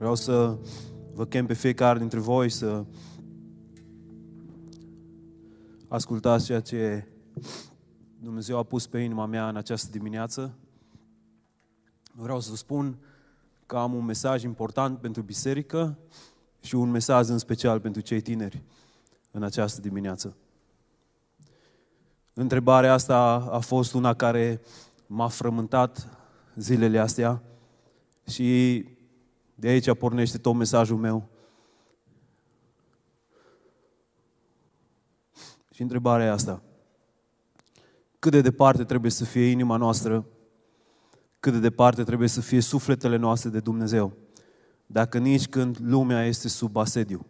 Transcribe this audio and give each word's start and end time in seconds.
Vreau 0.00 0.14
să 0.14 0.58
vă 1.14 1.26
chem 1.26 1.46
pe 1.46 1.54
fiecare 1.54 1.98
dintre 1.98 2.18
voi 2.18 2.48
să 2.48 2.84
ascultați 5.88 6.44
ceea 6.44 6.60
ce 6.60 7.06
Dumnezeu 8.18 8.58
a 8.58 8.62
pus 8.62 8.86
pe 8.86 8.98
inima 8.98 9.26
mea 9.26 9.48
în 9.48 9.56
această 9.56 9.90
dimineață. 9.90 10.54
Vreau 12.12 12.40
să 12.40 12.50
vă 12.50 12.56
spun 12.56 12.98
că 13.66 13.76
am 13.76 13.94
un 13.94 14.04
mesaj 14.04 14.42
important 14.42 14.98
pentru 14.98 15.22
biserică 15.22 15.98
și 16.60 16.74
un 16.74 16.90
mesaj 16.90 17.28
în 17.28 17.38
special 17.38 17.80
pentru 17.80 18.00
cei 18.00 18.20
tineri 18.20 18.62
în 19.30 19.42
această 19.42 19.80
dimineață. 19.80 20.36
Întrebarea 22.34 22.92
asta 22.92 23.48
a 23.50 23.58
fost 23.58 23.94
una 23.94 24.14
care 24.14 24.60
m-a 25.06 25.28
frământat 25.28 26.08
zilele 26.54 26.98
astea 26.98 27.42
și 28.26 28.84
de 29.60 29.68
aici 29.68 29.94
pornește 29.94 30.38
tot 30.38 30.54
mesajul 30.54 30.96
meu. 30.96 31.28
Și 35.72 35.82
întrebarea 35.82 36.26
e 36.26 36.30
asta. 36.30 36.62
Cât 38.18 38.32
de 38.32 38.40
departe 38.40 38.84
trebuie 38.84 39.10
să 39.10 39.24
fie 39.24 39.44
inima 39.44 39.76
noastră, 39.76 40.26
cât 41.40 41.52
de 41.52 41.58
departe 41.58 42.02
trebuie 42.02 42.28
să 42.28 42.40
fie 42.40 42.60
sufletele 42.60 43.16
noastre 43.16 43.50
de 43.50 43.60
Dumnezeu, 43.60 44.16
dacă 44.86 45.18
nici 45.18 45.48
când 45.48 45.76
lumea 45.80 46.24
este 46.24 46.48
sub 46.48 46.76
asediu 46.76 47.26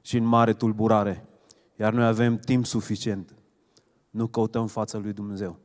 și 0.00 0.16
în 0.16 0.24
mare 0.24 0.52
tulburare, 0.52 1.28
iar 1.76 1.92
noi 1.92 2.04
avem 2.04 2.36
timp 2.36 2.66
suficient, 2.66 3.34
nu 4.10 4.26
căutăm 4.26 4.66
fața 4.66 4.98
lui 4.98 5.12
Dumnezeu. 5.12 5.58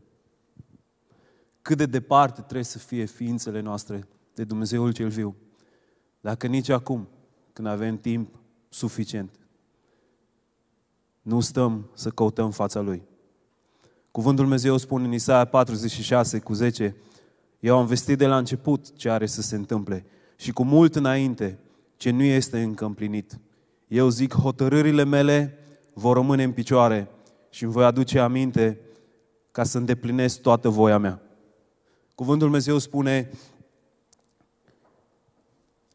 Cât 1.62 1.78
de 1.78 1.86
departe 1.86 2.42
trebuie 2.42 2.64
să 2.64 2.78
fie 2.78 3.06
ființele 3.06 3.60
noastre 3.60 4.08
de 4.34 4.44
Dumnezeul 4.44 4.94
cel 4.94 5.10
viu, 5.10 5.36
dacă 6.22 6.48
nici 6.48 6.70
acum, 6.70 7.08
când 7.54 7.68
avem 7.68 7.98
timp 7.98 8.36
suficient, 8.70 9.40
nu 11.22 11.40
stăm 11.40 11.90
să 11.94 12.10
căutăm 12.10 12.52
fața 12.52 12.80
Lui. 12.80 13.02
Cuvântul 14.12 14.44
Dumnezeu 14.44 14.78
spune 14.78 15.06
în 15.06 15.14
Isaia 15.14 15.46
46 15.46 16.40
cu 16.40 16.54
10, 16.54 16.96
Eu 17.60 17.78
am 17.78 17.86
vestit 17.86 18.18
de 18.18 18.26
la 18.26 18.38
început 18.38 18.96
ce 18.96 19.10
are 19.10 19.26
să 19.26 19.42
se 19.42 19.56
întâmple 19.56 20.06
și 20.36 20.52
cu 20.52 20.64
mult 20.64 20.96
înainte 20.96 21.60
ce 21.98 22.10
nu 22.10 22.24
este 22.24 22.62
încă 22.62 22.86
împlinit. 22.86 23.40
Eu 23.88 24.10
zic, 24.10 24.34
hotărârile 24.34 25.04
mele 25.04 25.58
vor 25.94 26.16
rămâne 26.16 26.44
în 26.44 26.52
picioare 26.52 27.10
și 27.50 27.64
îmi 27.64 27.72
voi 27.74 27.86
aduce 27.86 28.20
aminte 28.20 28.80
ca 29.52 29.64
să 29.64 29.78
îndeplinesc 29.78 30.42
toată 30.42 30.70
voia 30.70 30.98
mea. 30.98 31.22
Cuvântul 32.16 32.48
Dumnezeu 32.48 32.78
spune, 32.78 33.30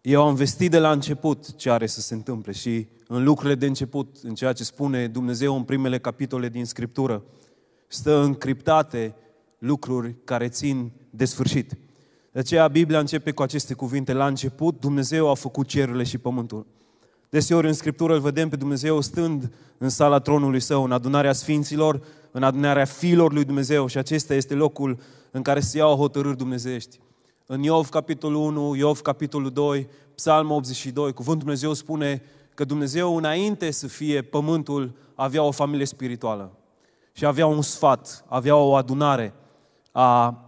eu 0.03 0.27
am 0.27 0.35
vestit 0.35 0.71
de 0.71 0.79
la 0.79 0.91
început 0.91 1.57
ce 1.57 1.71
are 1.71 1.87
să 1.87 2.01
se 2.01 2.15
întâmple 2.15 2.53
și 2.53 2.87
în 3.07 3.25
lucrurile 3.25 3.55
de 3.55 3.67
început, 3.67 4.17
în 4.23 4.35
ceea 4.35 4.53
ce 4.53 4.65
spune 4.65 5.07
Dumnezeu 5.07 5.57
în 5.57 5.63
primele 5.63 5.99
capitole 5.99 6.49
din 6.49 6.65
Scriptură, 6.65 7.23
stă 7.89 8.23
încriptate 8.23 9.15
lucruri 9.59 10.15
care 10.25 10.49
țin 10.49 10.93
de 11.11 11.25
sfârșit. 11.25 11.77
De 12.33 12.39
aceea 12.39 12.69
Biblia 12.69 12.99
începe 12.99 13.31
cu 13.31 13.43
aceste 13.43 13.75
cuvinte. 13.75 14.13
La 14.13 14.27
început 14.27 14.81
Dumnezeu 14.81 15.31
a 15.31 15.35
făcut 15.35 15.67
cerurile 15.67 16.05
și 16.05 16.19
pământul. 16.19 16.67
Deseori 17.31 17.67
în 17.67 17.73
Scriptură 17.73 18.15
îl 18.15 18.21
vedem 18.21 18.49
pe 18.49 18.57
Dumnezeu 18.57 19.01
stând 19.01 19.53
în 19.79 19.89
sala 19.89 20.19
tronului 20.19 20.61
său, 20.61 20.85
în 20.85 20.93
adunarea 20.93 21.33
sfinților, 21.33 22.03
în 22.31 22.43
adunarea 22.43 22.85
fiilor 22.85 23.33
lui 23.33 23.45
Dumnezeu 23.45 23.87
și 23.87 23.99
acesta 23.99 24.35
este 24.35 24.55
locul 24.55 24.99
în 25.31 25.43
care 25.43 25.61
se 25.61 25.79
iau 25.79 25.97
hotărâri 25.97 26.37
dumnezeiești. 26.37 27.01
În 27.55 27.63
Iov, 27.63 27.89
capitolul 27.89 28.43
1, 28.43 28.75
Iov, 28.75 29.01
capitolul 29.01 29.51
2, 29.51 29.89
Psalm 30.15 30.51
82, 30.51 31.13
cuvântul 31.13 31.43
Dumnezeu 31.43 31.73
spune 31.73 32.23
că 32.55 32.65
Dumnezeu, 32.65 33.17
înainte 33.17 33.71
să 33.71 33.87
fie 33.87 34.23
pământul, 34.23 34.97
avea 35.15 35.43
o 35.43 35.51
familie 35.51 35.85
spirituală. 35.85 36.53
Și 37.13 37.27
avea 37.27 37.47
un 37.47 37.63
sfat, 37.63 38.25
avea 38.29 38.57
o 38.57 38.75
adunare 38.75 39.35
a 39.91 40.39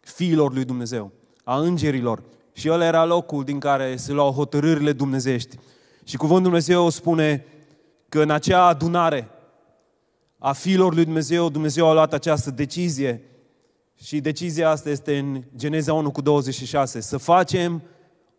fiilor 0.00 0.52
lui 0.52 0.64
Dumnezeu, 0.64 1.12
a 1.44 1.58
îngerilor. 1.58 2.22
Și 2.52 2.68
el 2.68 2.80
era 2.80 3.04
locul 3.04 3.44
din 3.44 3.58
care 3.58 3.96
se 3.96 4.12
luau 4.12 4.32
hotărârile 4.32 4.92
dumnezești. 4.92 5.56
Și 6.04 6.16
cuvântul 6.16 6.44
Dumnezeu 6.44 6.88
spune 6.88 7.44
că 8.08 8.22
în 8.22 8.30
acea 8.30 8.66
adunare 8.66 9.30
a 10.38 10.52
fiilor 10.52 10.94
lui 10.94 11.04
Dumnezeu, 11.04 11.48
Dumnezeu 11.48 11.88
a 11.88 11.92
luat 11.92 12.12
această 12.12 12.50
decizie 12.50 13.22
și 14.02 14.20
decizia 14.20 14.70
asta 14.70 14.90
este 14.90 15.18
în 15.18 15.42
Geneza 15.56 15.92
1 15.92 16.10
cu 16.10 16.20
26. 16.20 17.00
Să 17.00 17.16
facem 17.16 17.82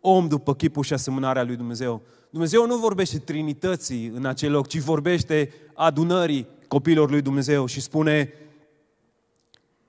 om 0.00 0.28
după 0.28 0.54
chipul 0.54 0.82
și 0.82 0.92
asemănarea 0.92 1.42
lui 1.42 1.56
Dumnezeu. 1.56 2.02
Dumnezeu 2.30 2.66
nu 2.66 2.76
vorbește 2.76 3.18
trinității 3.18 4.06
în 4.06 4.26
acel 4.26 4.50
loc, 4.50 4.66
ci 4.66 4.78
vorbește 4.78 5.52
adunării 5.74 6.46
copilor 6.68 7.10
lui 7.10 7.22
Dumnezeu 7.22 7.66
și 7.66 7.80
spune 7.80 8.32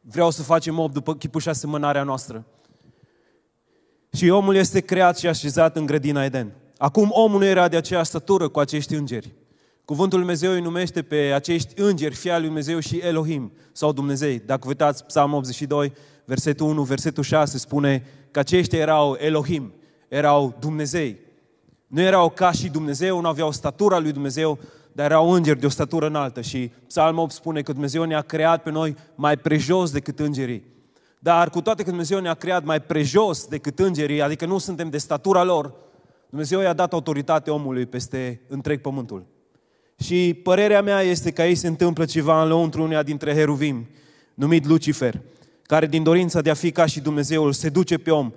vreau 0.01 0.29
să 0.29 0.43
facem 0.43 0.79
om 0.79 0.91
după 0.91 1.15
chipul 1.15 1.41
și 1.41 1.49
asemănarea 1.49 2.03
noastră. 2.03 2.45
Și 4.13 4.29
omul 4.29 4.55
este 4.55 4.79
creat 4.79 5.17
și 5.17 5.27
așezat 5.27 5.75
în 5.75 5.85
grădina 5.85 6.23
Eden. 6.23 6.51
Acum 6.77 7.09
omul 7.11 7.39
nu 7.39 7.45
era 7.45 7.67
de 7.67 7.77
aceeași 7.77 8.09
stătură 8.09 8.47
cu 8.47 8.59
acești 8.59 8.93
îngeri. 8.93 9.33
Cuvântul 9.85 10.17
Lui 10.17 10.27
Dumnezeu 10.27 10.51
îi 10.51 10.61
numește 10.61 11.01
pe 11.01 11.15
acești 11.15 11.81
îngeri, 11.81 12.15
fia 12.15 12.37
lui 12.37 12.45
Dumnezeu 12.45 12.79
și 12.79 12.97
Elohim, 12.97 13.51
sau 13.71 13.91
Dumnezei. 13.91 14.41
Dacă 14.45 14.67
uitați 14.67 15.05
Psalm 15.05 15.33
82, 15.33 15.93
versetul 16.25 16.67
1, 16.67 16.83
versetul 16.83 17.23
6, 17.23 17.57
spune 17.57 18.05
că 18.31 18.39
aceștia 18.39 18.79
erau 18.79 19.17
Elohim, 19.19 19.73
erau 20.07 20.55
Dumnezei. 20.59 21.17
Nu 21.87 22.01
erau 22.01 22.29
ca 22.29 22.51
și 22.51 22.69
Dumnezeu, 22.69 23.21
nu 23.21 23.27
aveau 23.27 23.51
statura 23.51 23.99
lui 23.99 24.11
Dumnezeu, 24.11 24.59
dar 24.91 25.05
erau 25.05 25.31
îngeri 25.31 25.59
de 25.59 25.65
o 25.65 25.69
statură 25.69 26.07
înaltă. 26.07 26.41
Și 26.41 26.71
Psalm 26.87 27.17
8 27.17 27.31
spune 27.31 27.61
că 27.61 27.71
Dumnezeu 27.71 28.03
ne-a 28.03 28.21
creat 28.21 28.63
pe 28.63 28.69
noi 28.69 28.95
mai 29.15 29.37
prejos 29.37 29.91
decât 29.91 30.19
îngerii. 30.19 30.63
Dar 31.19 31.49
cu 31.49 31.61
toate 31.61 31.83
că 31.83 31.89
Dumnezeu 31.89 32.19
ne-a 32.19 32.33
creat 32.33 32.63
mai 32.63 32.81
prejos 32.81 33.45
decât 33.45 33.79
îngerii, 33.79 34.21
adică 34.21 34.45
nu 34.45 34.57
suntem 34.57 34.89
de 34.89 34.97
statura 34.97 35.43
lor, 35.43 35.73
Dumnezeu 36.29 36.59
i-a 36.59 36.73
dat 36.73 36.93
autoritate 36.93 37.51
omului 37.51 37.85
peste 37.85 38.41
întreg 38.47 38.81
pământul. 38.81 39.25
Și 40.01 40.39
părerea 40.43 40.81
mea 40.81 41.01
este 41.01 41.31
că 41.31 41.41
aici 41.41 41.57
se 41.57 41.67
întâmplă 41.67 42.05
ceva 42.05 42.41
în 42.41 42.47
lăuntru 42.47 42.83
uneia 42.83 43.03
dintre 43.03 43.33
heruvim, 43.33 43.87
numit 44.33 44.65
Lucifer, 44.65 45.21
care 45.63 45.87
din 45.87 46.03
dorința 46.03 46.41
de 46.41 46.49
a 46.49 46.53
fi 46.53 46.71
ca 46.71 46.85
și 46.85 46.99
Dumnezeul 46.99 47.51
se 47.51 47.69
duce 47.69 47.97
pe 47.97 48.11
om 48.11 48.31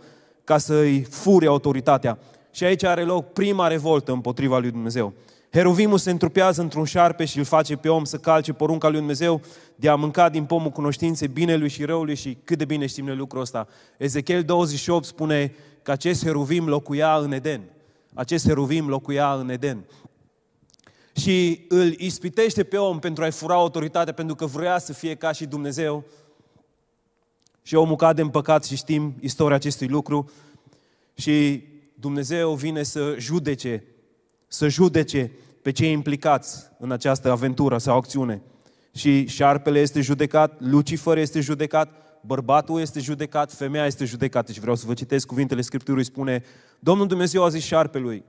ca 0.45 0.59
să-i 0.59 1.03
fure 1.03 1.47
autoritatea. 1.47 2.19
Și 2.51 2.65
aici 2.65 2.85
are 2.85 3.03
loc 3.03 3.33
prima 3.33 3.67
revoltă 3.67 4.13
împotriva 4.13 4.59
lui 4.59 4.71
Dumnezeu. 4.71 5.13
Heruvimul 5.51 5.99
se 5.99 6.11
întrupează 6.11 6.61
într-un 6.61 6.85
șarpe 6.85 7.25
și 7.25 7.39
îl 7.39 7.45
face 7.45 7.77
pe 7.77 7.89
om 7.89 8.05
să 8.05 8.17
calce 8.17 8.53
porunca 8.53 8.89
lui 8.89 8.99
Dumnezeu 8.99 9.41
de 9.77 9.89
a 9.89 9.95
mânca 9.95 10.29
din 10.29 10.45
pomul 10.45 10.71
cunoștinței 10.71 11.29
binelui 11.29 11.69
și 11.69 11.85
răului 11.85 12.15
și 12.15 12.39
cât 12.45 12.59
de 12.59 12.65
bine 12.65 12.87
știm 12.87 13.05
noi 13.05 13.17
lucrul 13.17 13.41
ăsta. 13.41 13.69
Ezechiel 13.97 14.43
28 14.43 15.05
spune 15.05 15.55
că 15.83 15.91
acest 15.91 16.25
heruvim 16.25 16.69
locuia 16.69 17.15
în 17.15 17.33
Eden. 17.33 17.61
Acest 18.15 18.47
heruvim 18.47 18.89
locuia 18.89 19.33
în 19.33 19.51
Eden 19.51 19.85
și 21.17 21.65
îl 21.69 21.93
ispitește 21.93 22.65
pe 22.65 22.77
om 22.77 22.99
pentru 22.99 23.23
a-i 23.23 23.31
fura 23.31 23.55
autoritatea, 23.55 24.13
pentru 24.13 24.35
că 24.35 24.47
vrea 24.47 24.79
să 24.79 24.93
fie 24.93 25.15
ca 25.15 25.33
și 25.33 25.47
Dumnezeu. 25.47 26.05
Și 27.63 27.75
omul 27.75 27.97
cade 27.97 28.23
în 28.23 28.29
păcat 28.29 28.65
și 28.65 28.77
știm 28.77 29.15
istoria 29.21 29.57
acestui 29.57 29.87
lucru. 29.87 30.31
Și 31.15 31.63
Dumnezeu 31.95 32.55
vine 32.55 32.83
să 32.83 33.17
judece, 33.19 33.85
să 34.47 34.69
judece 34.69 35.33
pe 35.63 35.73
cei 35.73 35.93
implicați 35.93 36.71
în 36.79 36.91
această 36.91 37.31
aventură 37.31 37.79
sau 37.79 37.97
acțiune. 37.97 38.43
Și 38.95 39.27
șarpele 39.27 39.81
este 39.81 40.01
judecat, 40.01 40.61
Lucifer 40.61 41.17
este 41.17 41.41
judecat, 41.41 42.19
bărbatul 42.21 42.81
este 42.81 43.01
judecat, 43.01 43.53
femeia 43.53 43.87
este 43.87 44.05
judecată. 44.05 44.53
Și 44.53 44.61
vreau 44.61 44.77
să 44.77 44.87
vă 44.87 44.95
citesc 44.95 45.27
cuvintele 45.27 45.61
Scripturii, 45.61 46.05
spune 46.05 46.45
Domnul 46.79 47.07
Dumnezeu 47.07 47.45
a 47.45 47.49
zis 47.49 47.65
șarpelui, 47.65 48.25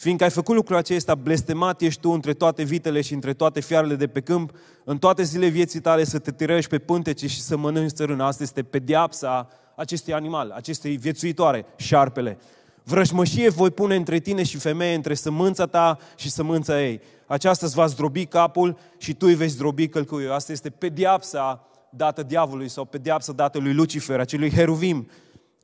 Fiindcă 0.00 0.24
ai 0.24 0.30
făcut 0.30 0.54
lucrul 0.54 0.76
acesta, 0.76 1.14
blestemat 1.14 1.80
ești 1.80 2.00
tu 2.00 2.10
între 2.10 2.32
toate 2.32 2.62
vitele 2.62 3.00
și 3.00 3.14
între 3.14 3.32
toate 3.32 3.60
fiarele 3.60 3.94
de 3.94 4.06
pe 4.06 4.20
câmp, 4.20 4.50
în 4.84 4.98
toate 4.98 5.22
zile 5.22 5.46
vieții 5.46 5.80
tale 5.80 6.04
să 6.04 6.18
te 6.18 6.32
tirăiești 6.32 6.70
pe 6.70 6.78
pântece 6.78 7.26
și 7.26 7.40
să 7.40 7.56
mănânci 7.56 7.92
țărână. 7.92 8.24
Asta 8.24 8.42
este 8.42 8.62
pediapsa 8.62 9.48
acestui 9.76 10.12
animal, 10.12 10.50
acestei 10.50 10.96
viețuitoare, 10.96 11.64
șarpele. 11.76 12.38
Vrăjmășie 12.82 13.48
voi 13.48 13.70
pune 13.70 13.94
între 13.94 14.18
tine 14.18 14.42
și 14.42 14.56
femeie, 14.56 14.94
între 14.94 15.14
sămânța 15.14 15.66
ta 15.66 15.98
și 16.16 16.30
sămânța 16.30 16.82
ei. 16.82 17.00
Aceasta 17.26 17.66
îți 17.66 17.74
va 17.74 17.86
zdrobi 17.86 18.26
capul 18.26 18.78
și 18.98 19.14
tu 19.14 19.26
îi 19.26 19.34
vei 19.34 19.48
zdrobi 19.48 19.88
călcâiul. 19.88 20.32
Asta 20.32 20.52
este 20.52 20.70
pediapsa 20.70 21.68
dată 21.90 22.22
diavolului 22.22 22.68
sau 22.68 22.84
pediapsa 22.84 23.32
dată 23.32 23.58
lui 23.58 23.72
Lucifer, 23.72 24.20
acelui 24.20 24.50
heruvim 24.50 25.08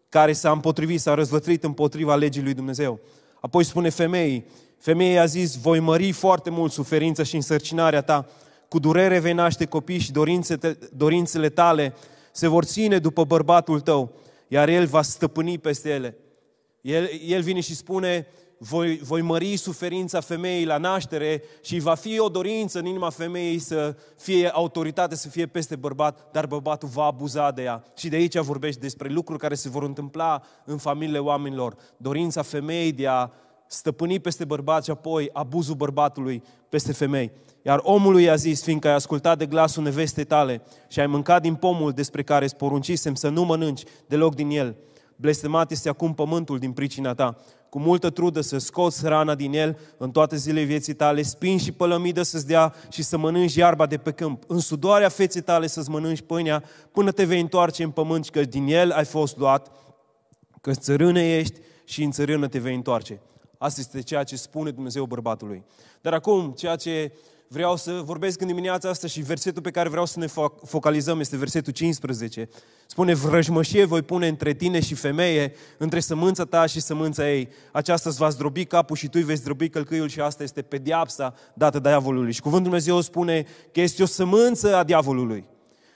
care 0.09 0.33
s-a 0.33 0.51
împotrivit, 0.51 1.01
s-a 1.01 1.15
răzvătrit 1.15 1.65
împotriva 1.65 2.15
legii 2.15 2.43
lui 2.43 2.55
Dumnezeu. 2.55 3.01
Apoi 3.45 3.65
spune 3.65 3.89
femeii, 3.89 4.45
femeii 4.79 5.19
a 5.19 5.25
zis, 5.25 5.57
voi 5.57 5.81
mări 5.81 6.13
foarte 6.13 6.51
mult 6.51 6.73
suferința 6.73 7.23
și 7.23 7.35
însărcinarea 7.35 8.03
ta, 8.03 8.27
cu 8.69 8.79
durere 8.79 9.19
vei 9.19 9.33
naște 9.33 9.65
copii 9.65 9.99
și 9.99 10.13
dorințe, 10.13 10.59
dorințele 10.97 11.49
tale 11.49 11.95
se 12.33 12.49
vor 12.49 12.65
ține 12.65 12.99
după 12.99 13.25
bărbatul 13.25 13.81
tău, 13.81 14.13
iar 14.49 14.69
el 14.69 14.87
va 14.87 15.03
stăpâni 15.03 15.59
peste 15.59 15.91
ele. 15.91 16.17
El, 16.81 17.09
el 17.27 17.43
vine 17.43 17.61
și 17.61 17.75
spune, 17.75 18.27
voi, 18.69 18.99
voi 18.99 19.21
mări 19.21 19.57
suferința 19.57 20.21
femeii 20.21 20.65
la 20.65 20.79
naștere 20.79 21.43
și 21.63 21.79
va 21.79 21.95
fi 21.95 22.19
o 22.19 22.29
dorință 22.29 22.79
în 22.79 22.87
inima 22.87 23.11
femeii 23.11 23.59
să 23.59 23.97
fie 24.17 24.49
autoritate, 24.49 25.15
să 25.15 25.29
fie 25.29 25.47
peste 25.47 25.77
bărbat, 25.77 26.29
dar 26.33 26.47
bărbatul 26.47 26.89
va 26.89 27.05
abuza 27.05 27.51
de 27.51 27.63
ea. 27.63 27.85
Și 27.97 28.09
de 28.09 28.17
aici 28.17 28.39
vorbești 28.39 28.81
despre 28.81 29.09
lucruri 29.09 29.41
care 29.41 29.55
se 29.55 29.69
vor 29.69 29.83
întâmpla 29.83 30.43
în 30.65 30.77
familiile 30.77 31.19
oamenilor. 31.19 31.77
Dorința 31.97 32.43
femeii 32.43 32.93
de 32.93 33.07
a 33.07 33.31
stăpâni 33.67 34.21
peste 34.21 34.45
bărbat 34.45 34.85
și 34.85 34.91
apoi 34.91 35.31
abuzul 35.33 35.75
bărbatului 35.75 36.43
peste 36.69 36.93
femei. 36.93 37.33
Iar 37.63 37.81
omul 37.83 38.21
i-a 38.21 38.35
zis, 38.35 38.63
fiindcă 38.63 38.89
ai 38.89 38.95
ascultat 38.95 39.39
de 39.39 39.47
glasul 39.47 39.83
nevestei 39.83 40.25
tale 40.25 40.63
și 40.89 41.01
ai 41.01 41.07
mâncat 41.07 41.43
din 41.43 41.55
pomul 41.55 41.93
despre 41.93 42.23
care 42.23 42.45
îți 42.45 42.57
poruncisem 42.57 43.15
să 43.15 43.29
nu 43.29 43.45
mănânci 43.45 43.83
deloc 44.07 44.35
din 44.35 44.51
el, 44.51 44.77
blestemat 45.17 45.71
este 45.71 45.89
acum 45.89 46.15
pământul 46.15 46.59
din 46.59 46.73
pricina 46.73 47.15
ta. 47.15 47.37
Cu 47.75 47.81
multă 47.81 48.11
trudă 48.11 48.41
să 48.41 48.59
scoți 48.59 49.07
rana 49.07 49.35
din 49.35 49.53
el 49.53 49.79
în 49.97 50.11
toate 50.11 50.37
zilele 50.37 50.67
vieții 50.67 50.95
tale, 50.95 51.23
spin 51.23 51.59
și 51.59 51.73
pălămidă 51.73 52.23
să-ți 52.23 52.47
dea 52.47 52.75
și 52.91 53.03
să 53.03 53.19
mănânci 53.19 53.55
iarba 53.55 53.87
de 53.87 53.97
pe 53.97 54.11
câmp. 54.11 54.43
În 54.47 54.59
sudoarea 54.59 55.09
feței 55.09 55.41
tale 55.41 55.67
să-ți 55.67 55.91
mănânci 55.91 56.21
pâinea 56.21 56.65
până 56.93 57.11
te 57.11 57.25
vei 57.25 57.41
întoarce 57.41 57.83
în 57.83 57.91
pământ, 57.91 58.29
că 58.29 58.45
din 58.45 58.67
el 58.67 58.91
ai 58.91 59.05
fost 59.05 59.37
luat, 59.37 59.71
că 60.61 60.73
țărână 60.73 61.21
ești 61.21 61.61
și 61.85 62.03
în 62.03 62.11
țărână 62.11 62.49
te 62.49 62.59
vei 62.59 62.75
întoarce. 62.75 63.21
Asta 63.59 63.81
este 63.81 64.03
ceea 64.03 64.25
ce 64.25 64.37
spune 64.37 64.71
Dumnezeu 64.71 65.05
bărbatului. 65.05 65.65
Dar 66.01 66.13
acum, 66.13 66.53
ceea 66.57 66.77
ce 66.77 67.13
vreau 67.49 67.77
să 67.77 68.01
vorbesc 68.05 68.41
în 68.41 68.47
dimineața 68.47 68.89
asta 68.89 69.07
și 69.07 69.21
versetul 69.21 69.63
pe 69.63 69.71
care 69.71 69.89
vreau 69.89 70.07
să 70.07 70.19
ne 70.19 70.27
focalizăm 70.65 71.21
este 71.21 71.37
versetul 71.37 71.73
15. 71.73 72.49
Spune, 72.87 73.15
vrăjmășie 73.15 73.85
voi 73.85 74.03
pune 74.03 74.29
între 74.29 74.53
tine 74.53 74.81
și 74.81 74.95
femeie, 74.95 75.55
între 75.79 76.01
sămânța 76.01 76.45
ta 76.45 76.67
și 76.67 76.81
sămânța 76.81 77.31
ei. 77.31 77.49
Aceasta 77.73 78.09
îți 78.09 78.19
va 78.19 78.29
zdrobi 78.29 78.65
capul 78.65 78.97
și 78.97 79.07
tu 79.09 79.13
îi 79.15 79.23
vei 79.23 79.37
zdrobi 79.37 79.69
călcâiul 79.69 80.09
și 80.09 80.21
asta 80.21 80.43
este 80.43 80.63
pediapsa 80.63 81.35
dată 81.55 81.79
diavolului. 81.79 82.33
Și 82.33 82.41
cuvântul 82.41 82.71
Dumnezeu 82.71 83.01
spune 83.01 83.47
că 83.73 83.81
este 83.81 84.03
o 84.03 84.07
sămânță 84.07 84.77
a 84.77 84.85
diavolului. 84.85 85.45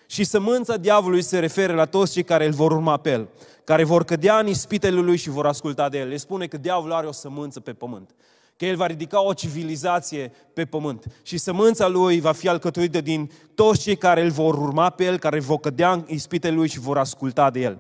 Și 0.07 0.25
sămânța 0.25 0.77
diavolului 0.77 1.23
se 1.23 1.39
referă 1.39 1.75
la 1.75 1.85
toți 1.85 2.13
cei 2.13 2.23
care 2.23 2.47
îl 2.47 2.53
vor 2.53 2.73
urma 2.73 2.97
pe 2.97 3.11
el, 3.11 3.29
care 3.65 3.85
vor 3.85 4.05
cădea 4.05 4.39
în 4.39 4.47
ispitele 4.47 5.01
lui 5.01 5.17
și 5.17 5.31
vor 5.31 5.47
asculta 5.47 5.89
de 5.89 5.99
el. 5.99 6.09
Le 6.09 6.17
spune 6.17 6.47
că 6.47 6.57
diavolul 6.57 6.95
are 6.95 7.07
o 7.07 7.13
sămânță 7.13 7.61
pe 7.61 7.73
pământ 7.73 8.11
că 8.59 8.67
El 8.67 8.77
va 8.77 8.87
ridica 8.87 9.23
o 9.23 9.33
civilizație 9.33 10.33
pe 10.53 10.65
pământ. 10.65 11.05
Și 11.23 11.39
sămânța 11.39 11.89
Lui 11.89 12.21
va 12.21 12.33
fi 12.33 12.49
alcătuită 12.49 13.01
din 13.01 13.31
toți 13.55 13.81
cei 13.81 13.97
care 13.97 14.23
îl 14.23 14.31
vor 14.31 14.55
urma 14.55 14.91
pe 14.91 15.05
El, 15.05 15.19
care 15.19 15.41
vor 15.41 15.59
cădea 15.59 15.93
în 15.93 16.05
ispitele 16.09 16.55
Lui 16.55 16.69
și 16.69 16.81
vor 16.81 16.99
asculta 16.99 17.51
de 17.51 17.61
El. 17.61 17.79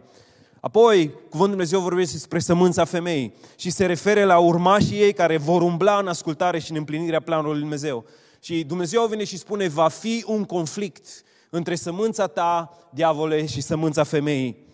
Apoi, 0.61 1.11
Cuvântul 1.11 1.49
Dumnezeu 1.49 1.81
vorbește 1.81 2.13
despre 2.13 2.39
sămânța 2.39 2.85
femeii 2.85 3.35
și 3.57 3.71
se 3.71 3.87
refere 3.87 4.25
la 4.25 4.39
urmașii 4.39 5.01
ei 5.01 5.13
care 5.13 5.37
vor 5.37 5.63
umbla 5.63 5.99
în 5.99 6.09
ascultare 6.09 6.59
și 6.59 6.71
în 6.71 6.77
împlinirea 6.77 7.21
planului 7.21 7.53
Lui 7.53 7.61
Dumnezeu. 7.61 8.05
Și 8.41 8.65
Dumnezeu 8.65 9.07
vine 9.07 9.25
și 9.25 9.39
spune, 9.39 9.69
va 9.69 9.89
fi 9.89 10.25
un 10.27 10.45
conflict 10.45 11.07
între 11.51 11.75
sămânța 11.75 12.27
ta, 12.27 12.79
diavole, 12.91 13.47
și 13.47 13.61
sămânța 13.61 14.05
femeii. 14.05 14.68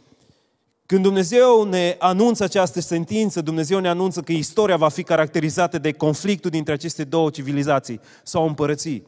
Când 0.94 1.06
Dumnezeu 1.06 1.64
ne 1.64 1.96
anunță 1.98 2.44
această 2.44 2.80
sentință, 2.80 3.40
Dumnezeu 3.40 3.78
ne 3.78 3.88
anunță 3.88 4.20
că 4.20 4.32
istoria 4.32 4.76
va 4.76 4.88
fi 4.88 5.02
caracterizată 5.02 5.78
de 5.78 5.92
conflictul 5.92 6.50
dintre 6.50 6.72
aceste 6.72 7.04
două 7.04 7.30
civilizații 7.30 8.00
sau 8.22 8.46
împărății. 8.46 9.06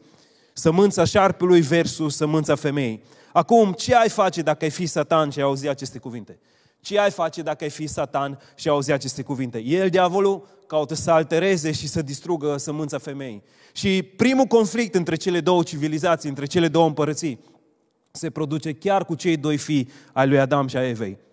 Sămânța 0.53 1.03
șarpelui 1.03 1.61
versus 1.61 2.15
sămânța 2.15 2.55
femeii. 2.55 3.03
Acum, 3.33 3.71
ce 3.71 3.95
ai 3.95 4.09
face 4.09 4.41
dacă 4.41 4.63
ai 4.63 4.69
fi 4.69 4.85
satan 4.85 5.29
și 5.29 5.39
ai 5.39 5.45
auzi 5.45 5.67
aceste 5.67 5.97
cuvinte? 5.97 6.39
Ce 6.81 6.99
ai 6.99 7.11
face 7.11 7.41
dacă 7.41 7.63
ai 7.63 7.69
fi 7.69 7.87
satan 7.87 8.39
și 8.55 8.67
ai 8.67 8.73
auzi 8.73 8.91
aceste 8.91 9.21
cuvinte? 9.21 9.61
El, 9.63 9.89
diavolul, 9.89 10.47
caută 10.67 10.95
să 10.95 11.11
altereze 11.11 11.71
și 11.71 11.87
să 11.87 12.01
distrugă 12.01 12.57
sămânța 12.57 12.97
femeii. 12.97 13.43
Și 13.71 14.03
primul 14.03 14.45
conflict 14.45 14.95
între 14.95 15.15
cele 15.15 15.39
două 15.39 15.63
civilizații, 15.63 16.29
între 16.29 16.45
cele 16.45 16.67
două 16.67 16.87
împărății, 16.87 17.39
se 18.11 18.29
produce 18.29 18.73
chiar 18.73 19.05
cu 19.05 19.15
cei 19.15 19.37
doi 19.37 19.57
fii 19.57 19.89
ai 20.13 20.27
lui 20.27 20.39
Adam 20.39 20.67
și 20.67 20.77
a 20.77 20.87
Evei. 20.87 21.25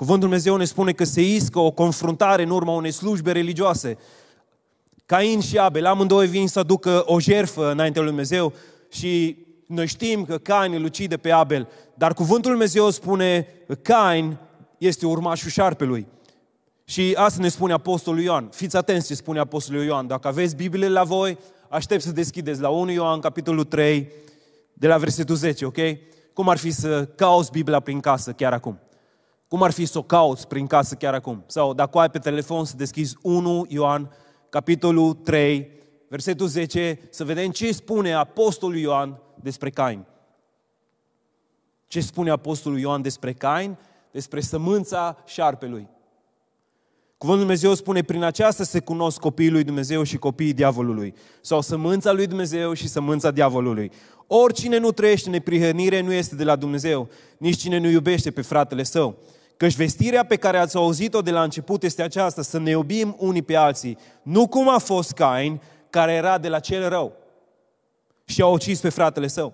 Cuvântul 0.00 0.28
Dumnezeu 0.28 0.56
ne 0.56 0.64
spune 0.64 0.92
că 0.92 1.04
se 1.04 1.22
iscă 1.22 1.58
o 1.58 1.70
confruntare 1.70 2.42
în 2.42 2.50
urma 2.50 2.72
unei 2.72 2.90
slujbe 2.90 3.32
religioase. 3.32 3.98
Cain 5.06 5.40
și 5.40 5.58
Abel, 5.58 5.86
amândoi 5.86 6.26
vin 6.26 6.48
să 6.48 6.58
aducă 6.58 7.02
o 7.06 7.20
jerfă 7.20 7.70
înaintea 7.70 8.02
lui 8.02 8.10
Dumnezeu 8.10 8.52
și 8.90 9.36
noi 9.66 9.86
știm 9.86 10.24
că 10.24 10.38
Cain 10.38 10.72
îl 10.72 10.84
ucide 10.84 11.16
pe 11.16 11.30
Abel, 11.30 11.68
dar 11.94 12.14
cuvântul 12.14 12.50
Dumnezeu 12.50 12.90
spune 12.90 13.46
că 13.66 13.74
Cain 13.74 14.38
este 14.78 15.06
urmașul 15.06 15.50
șarpelui. 15.50 16.06
Și 16.84 17.14
asta 17.16 17.42
ne 17.42 17.48
spune 17.48 17.72
Apostolul 17.72 18.20
Ioan. 18.20 18.48
Fiți 18.52 18.76
atenți 18.76 19.06
ce 19.06 19.14
spune 19.14 19.38
Apostolul 19.38 19.84
Ioan. 19.84 20.06
Dacă 20.06 20.28
aveți 20.28 20.56
Biblie 20.56 20.88
la 20.88 21.04
voi, 21.04 21.38
aștept 21.68 22.02
să 22.02 22.12
deschideți 22.12 22.60
la 22.60 22.68
1 22.68 22.90
Ioan, 22.90 23.20
capitolul 23.20 23.64
3, 23.64 24.08
de 24.72 24.86
la 24.86 24.96
versetul 24.96 25.34
10, 25.34 25.64
ok? 25.64 25.78
Cum 26.32 26.48
ar 26.48 26.58
fi 26.58 26.70
să 26.70 27.04
cauți 27.04 27.50
Biblia 27.50 27.80
prin 27.80 28.00
casă 28.00 28.32
chiar 28.32 28.52
acum? 28.52 28.78
Cum 29.50 29.62
ar 29.62 29.70
fi 29.70 29.84
să 29.84 29.98
o 29.98 30.02
cauți 30.02 30.46
prin 30.46 30.66
casă 30.66 30.94
chiar 30.94 31.14
acum? 31.14 31.42
Sau 31.46 31.74
dacă 31.74 31.98
ai 31.98 32.10
pe 32.10 32.18
telefon 32.18 32.64
să 32.64 32.76
deschizi 32.76 33.16
1 33.22 33.64
Ioan, 33.68 34.10
capitolul 34.48 35.14
3, 35.14 35.70
versetul 36.08 36.46
10, 36.46 37.00
să 37.10 37.24
vedem 37.24 37.50
ce 37.50 37.72
spune 37.72 38.12
Apostolul 38.12 38.76
Ioan 38.76 39.20
despre 39.34 39.70
Cain. 39.70 40.06
Ce 41.86 42.00
spune 42.00 42.30
Apostolul 42.30 42.78
Ioan 42.78 43.02
despre 43.02 43.32
Cain? 43.32 43.78
Despre 44.10 44.40
sămânța 44.40 45.16
șarpelui. 45.26 45.88
Cuvântul 47.18 47.44
Dumnezeu 47.44 47.74
spune, 47.74 48.02
prin 48.02 48.22
aceasta 48.22 48.64
se 48.64 48.80
cunosc 48.80 49.18
copiii 49.18 49.50
lui 49.50 49.64
Dumnezeu 49.64 50.02
și 50.02 50.16
copiii 50.16 50.52
diavolului. 50.52 51.14
Sau 51.40 51.60
sămânța 51.60 52.12
lui 52.12 52.26
Dumnezeu 52.26 52.72
și 52.72 52.88
sămânța 52.88 53.30
diavolului. 53.30 53.90
Oricine 54.26 54.78
nu 54.78 54.92
trăiește 54.92 55.28
în 55.28 55.34
neprihănire 55.34 56.00
nu 56.00 56.12
este 56.12 56.34
de 56.34 56.44
la 56.44 56.56
Dumnezeu, 56.56 57.08
nici 57.38 57.60
cine 57.60 57.78
nu 57.78 57.88
iubește 57.88 58.30
pe 58.30 58.42
fratele 58.42 58.82
său. 58.82 59.18
Căci 59.60 59.76
vestirea 59.76 60.24
pe 60.24 60.36
care 60.36 60.58
ați 60.58 60.76
auzit-o 60.76 61.20
de 61.20 61.30
la 61.30 61.42
început 61.42 61.82
este 61.82 62.02
aceasta, 62.02 62.42
să 62.42 62.58
ne 62.58 62.70
iubim 62.70 63.16
unii 63.18 63.42
pe 63.42 63.54
alții. 63.56 63.98
Nu 64.22 64.48
cum 64.48 64.68
a 64.68 64.78
fost 64.78 65.12
Cain, 65.12 65.60
care 65.90 66.12
era 66.12 66.38
de 66.38 66.48
la 66.48 66.58
cel 66.58 66.88
rău 66.88 67.16
și 68.24 68.42
a 68.42 68.46
ucis 68.46 68.80
pe 68.80 68.88
fratele 68.88 69.26
său. 69.26 69.52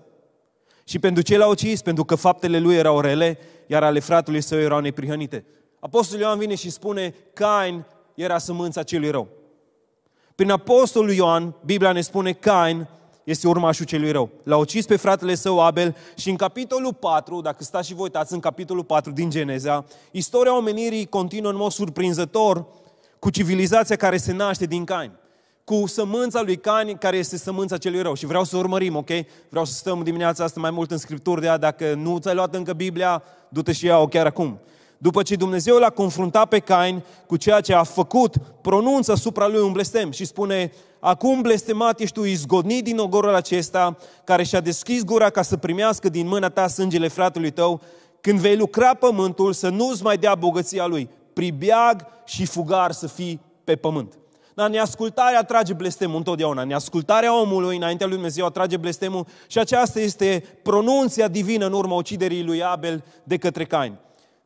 Și 0.83 0.99
pentru 0.99 1.23
ce 1.23 1.37
l-a 1.37 1.47
ucis? 1.47 1.81
Pentru 1.81 2.03
că 2.05 2.15
faptele 2.15 2.59
lui 2.59 2.75
erau 2.75 2.99
rele, 2.99 3.39
iar 3.65 3.83
ale 3.83 3.99
fratului 3.99 4.41
său 4.41 4.59
erau 4.59 4.79
neprihănite. 4.79 5.45
Apostolul 5.79 6.23
Ioan 6.23 6.39
vine 6.39 6.55
și 6.55 6.69
spune, 6.69 7.13
Cain 7.33 7.85
era 8.15 8.37
sămânța 8.37 8.83
celui 8.83 9.09
rău. 9.09 9.27
Prin 10.35 10.51
Apostolul 10.51 11.11
Ioan, 11.11 11.55
Biblia 11.65 11.91
ne 11.91 12.01
spune, 12.01 12.31
Cain 12.31 12.87
este 13.29 13.47
urmașul 13.47 13.85
celui 13.85 14.11
rău. 14.11 14.29
L-a 14.43 14.57
ucis 14.57 14.85
pe 14.85 14.95
fratele 14.95 15.35
său 15.35 15.59
Abel 15.59 15.95
și 16.15 16.29
în 16.29 16.35
capitolul 16.35 16.93
4, 16.93 17.41
dacă 17.41 17.63
stați 17.63 17.87
și 17.87 17.93
vă 17.93 18.01
uitați 18.01 18.33
în 18.33 18.39
capitolul 18.39 18.83
4 18.83 19.11
din 19.11 19.29
Geneza, 19.29 19.85
istoria 20.11 20.57
omenirii 20.57 21.05
continuă 21.05 21.51
în 21.51 21.57
mod 21.57 21.71
surprinzător 21.71 22.65
cu 23.19 23.29
civilizația 23.29 23.95
care 23.95 24.17
se 24.17 24.33
naște 24.33 24.65
din 24.65 24.83
Cain 24.83 25.11
cu 25.63 25.87
sămânța 25.87 26.41
lui 26.41 26.57
Cain, 26.57 26.97
care 26.97 27.17
este 27.17 27.37
sămânța 27.37 27.77
celui 27.77 28.01
rău. 28.01 28.13
Și 28.13 28.25
vreau 28.25 28.43
să 28.43 28.57
urmărim, 28.57 28.95
ok? 28.95 29.09
Vreau 29.49 29.65
să 29.65 29.73
stăm 29.73 30.03
dimineața 30.03 30.43
asta 30.43 30.59
mai 30.59 30.71
mult 30.71 30.91
în 30.91 30.97
Scripturi, 30.97 31.41
de 31.41 31.47
aia 31.47 31.57
dacă 31.57 31.93
nu 31.93 32.17
ți-ai 32.17 32.35
luat 32.35 32.55
încă 32.55 32.73
Biblia, 32.73 33.23
du-te 33.49 33.71
și 33.71 33.85
ia-o 33.85 34.07
chiar 34.07 34.25
acum 34.25 34.59
după 34.97 35.21
ce 35.21 35.35
Dumnezeu 35.35 35.77
l-a 35.77 35.89
confruntat 35.89 36.47
pe 36.47 36.59
Cain 36.59 37.03
cu 37.25 37.35
ceea 37.35 37.61
ce 37.61 37.73
a 37.73 37.83
făcut, 37.83 38.35
pronunță 38.61 39.11
asupra 39.11 39.47
lui 39.47 39.61
un 39.61 39.71
blestem 39.71 40.11
și 40.11 40.25
spune, 40.25 40.71
acum 40.99 41.41
blestemat 41.41 41.99
ești 41.99 42.13
tu 42.13 42.23
izgodnit 42.23 42.83
din 42.83 42.97
ogorul 42.97 43.35
acesta, 43.35 43.97
care 44.23 44.43
și-a 44.43 44.59
deschis 44.59 45.03
gura 45.03 45.29
ca 45.29 45.41
să 45.41 45.57
primească 45.57 46.09
din 46.09 46.27
mâna 46.27 46.49
ta 46.49 46.67
sângele 46.67 47.07
fratelui 47.07 47.51
tău, 47.51 47.81
când 48.21 48.39
vei 48.39 48.57
lucra 48.57 48.93
pământul 48.93 49.53
să 49.53 49.69
nu-ți 49.69 50.03
mai 50.03 50.17
dea 50.17 50.35
bogăția 50.35 50.85
lui, 50.85 51.09
pribeag 51.33 52.05
și 52.25 52.45
fugar 52.45 52.91
să 52.91 53.07
fii 53.07 53.41
pe 53.63 53.75
pământ. 53.75 54.17
Dar 54.53 54.69
neascultarea 54.69 55.39
atrage 55.39 55.73
blestemul 55.73 56.17
întotdeauna. 56.17 56.63
Neascultarea 56.63 57.41
omului 57.41 57.75
înaintea 57.75 58.05
lui 58.05 58.15
Dumnezeu 58.15 58.45
atrage 58.45 58.77
blestemul 58.77 59.25
și 59.47 59.59
aceasta 59.59 59.99
este 59.99 60.43
pronunția 60.63 61.27
divină 61.27 61.65
în 61.65 61.73
urma 61.73 61.95
uciderii 61.95 62.43
lui 62.43 62.63
Abel 62.63 63.03
de 63.23 63.37
către 63.37 63.65
Cain. 63.65 63.97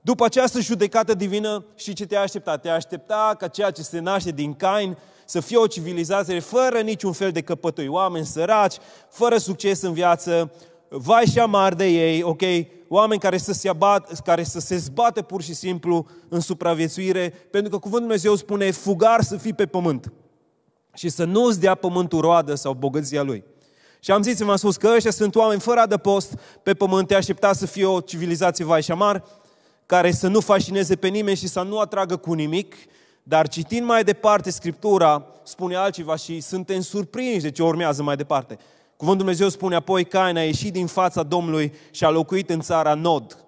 După 0.02 0.26
această 0.26 0.60
judecată 0.60 1.14
divină, 1.14 1.66
și 1.76 1.94
ce 1.94 2.06
te 2.06 2.16
aștepta? 2.16 2.58
Te 2.58 2.70
aștepta 2.70 3.36
ca 3.38 3.48
ceea 3.48 3.72
ce 3.72 3.82
se 3.82 4.00
naște 4.00 4.32
din 4.32 4.54
Cain 4.54 4.98
să 5.26 5.40
fie 5.40 5.58
o 5.58 5.68
civilizație 5.68 6.40
fără 6.40 6.80
niciun 6.80 7.12
fel 7.12 7.32
de 7.32 7.42
căpătâi, 7.42 7.88
oameni 7.88 8.26
săraci, 8.26 8.76
fără 9.10 9.38
succes 9.38 9.82
în 9.82 9.94
viață, 9.94 10.52
vai 10.90 11.26
și 11.26 11.40
amar 11.40 11.74
de 11.74 11.86
ei, 11.86 12.24
ok? 12.24 12.42
Oameni 12.88 13.20
care 13.20 13.38
să 13.38 13.54
se, 13.54 13.70
abat, 13.70 14.20
care 14.20 14.44
să 14.44 14.60
se 14.60 14.78
zbate 14.78 15.22
pur 15.22 15.42
și 15.42 15.54
simplu 15.54 16.08
în 16.30 16.40
supraviețuire, 16.40 17.34
pentru 17.52 17.72
că 17.72 17.78
cuvântul 17.78 18.08
Dumnezeu 18.08 18.36
spune 18.36 18.72
fugar 18.72 19.22
să 19.22 19.38
fii 19.38 19.54
pe 19.54 19.66
pământ 19.66 20.12
și 20.94 21.10
să 21.10 21.24
nu-ți 21.24 21.60
dea 21.60 21.76
pământul 21.76 22.22
roadă 22.22 22.56
sau 22.56 22.74
bogăția 22.74 23.22
lui. 23.22 23.44
Și 24.00 24.12
am 24.12 24.22
zis, 24.22 24.40
v-am 24.40 24.56
spus 24.56 24.78
că 24.78 24.92
ăștia 24.96 25.12
sunt 25.12 25.36
oameni 25.36 25.60
fără 25.60 25.80
adăpost 25.80 26.40
pe 26.64 26.74
pământ, 26.74 27.08
te 27.08 27.16
aștepta 27.16 27.54
să 27.54 27.66
fie 27.66 27.86
o 27.86 28.00
civilizație 28.00 28.66
vai 28.66 28.82
și 28.82 28.92
amar, 28.92 29.24
care 29.92 30.12
să 30.12 30.28
nu 30.28 30.40
fascineze 30.40 30.96
pe 30.96 31.08
nimeni 31.08 31.38
și 31.38 31.48
să 31.48 31.62
nu 31.62 31.80
atragă 31.80 32.18
cu 32.18 32.34
nimic, 32.34 32.76
Dar 33.24 33.48
citind 33.48 33.86
mai 33.86 34.04
departe 34.04 34.52
Scriptura, 34.52 35.26
spune 35.44 35.76
altceva 35.76 36.16
și 36.16 36.40
suntem 36.40 36.82
surprinși 36.82 37.42
de 37.42 37.52
ce 37.52 37.64
urmează 37.64 38.04
mai 38.04 38.16
departe. 38.16 38.58
Cuvântul 38.96 39.24
Dumnezeu 39.24 39.50
spune 39.50 39.76
apoi, 39.76 40.06
Cain 40.06 40.38
a 40.38 40.44
ieșit 40.44 40.74
din 40.74 40.88
fața 40.88 41.24
Domnului 41.24 41.74
și 41.92 42.04
a 42.04 42.10
locuit 42.10 42.50
în 42.50 42.60
țara 42.60 42.94
Nod, 42.94 43.46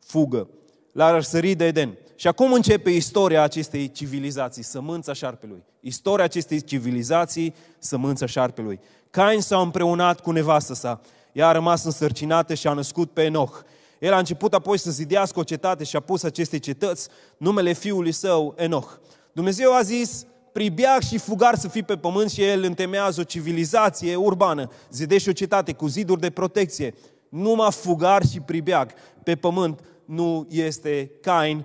fugă, 0.00 0.48
la 0.92 1.10
răsărit 1.10 1.58
de 1.58 1.66
Eden. 1.66 1.98
Și 2.14 2.28
acum 2.28 2.52
începe 2.52 2.90
istoria 2.90 3.42
acestei 3.42 3.90
civilizații, 3.90 4.62
sămânța 4.62 5.12
șarpelui. 5.12 5.62
Istoria 5.80 6.24
acestei 6.24 6.60
civilizații, 6.60 7.54
sămânța 7.78 8.26
șarpelui. 8.26 8.80
Cain 9.10 9.40
s-a 9.40 9.60
împreunat 9.60 10.20
cu 10.20 10.30
nevastă 10.30 10.74
sa. 10.74 11.00
Ea 11.32 11.48
a 11.48 11.52
rămas 11.52 11.84
însărcinată 11.84 12.54
și 12.54 12.66
a 12.66 12.72
născut 12.72 13.10
pe 13.10 13.22
Enoch. 13.22 13.64
El 14.04 14.12
a 14.12 14.18
început 14.18 14.54
apoi 14.54 14.78
să 14.78 14.90
zidească 14.90 15.38
o 15.38 15.42
cetate 15.42 15.84
și 15.84 15.96
a 15.96 16.00
pus 16.00 16.22
aceste 16.22 16.58
cetăți 16.58 17.08
numele 17.36 17.72
fiului 17.72 18.12
său, 18.12 18.54
Enoch. 18.56 18.90
Dumnezeu 19.32 19.74
a 19.74 19.82
zis, 19.82 20.26
pribeag 20.52 21.02
și 21.02 21.18
fugar 21.18 21.54
să 21.54 21.68
fii 21.68 21.82
pe 21.82 21.96
pământ 21.96 22.30
și 22.30 22.42
el 22.42 22.62
întemeiază 22.62 23.20
o 23.20 23.24
civilizație 23.24 24.16
urbană. 24.16 24.70
Zidește 24.90 25.30
o 25.30 25.32
cetate 25.32 25.72
cu 25.72 25.86
ziduri 25.86 26.20
de 26.20 26.30
protecție. 26.30 26.94
Numai 27.28 27.70
fugar 27.72 28.26
și 28.26 28.40
pribeag 28.40 28.92
pe 29.22 29.36
pământ 29.36 29.80
nu 30.04 30.46
este 30.50 31.10
Cain, 31.20 31.64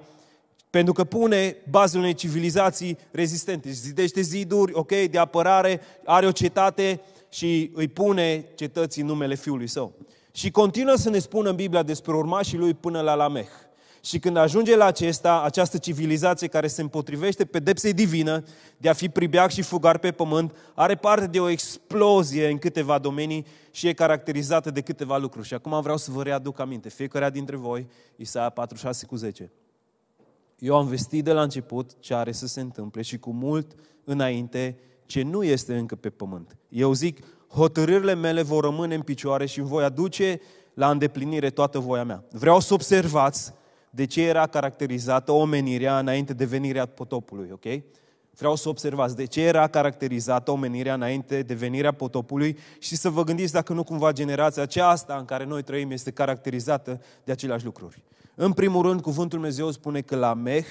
pentru 0.70 0.94
că 0.94 1.04
pune 1.04 1.56
bazele 1.70 2.02
unei 2.02 2.14
civilizații 2.14 2.98
rezistente. 3.12 3.70
Zidește 3.72 4.22
ziduri, 4.22 4.74
ok, 4.74 4.92
de 5.12 5.18
apărare, 5.18 5.82
are 6.06 6.26
o 6.28 6.32
cetate 6.32 7.02
și 7.30 7.72
îi 7.74 7.88
pune 7.88 8.46
cetății 8.56 9.04
numele 9.04 9.36
fiului 9.36 9.68
său. 9.68 9.94
Și 10.40 10.52
continuă 10.52 10.96
să 10.96 11.10
ne 11.10 11.20
spună 11.20 11.50
în 11.50 11.56
Biblia 11.56 11.84
despre 11.84 12.16
urmașii 12.16 12.58
lui 12.58 12.74
până 12.74 13.02
la 13.02 13.14
Lameh. 13.14 13.48
Și 14.04 14.20
când 14.20 14.38
ajunge 14.38 14.76
la 14.76 14.86
acesta, 14.86 15.42
această 15.42 15.78
civilizație 15.78 16.48
care 16.48 16.68
se 16.68 16.82
împotrivește 16.82 17.46
pedepsei 17.46 17.94
divină 17.94 18.44
de 18.78 18.90
a 18.90 18.94
fi 18.94 19.10
pribeac 19.10 19.52
și 19.52 19.62
fugar 19.62 19.98
pe 19.98 20.12
pământ, 20.12 20.56
are 20.76 20.96
parte 20.96 21.28
de 21.28 21.40
o 21.40 21.50
explozie 21.50 22.50
în 22.50 22.58
câteva 22.58 22.98
domenii 22.98 23.46
și 23.72 23.88
e 23.88 23.94
caracterizată 23.94 24.72
de 24.72 24.82
câteva 24.82 25.18
lucruri. 25.18 25.48
Și 25.48 25.54
acum 25.54 25.82
vreau 25.82 25.98
să 25.98 26.12
vă 26.12 26.24
readuc 26.24 26.60
aminte, 26.60 26.90
fiecare 26.90 27.30
dintre 27.30 27.56
voi, 27.56 27.88
Isaia 28.16 28.50
46 28.50 29.06
cu 29.06 29.16
10. 29.16 29.52
Eu 30.60 30.78
am 30.78 30.88
vestit 30.88 31.24
de 31.24 31.32
la 31.32 31.42
început 31.42 32.00
ce 32.00 32.14
are 32.14 32.32
să 32.32 32.48
se 32.48 32.62
întâmple 32.62 33.02
și 33.02 33.18
cu 33.18 33.32
mult 33.32 33.76
înainte 34.04 34.80
ce 35.06 35.22
nu 35.22 35.44
este 35.44 35.78
încă 35.78 35.96
pe 35.96 36.10
pământ. 36.10 36.58
Eu 36.70 36.94
zic, 36.94 37.20
hotărârile 37.50 38.14
mele 38.14 38.42
vor 38.42 38.64
rămâne 38.64 38.96
în 38.96 39.02
picioare 39.02 39.46
și 39.46 39.62
voi 39.62 39.84
aduce 39.84 40.42
la 40.74 40.90
îndeplinire 40.90 41.50
toată 41.50 41.80
voia 41.80 42.04
mea. 42.04 42.24
Vreau 42.32 42.60
să 42.60 42.74
observați 42.74 43.54
de 43.90 44.06
ce 44.06 44.22
era 44.22 44.48
caracterizată 44.48 45.32
omenirea 45.32 46.00
înainte 46.00 46.34
de 46.34 46.46
venirea 46.46 46.86
potopului, 46.86 47.50
ok? 47.52 47.84
Vreau 48.38 48.56
să 48.56 48.70
observați 48.70 49.16
de 49.16 49.26
ce 49.26 49.42
era 49.42 49.68
caracterizată 49.68 50.52
omenirea 50.52 50.94
înainte 50.94 51.42
de 51.42 51.54
venirea 51.54 51.92
potopului 51.92 52.58
și 52.80 52.96
să 52.96 53.10
vă 53.10 53.24
gândiți 53.24 53.54
dacă 53.54 53.74
nu 53.74 53.84
cumva 53.84 54.12
generația 54.12 54.64
aceasta 54.64 55.16
în 55.16 55.26
care 55.26 55.46
noi 55.46 55.64
trăim 55.64 55.92
este 55.92 56.12
caracterizată 56.12 57.02
de 57.24 57.32
aceleași 57.32 57.66
lucruri. 57.66 58.04
În 58.36 58.54
primul 58.54 58.82
rând, 58.82 59.02
cuvântul 59.02 59.40
Dumnezeu 59.40 59.72
spune 59.72 60.02
că 60.02 60.16
la 60.16 60.34
Meh 60.34 60.66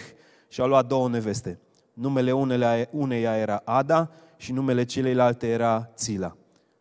și-a 0.48 0.64
luat 0.64 0.86
două 0.86 1.08
neveste. 1.08 1.58
Numele 1.92 2.32
unele, 2.32 2.88
uneia 2.92 3.36
era 3.36 3.62
Ada 3.64 4.10
și 4.36 4.52
numele 4.52 4.84
celeilalte 4.84 5.46
era 5.46 5.90
Țila. 5.94 6.36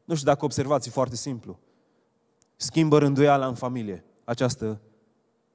Nu 0.07 0.15
știu 0.15 0.27
dacă 0.27 0.45
observați, 0.45 0.87
e 0.87 0.91
foarte 0.91 1.15
simplu. 1.15 1.59
Schimbă 2.55 2.97
rânduiala 2.97 3.47
în 3.47 3.55
familie, 3.55 4.03
această 4.23 4.81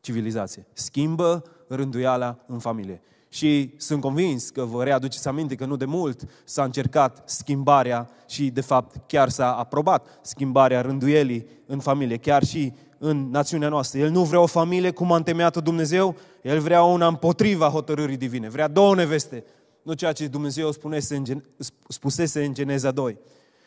civilizație. 0.01 0.67
Schimbă 0.73 1.43
rânduiala 1.69 2.39
în 2.47 2.59
familie. 2.59 3.03
Și 3.29 3.75
sunt 3.77 4.01
convins 4.01 4.51
că 4.51 4.65
vă 4.65 4.85
readuceți 4.85 5.29
aminte 5.29 5.55
că 5.55 5.65
nu 5.65 5.77
de 5.77 5.85
mult 5.85 6.29
s-a 6.45 6.65
încercat 6.65 7.23
schimbarea 7.25 8.11
și 8.29 8.51
de 8.51 8.61
fapt 8.61 8.97
chiar 9.07 9.29
s-a 9.29 9.57
aprobat 9.57 10.19
schimbarea 10.23 10.81
rânduielii 10.81 11.47
în 11.67 11.79
familie, 11.79 12.17
chiar 12.17 12.45
și 12.45 12.73
în 12.99 13.31
națiunea 13.31 13.69
noastră. 13.69 13.99
El 13.99 14.11
nu 14.11 14.25
vrea 14.25 14.41
o 14.41 14.47
familie 14.47 14.91
cum 14.91 15.13
a 15.13 15.17
întemeiat 15.17 15.63
Dumnezeu, 15.63 16.17
el 16.43 16.61
vrea 16.61 16.83
una 16.83 17.07
împotriva 17.07 17.69
hotărârii 17.69 18.17
divine. 18.17 18.49
Vrea 18.49 18.69
două 18.69 18.95
neveste, 18.95 19.45
nu 19.83 19.93
ceea 19.93 20.13
ce 20.13 20.27
Dumnezeu 20.27 20.73
spunese 20.73 21.17
în, 21.17 21.43
spusese 21.89 22.45
în 22.45 22.55
Geneza 22.55 22.91
2. 22.91 23.19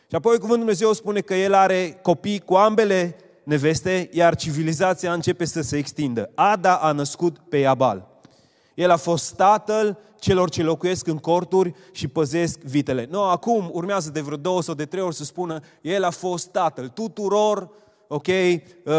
Și 0.10 0.16
apoi 0.16 0.34
cuvântul 0.34 0.58
Dumnezeu 0.58 0.94
spune 0.94 1.20
că 1.20 1.34
el 1.34 1.54
are 1.54 2.00
copii 2.02 2.40
cu 2.40 2.54
ambele 2.54 3.16
neveste, 3.44 4.10
iar 4.12 4.36
civilizația 4.36 5.14
începe 5.14 5.46
să 5.46 5.62
se 5.62 5.78
extindă. 5.78 6.32
Ada 6.36 6.76
a 6.76 6.92
născut 6.92 7.38
pe 7.50 7.58
Iabal. 7.58 8.08
El 8.74 8.90
a 8.90 8.98
fost 8.98 9.36
tatăl 9.36 9.98
celor 10.20 10.50
ce 10.50 10.64
locuiesc 10.64 11.08
în 11.08 11.18
corturi 11.18 11.74
și 11.92 12.08
păzesc 12.08 12.60
vitele. 12.60 13.08
Nu, 13.10 13.24
acum 13.24 13.70
urmează 13.74 14.10
de 14.10 14.22
vreo 14.22 14.38
două 14.38 14.62
sau 14.62 14.74
de 14.74 14.86
trei 14.86 15.04
ori 15.04 15.16
să 15.16 15.24
spună, 15.24 15.60
el 15.82 16.04
a 16.04 16.10
fost 16.10 16.48
tatăl 16.48 16.88
tuturor, 16.88 17.70
ok, 18.08 18.28
uh, 18.28 18.94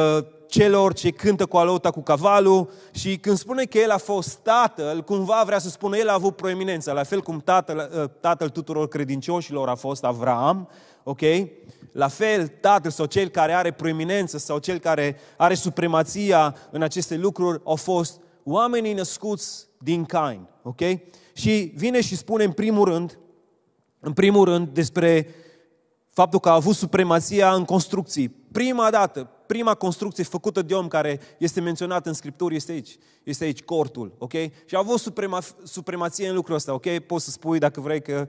celor 0.48 0.92
ce 0.92 1.10
cântă 1.10 1.46
cu 1.46 1.56
alota 1.56 1.90
cu 1.90 2.02
cavalul 2.02 2.70
și 2.90 3.16
când 3.16 3.36
spune 3.36 3.64
că 3.64 3.78
el 3.78 3.90
a 3.90 3.96
fost 3.96 4.34
tatăl, 4.34 5.02
cumva 5.02 5.42
vrea 5.46 5.58
să 5.58 5.68
spună 5.68 5.96
el 5.96 6.08
a 6.08 6.12
avut 6.12 6.36
proeminență, 6.36 6.92
la 6.92 7.02
fel 7.02 7.20
cum 7.20 7.40
tatăl, 7.40 7.90
uh, 7.96 8.04
tatăl 8.20 8.48
tuturor 8.48 8.88
credincioșilor 8.88 9.68
a 9.68 9.74
fost 9.74 10.04
Avram, 10.04 10.68
ok? 11.08 11.20
La 11.92 12.08
fel, 12.08 12.48
tatăl 12.48 12.90
sau 12.90 13.06
cel 13.06 13.28
care 13.28 13.52
are 13.52 13.70
proeminență 13.70 14.38
sau 14.38 14.58
cel 14.58 14.78
care 14.78 15.16
are 15.36 15.54
supremația 15.54 16.56
în 16.70 16.82
aceste 16.82 17.16
lucruri 17.16 17.60
au 17.64 17.76
fost 17.76 18.20
oamenii 18.44 18.92
născuți 18.92 19.66
din 19.78 20.04
Cain, 20.04 20.48
ok? 20.62 20.80
Și 21.32 21.72
vine 21.74 22.00
și 22.00 22.16
spune 22.16 22.44
în 22.44 22.52
primul 22.52 22.84
rând, 22.84 23.18
în 24.00 24.12
primul 24.12 24.44
rând 24.44 24.68
despre 24.68 25.28
faptul 26.10 26.40
că 26.40 26.48
a 26.48 26.54
avut 26.54 26.74
supremația 26.74 27.52
în 27.52 27.64
construcții. 27.64 28.28
Prima 28.28 28.90
dată, 28.90 29.30
prima 29.46 29.74
construcție 29.74 30.24
făcută 30.24 30.62
de 30.62 30.74
om 30.74 30.88
care 30.88 31.20
este 31.38 31.60
menționată 31.60 32.08
în 32.08 32.14
Scripturi 32.14 32.54
este 32.56 32.72
aici. 32.72 32.96
Este 33.22 33.44
aici 33.44 33.62
cortul, 33.62 34.12
ok? 34.18 34.32
Și 34.64 34.74
a 34.74 34.78
avut 34.78 34.98
suprema, 34.98 35.42
supremație 35.64 36.28
în 36.28 36.34
lucrul 36.34 36.56
ăsta, 36.56 36.72
ok? 36.72 36.98
Poți 36.98 37.24
să 37.24 37.30
spui 37.30 37.58
dacă 37.58 37.80
vrei 37.80 38.02
că 38.02 38.28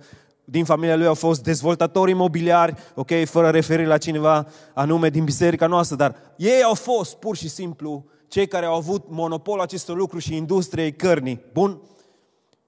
din 0.50 0.66
familia 0.66 0.96
lui 0.96 1.06
au 1.06 1.14
fost 1.14 1.44
dezvoltatori 1.44 2.12
imobiliari, 2.12 2.74
ok, 2.96 3.12
fără 3.26 3.50
referire 3.50 3.88
la 3.88 3.98
cineva 3.98 4.48
anume 4.74 5.10
din 5.10 5.24
biserica 5.24 5.68
noastră, 5.68 5.96
dar 5.96 6.16
ei 6.38 6.64
au 6.64 6.74
fost 6.74 7.16
pur 7.16 7.36
și 7.36 7.50
simplu 7.50 8.06
cei 8.28 8.48
care 8.48 8.66
au 8.66 8.76
avut 8.76 9.06
monopol 9.10 9.60
acestor 9.60 9.96
lucruri 9.96 10.24
și 10.24 10.36
industriei 10.36 10.96
cărnii. 10.96 11.42
Bun? 11.54 11.82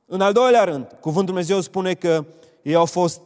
În 0.05 0.21
al 0.21 0.33
doilea 0.33 0.63
rând, 0.63 0.87
cuvântul 0.99 1.25
Dumnezeu 1.25 1.59
spune 1.59 1.93
că 1.93 2.25
ei 2.61 2.75
au 2.75 2.85
fost, 2.85 3.21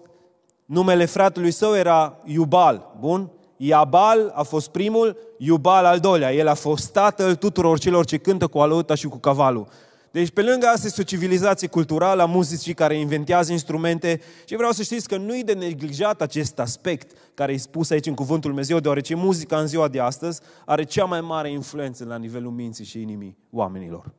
numele 0.66 1.06
fratelui 1.06 1.52
său 1.52 1.76
era 1.76 2.18
Iubal. 2.24 2.96
Bun? 3.00 3.32
Iabal 3.58 4.32
a 4.36 4.44
fost 4.44 4.70
primul, 4.70 5.18
Iubal 5.38 5.86
al 5.86 6.00
doilea. 6.00 6.34
El 6.34 6.48
a 6.48 6.54
fost 6.54 6.92
tatăl 6.92 7.36
tuturor 7.36 7.80
celor 7.80 8.06
ce 8.06 8.18
cântă 8.18 8.48
cu 8.48 8.60
alăuta 8.60 8.96
și 8.96 9.08
cu 9.08 9.18
cavalul. 9.18 9.68
Deci 10.14 10.30
pe 10.30 10.42
lângă 10.42 10.66
asta 10.66 10.88
este 10.88 11.02
o 11.02 11.04
civilizație 11.04 11.68
culturală 11.68 12.22
a 12.22 12.26
muzicii 12.26 12.74
care 12.74 12.98
inventează 12.98 13.52
instrumente 13.52 14.22
și 14.46 14.56
vreau 14.56 14.72
să 14.72 14.84
știți 14.84 15.08
că 15.08 15.18
nu-i 15.18 15.44
de 15.44 15.54
neglijat 15.54 16.22
acest 16.22 16.60
aspect 16.60 17.18
care 17.34 17.54
e 17.54 17.58
spus 17.58 17.90
aici 17.90 18.06
în 18.06 18.14
Cuvântul 18.14 18.50
Dumnezeu, 18.50 18.80
deoarece 18.80 19.16
muzica 19.16 19.60
în 19.60 19.68
ziua 19.68 19.88
de 19.88 20.00
astăzi 20.00 20.42
are 20.66 20.84
cea 20.84 21.06
mai 21.06 21.22
mare 21.22 21.52
influență 21.52 22.06
la 22.06 22.18
nivelul 22.18 22.52
minții 22.52 22.86
și 22.86 23.02
inimii 23.02 23.38
oamenilor. 23.52 24.14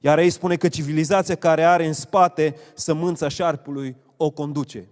Iar 0.00 0.18
ei 0.18 0.30
spune 0.30 0.56
că 0.56 0.68
civilizația 0.68 1.34
care 1.34 1.64
are 1.64 1.86
în 1.86 1.92
spate 1.92 2.56
sămânța 2.74 3.28
șarpului 3.28 3.96
o 4.16 4.30
conduce. 4.30 4.88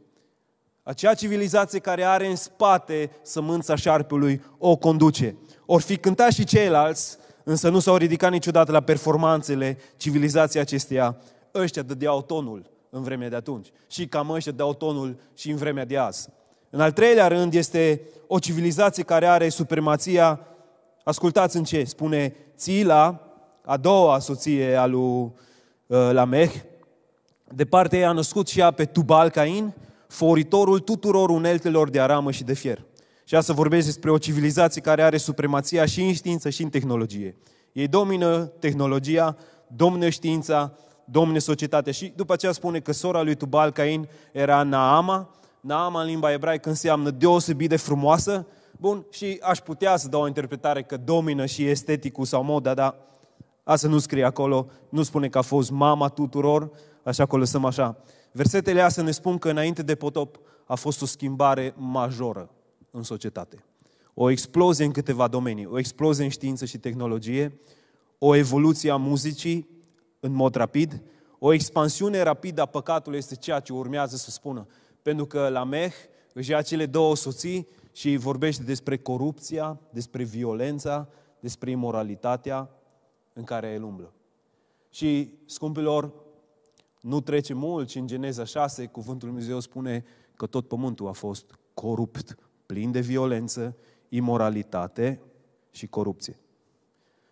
Acea 0.83 1.15
civilizație 1.15 1.79
care 1.79 2.03
are 2.03 2.27
în 2.27 2.37
spate 2.37 3.11
sămânța 3.23 3.77
șarpului 3.77 4.43
o 4.59 4.77
conduce. 4.77 5.37
Or 5.67 5.81
fi 5.81 5.97
cântat 5.97 6.33
și 6.33 6.45
ceilalți, 6.45 7.17
însă 7.45 7.69
nu 7.69 7.79
s-au 7.79 7.97
ridicat 7.97 8.31
niciodată 8.31 8.73
la 8.73 8.81
performanțele 8.81 9.79
civilizației 9.97 10.63
acesteia. 10.63 11.17
Ăștia 11.55 11.83
dădeau 11.83 12.23
tonul 12.23 12.71
în 12.91 13.03
vremea 13.03 13.29
de 13.29 13.37
atunci 13.37 13.69
și 13.91 14.07
cam 14.07 14.31
ăștia 14.31 14.53
dau 14.53 14.75
tonul 14.75 15.17
și 15.35 15.51
în 15.51 15.57
vremea 15.57 15.85
de 15.85 15.97
azi. 15.97 16.29
În 16.71 16.81
al 16.81 16.93
treilea 16.93 17.29
rând 17.29 17.55
este 17.55 18.01
o 18.27 18.39
civilizație 18.39 19.03
care 19.03 19.27
are 19.27 19.49
supremația, 19.49 20.41
ascultați 21.05 21.57
în 21.57 21.65
ce, 21.65 21.85
spune 21.85 22.35
Țila, 22.57 23.21
a 23.65 23.77
doua 23.77 24.19
soție 24.19 24.75
a 24.75 24.87
lui 24.87 25.01
uh, 25.01 25.33
Lameh, 25.87 26.53
de 27.55 27.65
partea 27.65 27.99
ei 27.99 28.05
a 28.05 28.13
născut 28.13 28.49
și 28.49 28.61
ea 28.61 28.71
pe 28.71 28.85
Tubal 28.85 29.31
Cain, 29.31 29.75
foritorul 30.09 30.79
tuturor 30.79 31.31
uneltelor 31.31 31.91
de 31.91 32.01
aramă 32.01 32.31
și 32.31 32.45
de 32.45 32.53
fier. 32.53 32.85
Și 33.25 33.35
asta 33.35 33.53
vorbesc 33.53 33.87
despre 33.87 34.11
o 34.11 34.19
civilizație 34.19 34.81
care 34.81 35.03
are 35.03 35.17
supremația 35.17 35.85
și 35.85 36.03
în 36.03 36.13
știință 36.13 36.51
și 36.51 36.63
în 36.63 36.69
tehnologie. 36.69 37.37
Ei 37.73 37.89
domină 37.89 38.45
tehnologia, 38.45 39.37
domină 39.67 40.09
știința, 40.09 40.73
domină 41.05 41.39
societatea. 41.39 41.93
Și 41.93 42.13
după 42.17 42.33
aceea 42.33 42.53
spune 42.53 42.81
că 42.81 42.93
sora 42.93 43.23
lui 43.23 43.35
Tubal 43.35 43.71
Cain 43.71 44.09
era 44.33 44.63
Naama. 44.63 45.31
Naama 45.61 46.01
în 46.01 46.07
limba 46.07 46.33
ebraică 46.33 46.69
înseamnă 46.69 47.11
deosebit 47.11 47.69
de 47.69 47.77
frumoasă. 47.77 48.47
Bun, 48.79 49.07
și 49.11 49.39
aș 49.43 49.59
putea 49.59 49.97
să 49.97 50.09
dau 50.09 50.23
o 50.23 50.27
interpretare 50.27 50.83
că 50.83 50.97
domină 50.97 51.47
și 51.47 51.69
esteticul 51.69 52.25
sau 52.25 52.43
moda, 52.43 52.75
dar 52.75 52.95
asta 53.65 53.89
nu 53.89 53.99
scrie 53.99 54.25
acolo, 54.25 54.67
nu 54.89 55.03
spune 55.03 55.29
că 55.29 55.39
a 55.39 55.43
fost 55.43 55.71
mama 55.71 56.09
tuturor, 56.09 56.71
așa 57.03 57.27
că 57.27 57.35
o 57.35 57.39
lăsăm 57.39 57.65
așa. 57.65 57.97
Versetele 58.33 58.81
astea 58.81 59.03
ne 59.03 59.11
spun 59.11 59.39
că 59.39 59.51
înainte 59.51 59.83
de 59.83 59.95
potop 59.95 60.41
a 60.67 60.75
fost 60.75 61.03
o 61.03 61.07
schimbare 61.07 61.75
majoră 61.77 62.51
în 62.93 63.03
societate. 63.03 63.65
O 64.15 64.31
explozie 64.31 64.85
în 64.85 64.93
câteva 64.93 65.29
domenii, 65.29 65.67
o 65.67 65.79
explozie 65.79 66.25
în 66.25 66.31
știință 66.31 66.65
și 66.65 66.79
tehnologie, 66.79 67.59
o 68.19 68.35
evoluție 68.35 68.91
a 68.91 68.97
muzicii 68.97 69.69
în 70.21 70.33
mod 70.33 70.55
rapid, 70.55 71.03
o 71.39 71.53
expansiune 71.53 72.23
rapidă 72.23 72.61
a 72.61 72.67
păcatului 72.67 73.19
este 73.19 73.35
ceea 73.35 73.61
ce 73.61 73.73
urmează 73.73 74.17
să 74.17 74.31
spună. 74.31 74.67
Pentru 75.03 75.27
că 75.27 75.49
la 75.49 75.65
Meh 75.65 75.93
își 76.33 76.51
ia 76.51 76.63
cele 76.63 76.87
două 76.87 77.17
soții 77.17 77.69
și 77.93 78.17
vorbește 78.17 78.63
despre 78.63 78.99
corupția, 78.99 79.81
despre 79.91 80.23
violența, 80.23 81.09
despre 81.41 81.71
imoralitatea 81.71 82.71
în 83.33 83.45
care 83.45 83.73
el 83.73 83.83
umblă. 83.83 84.13
Și, 84.91 85.35
scumpilor, 85.47 86.13
nu 87.01 87.21
trece 87.21 87.55
mult 87.55 87.89
și 87.89 87.99
în 87.99 88.07
Geneza 88.07 88.45
6, 88.45 88.87
cuvântul 88.87 89.29
Lui 89.29 89.37
Dumnezeu 89.37 89.61
spune 89.61 90.05
că 90.37 90.47
tot 90.47 90.69
pământul 90.69 91.09
a 91.09 91.13
fost 91.13 91.59
corupt, 91.75 92.37
plin 92.73 92.91
de 92.91 93.01
violență, 93.01 93.77
imoralitate 94.09 95.21
și 95.71 95.87
corupție. 95.87 96.39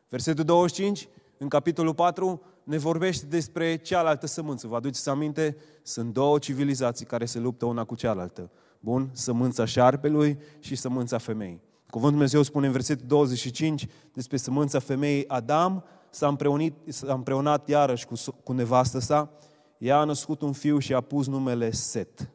Versetul 0.08 0.44
25, 0.44 1.08
în 1.38 1.48
capitolul 1.48 1.94
4, 1.94 2.42
ne 2.64 2.78
vorbește 2.78 3.26
despre 3.26 3.76
cealaltă 3.76 4.26
sămânță. 4.26 4.66
Vă 4.66 4.76
aduceți 4.76 5.08
aminte? 5.08 5.56
Sunt 5.82 6.12
două 6.12 6.38
civilizații 6.38 7.06
care 7.06 7.24
se 7.24 7.38
luptă 7.38 7.64
una 7.64 7.84
cu 7.84 7.94
cealaltă. 7.94 8.50
Bun? 8.80 9.10
Sămânța 9.12 9.64
șarpelui 9.64 10.38
și 10.58 10.74
sămânța 10.74 11.18
femeii. 11.18 11.60
Cuvântul 11.90 12.10
Dumnezeu 12.10 12.42
spune 12.42 12.66
în 12.66 12.72
versetul 12.72 13.06
25 13.06 13.86
despre 14.12 14.36
sămânța 14.36 14.78
femeii 14.78 15.28
Adam 15.28 15.84
s-a, 16.10 16.28
împreunit, 16.28 16.74
s-a 16.88 17.12
împreunat 17.12 17.68
iarăși 17.68 18.06
cu, 18.06 18.14
cu 18.42 18.52
nevastă 18.52 18.98
sa, 18.98 19.30
ea 19.78 19.98
a 19.98 20.04
născut 20.04 20.42
un 20.42 20.52
fiu 20.52 20.78
și 20.78 20.94
a 20.94 21.00
pus 21.00 21.26
numele 21.26 21.70
Set. 21.70 22.30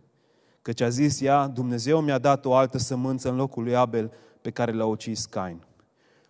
Căci 0.65 0.81
a 0.81 0.89
zis 0.89 1.21
ea, 1.21 1.47
Dumnezeu 1.47 2.01
mi-a 2.01 2.17
dat 2.17 2.45
o 2.45 2.53
altă 2.53 2.77
sămânță 2.77 3.29
în 3.29 3.35
locul 3.35 3.63
lui 3.63 3.75
Abel 3.75 4.11
pe 4.41 4.49
care 4.51 4.71
l-a 4.71 4.85
ucis 4.85 5.25
Cain. 5.25 5.65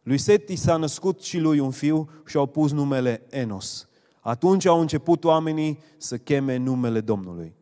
Lui 0.04 0.18
Set 0.18 0.50
i 0.50 0.56
s-a 0.56 0.77
născut 0.77 1.22
și 1.22 1.39
lui 1.39 1.60
un 1.60 1.72
fiu 1.72 2.10
și 2.25 2.38
au 2.38 2.46
pus 2.46 2.72
numele 2.72 3.22
Enos. 3.30 3.88
Atunci 4.20 4.65
au 4.65 4.80
început 4.80 5.24
oamenii 5.24 5.80
să 5.98 6.18
cheme 6.18 6.58
numele 6.58 7.01
Domnului. 7.01 7.56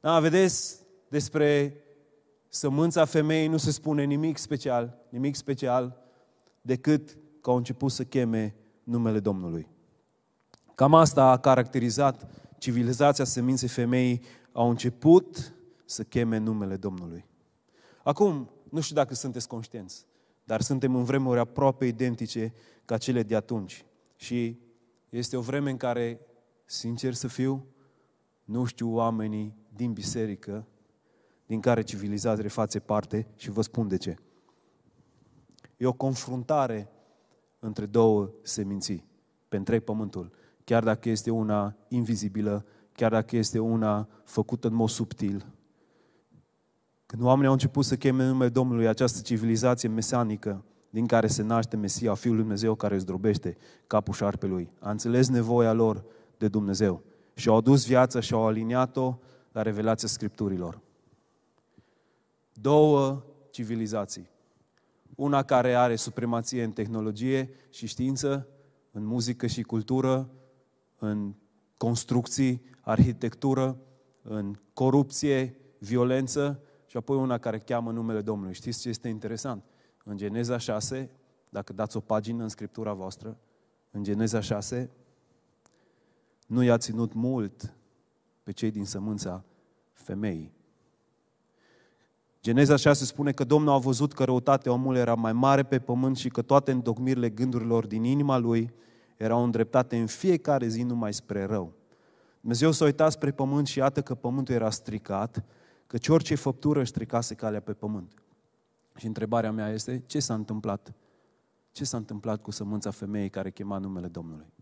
Da, 0.00 0.20
vedeți, 0.20 0.76
despre 1.08 1.76
sămânța 2.48 3.04
femeii 3.04 3.48
nu 3.48 3.56
se 3.56 3.70
spune 3.70 4.04
nimic 4.04 4.36
special, 4.36 4.98
nimic 5.08 5.34
special, 5.34 5.96
decât 6.60 7.16
că 7.40 7.50
au 7.50 7.56
început 7.56 7.90
să 7.90 8.04
cheme 8.04 8.54
numele 8.82 9.20
Domnului. 9.20 9.68
Cam 10.74 10.94
asta 10.94 11.24
a 11.24 11.36
caracterizat 11.36 12.26
civilizația 12.58 13.24
seminței 13.24 13.68
femeii, 13.68 14.22
au 14.54 14.68
început 14.68 15.54
să 15.84 16.02
cheme 16.02 16.36
numele 16.36 16.76
Domnului. 16.76 17.24
Acum, 18.02 18.50
nu 18.70 18.80
știu 18.80 18.94
dacă 18.94 19.14
sunteți 19.14 19.48
conștienți, 19.48 20.06
dar 20.44 20.60
suntem 20.60 20.94
în 20.94 21.04
vremuri 21.04 21.38
aproape 21.38 21.86
identice 21.86 22.54
ca 22.84 22.98
cele 22.98 23.22
de 23.22 23.36
atunci. 23.36 23.84
Și 24.16 24.58
este 25.08 25.36
o 25.36 25.40
vreme 25.40 25.70
în 25.70 25.76
care, 25.76 26.20
sincer 26.64 27.14
să 27.14 27.28
fiu, 27.28 27.66
nu 28.44 28.64
știu 28.64 28.94
oamenii 28.94 29.54
din 29.74 29.92
biserică 29.92 30.66
din 31.46 31.60
care 31.60 31.82
civilizația 31.82 32.48
face 32.48 32.78
parte 32.78 33.26
și 33.36 33.50
vă 33.50 33.62
spun 33.62 33.88
de 33.88 33.96
ce. 33.96 34.16
E 35.76 35.86
o 35.86 35.92
confruntare 35.92 36.90
între 37.58 37.86
două 37.86 38.30
seminții 38.42 39.04
pe 39.48 39.56
întreg 39.56 39.82
pământul, 39.82 40.32
chiar 40.64 40.84
dacă 40.84 41.08
este 41.08 41.30
una 41.30 41.76
invizibilă, 41.88 42.64
chiar 42.96 43.10
dacă 43.10 43.36
este 43.36 43.58
una 43.58 44.08
făcută 44.24 44.68
în 44.68 44.74
mod 44.74 44.88
subtil. 44.88 45.46
Când 47.06 47.22
oamenii 47.22 47.46
au 47.46 47.52
început 47.52 47.84
să 47.84 47.96
cheme 47.96 48.26
numele 48.26 48.50
Domnului 48.50 48.88
această 48.88 49.20
civilizație 49.20 49.88
mesanică, 49.88 50.64
din 50.90 51.06
care 51.06 51.26
se 51.26 51.42
naște 51.42 51.76
Mesia, 51.76 52.14
Fiul 52.14 52.34
lui 52.34 52.42
Dumnezeu 52.42 52.74
care 52.74 52.98
zdrobește 52.98 53.56
capul 53.86 54.14
șarpelui. 54.14 54.72
A 54.78 54.90
înțeles 54.90 55.28
nevoia 55.28 55.72
lor 55.72 56.04
de 56.38 56.48
Dumnezeu 56.48 57.02
și 57.34 57.48
au 57.48 57.56
adus 57.56 57.86
viața 57.86 58.20
și 58.20 58.34
au 58.34 58.46
aliniat-o 58.46 59.18
la 59.52 59.62
revelația 59.62 60.08
Scripturilor. 60.08 60.80
Două 62.52 63.22
civilizații. 63.50 64.30
Una 65.14 65.42
care 65.42 65.74
are 65.74 65.96
supremație 65.96 66.62
în 66.62 66.70
tehnologie 66.70 67.50
și 67.70 67.86
știință, 67.86 68.48
în 68.90 69.04
muzică 69.04 69.46
și 69.46 69.62
cultură, 69.62 70.30
în 70.98 71.34
construcții, 71.84 72.62
arhitectură, 72.80 73.76
în 74.22 74.54
corupție, 74.72 75.56
violență 75.78 76.60
și 76.86 76.96
apoi 76.96 77.16
una 77.16 77.38
care 77.38 77.58
cheamă 77.58 77.92
numele 77.92 78.20
Domnului. 78.20 78.54
Știți 78.54 78.80
ce 78.80 78.88
este 78.88 79.08
interesant? 79.08 79.64
În 80.04 80.16
Geneza 80.16 80.58
6, 80.58 81.10
dacă 81.50 81.72
dați 81.72 81.96
o 81.96 82.00
pagină 82.00 82.42
în 82.42 82.48
Scriptura 82.48 82.92
voastră, 82.92 83.38
în 83.90 84.02
Geneza 84.02 84.40
6, 84.40 84.90
nu 86.46 86.62
i-a 86.62 86.78
ținut 86.78 87.12
mult 87.12 87.74
pe 88.42 88.52
cei 88.52 88.70
din 88.70 88.84
sămânța 88.84 89.44
femeii. 89.92 90.52
Geneza 92.42 92.76
6 92.76 93.04
spune 93.04 93.32
că 93.32 93.44
Domnul 93.44 93.72
a 93.72 93.78
văzut 93.78 94.12
că 94.12 94.24
răutatea 94.24 94.72
omului 94.72 95.00
era 95.00 95.14
mai 95.14 95.32
mare 95.32 95.62
pe 95.62 95.78
pământ 95.78 96.16
și 96.16 96.28
că 96.28 96.42
toate 96.42 96.70
îndocmirile 96.70 97.30
gândurilor 97.30 97.86
din 97.86 98.04
inima 98.04 98.36
lui 98.36 98.72
erau 99.24 99.44
îndreptate 99.44 99.96
în 99.96 100.06
fiecare 100.06 100.66
zi 100.66 100.82
numai 100.82 101.12
spre 101.14 101.44
rău. 101.44 101.72
Dumnezeu 102.40 102.70
s-a 102.70 102.84
uitat 102.84 103.12
spre 103.12 103.30
pământ 103.30 103.66
și 103.66 103.78
iată 103.78 104.02
că 104.02 104.14
pământul 104.14 104.54
era 104.54 104.70
stricat, 104.70 105.44
căci 105.86 106.08
orice 106.08 106.34
făptură 106.34 106.80
își 106.80 106.90
stricase 106.90 107.34
calea 107.34 107.60
pe 107.60 107.72
pământ. 107.72 108.12
Și 108.96 109.06
întrebarea 109.06 109.52
mea 109.52 109.68
este, 109.68 110.02
ce 110.06 110.20
s-a 110.20 110.34
întâmplat? 110.34 110.92
Ce 111.72 111.84
s-a 111.84 111.96
întâmplat 111.96 112.42
cu 112.42 112.50
sămânța 112.50 112.90
femeii 112.90 113.28
care 113.28 113.50
chema 113.50 113.78
numele 113.78 114.06
Domnului? 114.06 114.52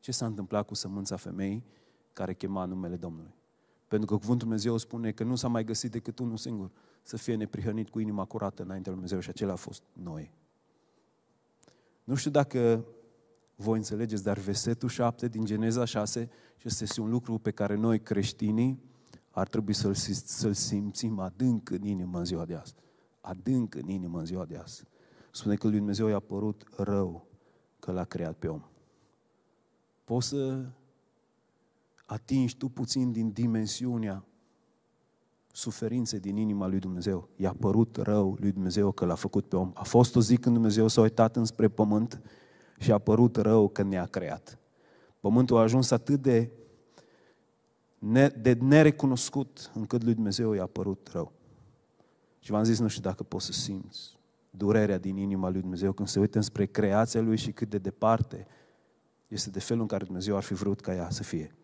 Ce 0.00 0.12
s-a 0.12 0.26
întâmplat 0.26 0.66
cu 0.66 0.74
sămânța 0.74 1.16
femeii 1.16 1.64
care 2.12 2.34
chema 2.34 2.64
numele 2.64 2.96
Domnului? 2.96 3.34
Pentru 3.88 4.08
că 4.08 4.14
Cuvântul 4.14 4.46
Dumnezeu 4.46 4.76
spune 4.76 5.10
că 5.10 5.24
nu 5.24 5.34
s-a 5.34 5.48
mai 5.48 5.64
găsit 5.64 5.90
decât 5.90 6.18
unul 6.18 6.36
singur 6.36 6.70
să 7.02 7.16
fie 7.16 7.34
neprihănit 7.34 7.88
cu 7.88 7.98
inima 7.98 8.24
curată 8.24 8.62
înaintea 8.62 8.92
lui 8.92 9.00
Dumnezeu 9.00 9.20
și 9.20 9.28
acela 9.28 9.52
a 9.52 9.56
fost 9.56 9.82
noi. 9.92 10.30
Nu 12.08 12.14
știu 12.14 12.30
dacă 12.30 12.84
voi 13.56 13.76
înțelegeți, 13.76 14.22
dar 14.22 14.38
versetul 14.38 14.88
7 14.88 15.28
din 15.28 15.44
Geneza 15.44 15.84
6 15.84 16.30
și 16.56 16.66
este 16.66 17.00
un 17.00 17.10
lucru 17.10 17.38
pe 17.38 17.50
care 17.50 17.74
noi 17.74 18.00
creștinii 18.00 18.82
ar 19.30 19.48
trebui 19.48 19.72
să-l, 19.72 19.94
să 19.94 20.52
simțim 20.52 21.18
adânc 21.18 21.70
în 21.70 21.84
inimă 21.84 22.18
în 22.18 22.24
ziua 22.24 22.44
de 22.44 22.54
azi. 22.54 22.74
Adânc 23.20 23.74
în 23.74 23.88
inimă 23.88 24.18
în 24.18 24.24
ziua 24.24 24.44
de 24.44 24.56
azi. 24.56 24.84
Spune 25.30 25.54
că 25.54 25.66
lui 25.66 25.76
Dumnezeu 25.76 26.06
i-a 26.06 26.20
părut 26.20 26.68
rău 26.76 27.26
că 27.78 27.92
l-a 27.92 28.04
creat 28.04 28.36
pe 28.36 28.48
om. 28.48 28.62
Poți 30.04 30.28
să 30.28 30.66
atingi 32.06 32.56
tu 32.56 32.68
puțin 32.68 33.12
din 33.12 33.30
dimensiunea 33.30 34.24
suferinței 35.58 36.20
din 36.20 36.36
inima 36.36 36.66
lui 36.66 36.78
Dumnezeu. 36.78 37.28
I-a 37.36 37.54
părut 37.60 37.96
rău 37.96 38.36
lui 38.40 38.52
Dumnezeu 38.52 38.92
că 38.92 39.04
l-a 39.04 39.14
făcut 39.14 39.48
pe 39.48 39.56
om. 39.56 39.70
A 39.74 39.82
fost 39.82 40.16
o 40.16 40.20
zi 40.20 40.36
când 40.36 40.54
Dumnezeu 40.54 40.88
s-a 40.88 41.00
uitat 41.00 41.36
înspre 41.36 41.68
pământ 41.68 42.20
și 42.78 42.92
a 42.92 42.98
părut 42.98 43.36
rău 43.36 43.68
că 43.68 43.82
ne-a 43.82 44.06
creat. 44.06 44.58
Pământul 45.20 45.56
a 45.56 45.60
ajuns 45.60 45.90
atât 45.90 46.22
de 46.22 46.50
de 48.40 48.56
nerecunoscut 48.60 49.70
încât 49.74 50.02
lui 50.02 50.14
Dumnezeu 50.14 50.52
i-a 50.52 50.66
părut 50.66 51.08
rău. 51.12 51.32
Și 52.38 52.50
v-am 52.50 52.64
zis, 52.64 52.78
nu 52.78 52.88
știu 52.88 53.02
dacă 53.02 53.22
poți 53.22 53.46
să 53.46 53.52
simți 53.52 54.18
durerea 54.50 54.98
din 54.98 55.16
inima 55.16 55.48
lui 55.48 55.60
Dumnezeu 55.60 55.92
când 55.92 56.08
se 56.08 56.18
uită 56.20 56.40
spre 56.40 56.66
creația 56.66 57.20
lui 57.20 57.36
și 57.36 57.52
cât 57.52 57.68
de 57.70 57.78
departe 57.78 58.46
este 59.28 59.50
de 59.50 59.60
felul 59.60 59.82
în 59.82 59.88
care 59.88 60.04
Dumnezeu 60.04 60.36
ar 60.36 60.42
fi 60.42 60.54
vrut 60.54 60.80
ca 60.80 60.94
ea 60.94 61.10
să 61.10 61.22
fie. 61.22 61.57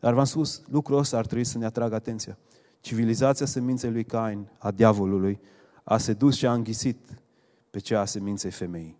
Dar 0.00 0.14
v-am 0.14 0.24
spus, 0.24 0.62
lucrul 0.70 0.98
ăsta 0.98 1.16
ar 1.16 1.26
trebui 1.26 1.44
să 1.44 1.58
ne 1.58 1.64
atragă 1.64 1.94
atenția. 1.94 2.38
Civilizația 2.80 3.46
seminței 3.46 3.90
lui 3.90 4.04
Cain, 4.04 4.50
a 4.58 4.70
diavolului, 4.70 5.40
a 5.84 5.98
sedus 5.98 6.36
și 6.36 6.46
a 6.46 6.52
înghisit 6.52 7.22
pe 7.70 7.78
cea 7.78 8.00
a 8.00 8.04
seminței 8.04 8.50
femeii. 8.50 8.98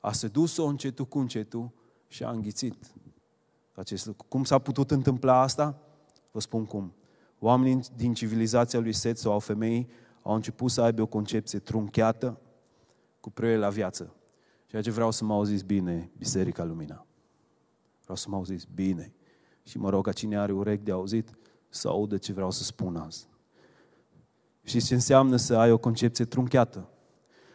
A 0.00 0.12
sedus-o 0.12 0.64
încetul 0.64 1.04
cu 1.04 1.18
încetul 1.18 1.70
și 2.08 2.24
a 2.24 2.30
înghițit 2.30 2.94
acest 3.74 4.06
lucru. 4.06 4.26
Cum 4.28 4.44
s-a 4.44 4.58
putut 4.58 4.90
întâmpla 4.90 5.40
asta? 5.40 5.78
Vă 6.30 6.40
spun 6.40 6.64
cum. 6.64 6.92
Oamenii 7.38 7.80
din 7.96 8.14
civilizația 8.14 8.80
lui 8.80 8.92
Set 8.92 9.18
sau 9.18 9.32
au 9.32 9.38
femei 9.38 9.88
au 10.22 10.34
început 10.34 10.70
să 10.70 10.82
aibă 10.82 11.02
o 11.02 11.06
concepție 11.06 11.58
trunchiată 11.58 12.40
cu 13.20 13.30
privire 13.30 13.58
la 13.58 13.68
viață. 13.68 14.14
Ceea 14.66 14.82
ce 14.82 14.90
vreau 14.90 15.10
să 15.10 15.24
mă 15.24 15.34
auziți 15.34 15.64
bine, 15.64 16.10
Biserica 16.18 16.64
Lumina. 16.64 17.06
Vreau 18.02 18.16
să 18.16 18.26
mă 18.28 18.36
auziți 18.36 18.66
bine. 18.74 19.12
Și 19.62 19.78
mă 19.78 19.90
rog 19.90 20.04
ca 20.04 20.12
cine 20.12 20.38
are 20.38 20.52
urechi 20.52 20.84
de 20.84 20.92
auzit 20.92 21.28
să 21.68 21.88
audă 21.88 22.16
ce 22.16 22.32
vreau 22.32 22.50
să 22.50 22.62
spun 22.62 22.96
azi. 22.96 23.28
Și 24.64 24.80
ce 24.80 24.94
înseamnă 24.94 25.36
să 25.36 25.56
ai 25.56 25.70
o 25.70 25.78
concepție 25.78 26.24
trunchiată? 26.24 26.88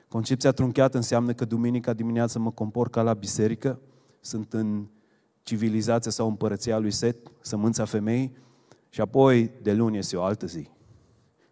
Concepția 0.08 0.52
trunchiată 0.52 0.98
înseamnă 0.98 1.34
că 1.34 1.46
duminica 1.46 1.94
dimineața 1.94 2.40
mă 2.40 2.52
compor 2.52 2.90
ca 2.90 3.02
la 3.02 3.14
biserică, 3.14 3.80
sunt 4.20 4.54
în 4.54 4.86
civilizația 5.42 6.12
sau 6.12 6.28
împărăția 6.28 6.78
lui 6.78 6.92
Set, 6.92 7.18
sămânța 7.42 7.86
femeii, 7.86 8.36
și 8.90 9.02
apoi 9.02 9.52
de 9.62 9.74
luni 9.74 9.98
este 9.98 10.18
o 10.18 10.24
altă 10.24 10.46
zi. 10.46 10.70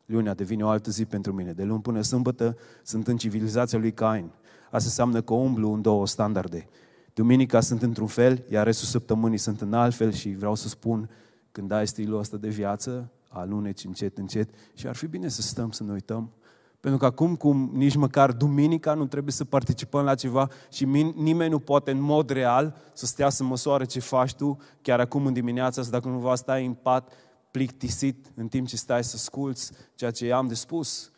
Lunea 0.06 0.34
devine 0.34 0.64
o 0.64 0.68
altă 0.68 0.92
zi 0.92 1.06
pentru 1.06 1.34
mine. 1.34 1.54
De 1.54 1.64
luni 1.64 1.82
până 1.82 2.02
sâmbătă 2.02 2.58
sunt 2.84 3.08
în 3.08 3.18
civilizația 3.18 3.80
lui 3.80 3.94
Cain. 3.94 4.32
Asta 4.64 4.88
înseamnă 4.88 5.22
că 5.22 5.34
umblu 5.34 5.74
în 5.74 5.82
două 5.82 6.08
standarde. 6.08 6.68
Duminica 7.16 7.60
sunt 7.60 7.82
într-un 7.82 8.08
fel, 8.08 8.46
iar 8.50 8.66
restul 8.66 8.88
săptămânii 8.88 9.38
sunt 9.38 9.62
în 9.62 9.74
alt 9.74 9.96
fel 9.96 10.12
și 10.12 10.30
vreau 10.30 10.56
să 10.56 10.68
spun, 10.68 11.10
când 11.52 11.72
ai 11.72 11.88
stilul 11.88 12.20
ăsta 12.20 12.38
de 12.38 12.50
viață, 12.50 13.12
aluneci 13.30 13.84
încet, 13.84 14.18
încet 14.18 14.50
și 14.74 14.88
ar 14.88 14.96
fi 14.96 15.08
bine 15.08 15.28
să 15.28 15.42
stăm 15.42 15.72
să 15.72 15.84
ne 15.84 15.92
uităm. 15.92 16.32
Pentru 16.80 17.00
că 17.00 17.06
acum, 17.06 17.36
cum 17.36 17.72
nici 17.74 17.96
măcar 17.96 18.32
duminica 18.32 18.94
nu 18.94 19.06
trebuie 19.06 19.34
să 19.34 19.46
participăm 19.46 20.04
la 20.04 20.16
ceva 20.16 20.50
și 20.72 20.86
nimeni 21.16 21.50
nu 21.50 21.60
poate 21.60 21.92
în 21.92 22.00
mod 22.00 22.30
real 22.30 22.76
să 22.94 23.06
stea 23.06 23.30
să 23.30 23.44
măsoare 23.44 23.86
ce 23.86 24.00
faci 24.00 24.34
tu 24.34 24.58
chiar 24.82 25.00
acum 25.00 25.26
în 25.26 25.34
dimineața 25.34 25.82
asta, 25.82 25.98
dacă 26.00 26.14
nu 26.14 26.20
va 26.20 26.36
sta 26.36 26.56
în 26.56 26.74
pat 26.74 27.12
plictisit 27.52 28.32
în 28.36 28.48
timp 28.48 28.68
ce 28.68 28.76
stai 28.76 29.04
să 29.04 29.14
asculți 29.16 29.72
ceea 29.96 30.12
ce 30.12 30.32
am 30.32 30.48
de 30.48 30.54
spus. 30.54 31.12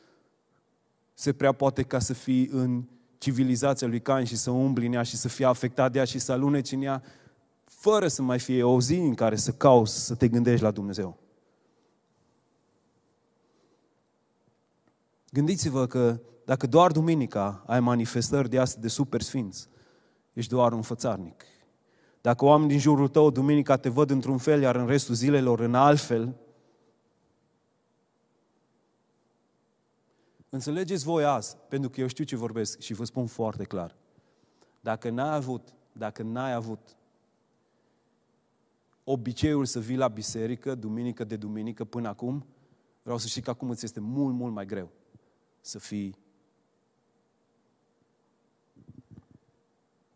Se 1.13 1.33
prea 1.33 1.51
poate 1.51 1.83
ca 1.83 1.99
să 1.99 2.13
fii 2.13 2.49
în 2.51 2.83
civilizația 3.17 3.87
lui 3.87 4.01
Cain 4.01 4.25
și 4.25 4.35
să 4.35 4.51
umbli 4.51 4.85
în 4.85 4.93
ea 4.93 5.03
și 5.03 5.15
să 5.15 5.27
fie 5.27 5.45
afectat 5.45 5.91
de 5.91 5.97
ea 5.97 6.05
și 6.05 6.19
să 6.19 6.31
aluneci 6.31 6.71
în 6.71 6.81
ea, 6.81 7.03
fără 7.63 8.07
să 8.07 8.21
mai 8.21 8.39
fie 8.39 8.63
o 8.63 8.81
zi 8.81 8.95
în 8.95 9.13
care 9.13 9.35
să 9.35 9.51
cauți 9.51 10.05
să 10.05 10.15
te 10.15 10.27
gândești 10.27 10.63
la 10.63 10.71
Dumnezeu. 10.71 11.17
Gândiți-vă 15.29 15.85
că 15.85 16.19
dacă 16.45 16.67
doar 16.67 16.91
duminica 16.91 17.63
ai 17.65 17.79
manifestări 17.79 18.49
de 18.49 18.59
astea 18.59 18.81
de 18.81 18.87
super 18.87 19.21
sfinți, 19.21 19.67
ești 20.33 20.51
doar 20.51 20.73
un 20.73 20.81
fățarnic. 20.81 21.45
Dacă 22.21 22.45
oamenii 22.45 22.69
din 22.69 22.79
jurul 22.79 23.07
tău 23.07 23.31
duminica 23.31 23.77
te 23.77 23.89
văd 23.89 24.09
într-un 24.09 24.37
fel, 24.37 24.61
iar 24.61 24.75
în 24.75 24.87
restul 24.87 25.15
zilelor 25.15 25.59
în 25.59 25.75
alt 25.75 25.99
Înțelegeți 30.49 31.03
voi 31.03 31.25
azi, 31.25 31.57
pentru 31.69 31.89
că 31.89 32.01
eu 32.01 32.07
știu 32.07 32.23
ce 32.23 32.35
vorbesc 32.35 32.79
și 32.79 32.93
vă 32.93 33.03
spun 33.03 33.25
foarte 33.27 33.63
clar. 33.63 33.95
Dacă 34.81 35.09
n-ai 35.09 35.35
avut, 35.35 35.73
dacă 35.91 36.23
n-ai 36.23 36.53
avut 36.53 36.97
obiceiul 39.03 39.65
să 39.65 39.79
vii 39.79 39.95
la 39.95 40.07
biserică, 40.07 40.75
duminică 40.75 41.23
de 41.23 41.35
duminică 41.35 41.85
până 41.85 42.07
acum, 42.07 42.45
vreau 43.01 43.17
să 43.17 43.27
știi 43.27 43.41
că 43.41 43.49
acum 43.49 43.69
îți 43.69 43.85
este 43.85 43.99
mult, 43.99 44.33
mult 44.33 44.53
mai 44.53 44.65
greu 44.65 44.89
să 45.61 45.79
fii 45.79 46.17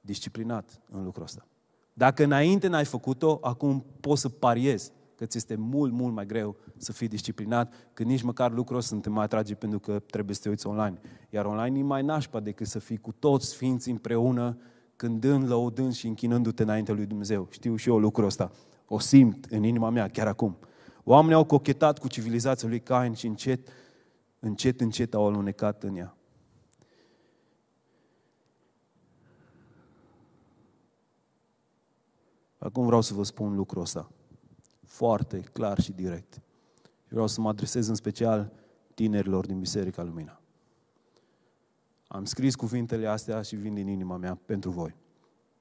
disciplinat 0.01 0.81
în 0.89 1.03
lucrul 1.03 1.23
ăsta. 1.23 1.47
Dacă 1.93 2.23
înainte 2.23 2.67
n-ai 2.67 2.85
făcut-o, 2.85 3.37
acum 3.41 3.85
poți 3.99 4.21
să 4.21 4.29
pariezi 4.29 4.91
că 5.21 5.27
ți 5.27 5.37
este 5.37 5.55
mult, 5.55 5.91
mult 5.93 6.13
mai 6.13 6.25
greu 6.25 6.55
să 6.77 6.91
fii 6.91 7.07
disciplinat, 7.07 7.73
că 7.93 8.03
nici 8.03 8.21
măcar 8.21 8.51
lucrul 8.51 8.77
ăsta 8.77 8.95
nu 8.95 9.01
te 9.01 9.09
mai 9.09 9.23
atrage 9.23 9.55
pentru 9.55 9.79
că 9.79 9.99
trebuie 9.99 10.35
să 10.35 10.41
te 10.41 10.49
uiți 10.49 10.67
online. 10.67 10.99
Iar 11.29 11.45
online 11.45 11.79
e 11.79 11.83
mai 11.83 12.03
nașpa 12.03 12.39
decât 12.39 12.67
să 12.67 12.79
fii 12.79 12.97
cu 12.97 13.11
toți 13.11 13.47
sfinții 13.47 13.91
împreună, 13.91 14.57
cântând, 14.95 15.47
lăudând 15.47 15.93
și 15.93 16.07
închinându-te 16.07 16.63
înainte 16.63 16.91
lui 16.91 17.05
Dumnezeu. 17.05 17.47
Știu 17.49 17.75
și 17.75 17.89
eu 17.89 17.99
lucrul 17.99 18.25
ăsta. 18.25 18.51
O 18.87 18.99
simt 18.99 19.45
în 19.45 19.63
inima 19.63 19.89
mea, 19.89 20.07
chiar 20.07 20.27
acum. 20.27 20.57
Oamenii 21.03 21.35
au 21.35 21.45
cochetat 21.45 21.99
cu 21.99 22.07
civilizația 22.07 22.67
lui 22.67 22.79
Cain 22.79 23.13
și 23.13 23.27
încet, 23.27 23.67
încet, 24.39 24.81
încet 24.81 25.13
au 25.13 25.27
alunecat 25.27 25.83
în 25.83 25.95
ea. 25.95 26.15
Acum 32.57 32.85
vreau 32.85 33.01
să 33.01 33.13
vă 33.13 33.23
spun 33.23 33.55
lucrul 33.55 33.81
ăsta 33.81 34.09
foarte 34.91 35.39
clar 35.39 35.81
și 35.81 35.91
direct. 35.91 36.33
Și 37.05 37.09
vreau 37.09 37.27
să 37.27 37.41
mă 37.41 37.49
adresez 37.49 37.87
în 37.87 37.95
special 37.95 38.51
tinerilor 38.93 39.45
din 39.45 39.59
Biserica 39.59 40.03
Lumina. 40.03 40.41
Am 42.07 42.25
scris 42.25 42.55
cuvintele 42.55 43.07
astea 43.07 43.41
și 43.41 43.55
vin 43.55 43.73
din 43.73 43.87
inima 43.87 44.17
mea 44.17 44.39
pentru 44.45 44.69
voi. 44.69 44.95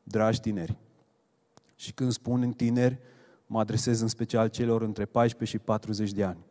Dragi 0.02 0.40
tineri, 0.40 0.78
și 1.74 1.92
când 1.92 2.12
spun 2.12 2.42
în 2.42 2.52
tineri, 2.52 2.98
mă 3.46 3.58
adresez 3.58 4.00
în 4.00 4.08
special 4.08 4.48
celor 4.48 4.82
între 4.82 5.04
14 5.04 5.56
și 5.56 5.62
40 5.64 6.12
de 6.12 6.24
ani. 6.24 6.44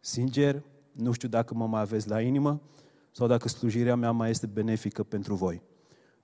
Sincer, 0.00 0.62
nu 0.92 1.12
știu 1.12 1.28
dacă 1.28 1.54
mă 1.54 1.66
mai 1.66 1.80
aveți 1.80 2.08
la 2.08 2.20
inimă 2.20 2.60
sau 3.10 3.26
dacă 3.26 3.48
slujirea 3.48 3.96
mea 3.96 4.10
mai 4.10 4.30
este 4.30 4.46
benefică 4.46 5.02
pentru 5.02 5.34
voi. 5.34 5.62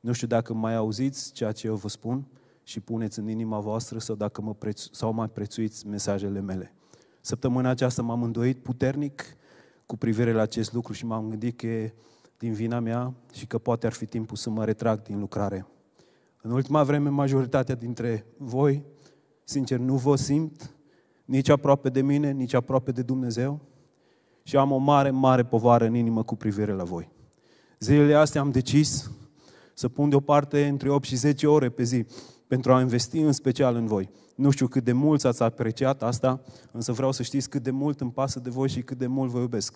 Nu 0.01 0.13
știu 0.13 0.27
dacă 0.27 0.53
mai 0.53 0.75
auziți 0.75 1.33
ceea 1.33 1.53
ce 1.53 1.67
eu 1.67 1.75
vă 1.75 1.89
spun, 1.89 2.27
și 2.63 2.81
puneți 2.81 3.19
în 3.19 3.29
inima 3.29 3.59
voastră 3.59 3.99
sau 3.99 4.15
dacă 4.15 4.41
mă 4.41 4.55
prețu- 4.55 4.89
sau 4.93 5.13
mai 5.13 5.29
prețuiți 5.29 5.87
mesajele 5.87 6.41
mele. 6.41 6.75
Săptămâna 7.21 7.69
aceasta 7.69 8.03
m-am 8.03 8.23
îndoit 8.23 8.59
puternic 8.59 9.23
cu 9.87 9.97
privire 9.97 10.33
la 10.33 10.43
acest 10.43 10.73
lucru 10.73 10.93
și 10.93 11.07
m-am 11.07 11.29
gândit 11.29 11.59
că 11.59 11.67
e 11.67 11.95
din 12.39 12.53
vina 12.53 12.81
mea 12.81 13.15
și 13.33 13.47
că 13.47 13.59
poate 13.59 13.87
ar 13.87 13.93
fi 13.93 14.07
timpul 14.07 14.37
să 14.37 14.51
mă 14.51 14.65
retrag 14.65 15.03
din 15.03 15.19
lucrare. 15.19 15.67
În 16.43 16.51
ultima 16.51 16.83
vreme, 16.83 17.09
majoritatea 17.09 17.75
dintre 17.75 18.27
voi, 18.37 18.85
sincer, 19.45 19.79
nu 19.79 19.97
vă 19.97 20.17
simt 20.17 20.75
nici 21.25 21.49
aproape 21.49 21.89
de 21.89 22.03
mine, 22.03 22.31
nici 22.31 22.55
aproape 22.55 22.93
de 22.93 23.03
Dumnezeu 23.03 23.61
și 24.43 24.57
am 24.57 24.73
o 24.73 24.77
mare, 24.77 25.11
mare 25.11 25.45
povară 25.45 25.85
în 25.85 25.95
inimă 25.95 26.23
cu 26.23 26.37
privire 26.37 26.73
la 26.73 26.85
voi. 26.85 27.11
Zilele 27.79 28.15
astea 28.15 28.41
am 28.41 28.51
decis 28.51 29.11
să 29.75 29.89
pun 29.89 30.09
deoparte 30.09 30.67
între 30.67 30.91
8 30.91 31.05
și 31.05 31.17
10 31.17 31.47
ore 31.47 31.69
pe 31.69 31.83
zi 31.83 32.07
pentru 32.51 32.73
a 32.73 32.81
investi 32.81 33.19
în 33.19 33.33
special 33.33 33.75
în 33.75 33.87
voi. 33.87 34.11
Nu 34.35 34.51
știu 34.51 34.67
cât 34.67 34.85
de 34.85 34.93
mult 34.93 35.25
ați 35.25 35.43
apreciat 35.43 36.03
asta, 36.03 36.43
însă 36.73 36.93
vreau 36.93 37.13
să 37.13 37.23
știți 37.23 37.49
cât 37.49 37.63
de 37.63 37.71
mult 37.71 38.01
îmi 38.01 38.11
pasă 38.11 38.41
de 38.41 38.51
voi 38.51 38.69
și 38.69 38.81
cât 38.81 38.99
de 38.99 39.07
mult 39.07 39.31
vă 39.31 39.39
iubesc. 39.39 39.75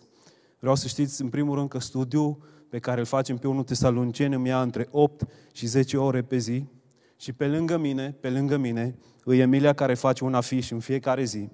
Vreau 0.58 0.74
să 0.74 0.88
știți, 0.88 1.22
în 1.22 1.28
primul 1.28 1.54
rând, 1.54 1.68
că 1.68 1.78
studiul 1.78 2.38
pe 2.68 2.78
care 2.78 3.00
îl 3.00 3.06
facem 3.06 3.36
pe 3.36 3.46
1 3.46 3.62
Tesaloniceni 3.62 4.34
îmi 4.34 4.48
ia 4.48 4.62
între 4.62 4.88
8 4.90 5.26
și 5.52 5.66
10 5.66 5.96
ore 5.96 6.22
pe 6.22 6.36
zi 6.36 6.66
și 7.16 7.32
pe 7.32 7.46
lângă 7.46 7.76
mine, 7.78 8.16
pe 8.20 8.30
lângă 8.30 8.56
mine, 8.56 8.98
îi 9.24 9.38
Emilia 9.38 9.72
care 9.72 9.94
face 9.94 10.24
un 10.24 10.34
afiș 10.34 10.70
în 10.70 10.80
fiecare 10.80 11.24
zi, 11.24 11.48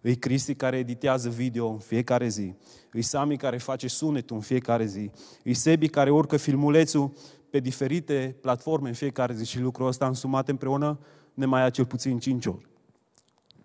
îi 0.00 0.16
Cristi 0.16 0.54
care 0.54 0.76
editează 0.76 1.28
video 1.28 1.68
în 1.68 1.78
fiecare 1.78 2.28
zi, 2.28 2.54
îi 2.92 3.02
Sami 3.02 3.36
care 3.36 3.58
face 3.58 3.88
sunetul 3.88 4.36
în 4.36 4.42
fiecare 4.42 4.84
zi, 4.84 5.10
îi 5.44 5.54
Sebi 5.54 5.88
care 5.88 6.10
urcă 6.10 6.36
filmulețul 6.36 7.12
pe 7.52 7.60
diferite 7.60 8.36
platforme 8.40 8.88
în 8.88 8.94
fiecare 8.94 9.34
zi 9.34 9.44
și 9.44 9.60
lucrul 9.60 9.86
ăsta 9.86 10.06
însumat 10.06 10.48
împreună 10.48 10.98
ne 11.34 11.46
mai 11.46 11.60
ia 11.60 11.70
cel 11.70 11.84
puțin 11.84 12.18
5 12.18 12.46
ore. 12.46 12.66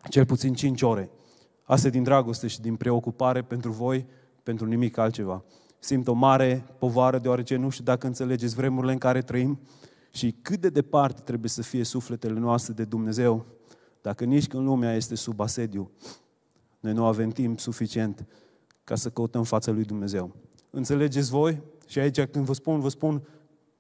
Cel 0.10 0.26
puțin 0.26 0.54
5 0.54 0.82
ore. 0.82 1.10
Asta 1.64 1.90
din 1.90 2.04
dragoste 2.04 2.48
și 2.48 2.62
din 2.62 2.76
preocupare 2.76 3.42
pentru 3.42 3.72
voi, 3.72 4.06
pentru 4.44 4.66
nimic 4.66 4.98
altceva. 4.98 5.44
Simt 5.80 6.08
o 6.08 6.14
mare 6.14 6.66
povară 6.78 7.20
deoarece 7.20 7.56
nu 7.56 7.70
știu 7.70 7.84
dacă 7.84 8.08
înțelegeți 8.08 8.56
vremurile 8.56 8.92
în 8.92 8.98
care 8.98 9.22
trăim 9.22 9.60
și 10.12 10.36
cât 10.42 10.62
de 10.62 10.70
departe 10.70 11.22
trebuie 11.22 11.50
să 11.50 11.62
fie 11.62 11.84
sufletele 11.84 12.40
noastre 12.40 12.74
de 12.74 12.84
Dumnezeu, 12.84 13.46
dacă 14.02 14.24
nici 14.24 14.48
când 14.48 14.64
lumea 14.64 14.96
este 14.96 15.16
sub 15.16 15.40
asediu, 15.40 15.92
noi 16.80 16.94
nu 16.94 17.06
avem 17.06 17.30
timp 17.30 17.60
suficient 17.60 18.26
ca 18.84 18.96
să 18.96 19.10
căutăm 19.10 19.44
fața 19.44 19.72
lui 19.72 19.84
Dumnezeu. 19.84 20.36
Înțelegeți 20.70 21.30
voi? 21.30 21.62
Și 21.88 22.00
aici 22.00 22.22
când 22.22 22.46
vă 22.46 22.54
spun, 22.54 22.80
vă 22.80 22.90
spun 22.90 23.22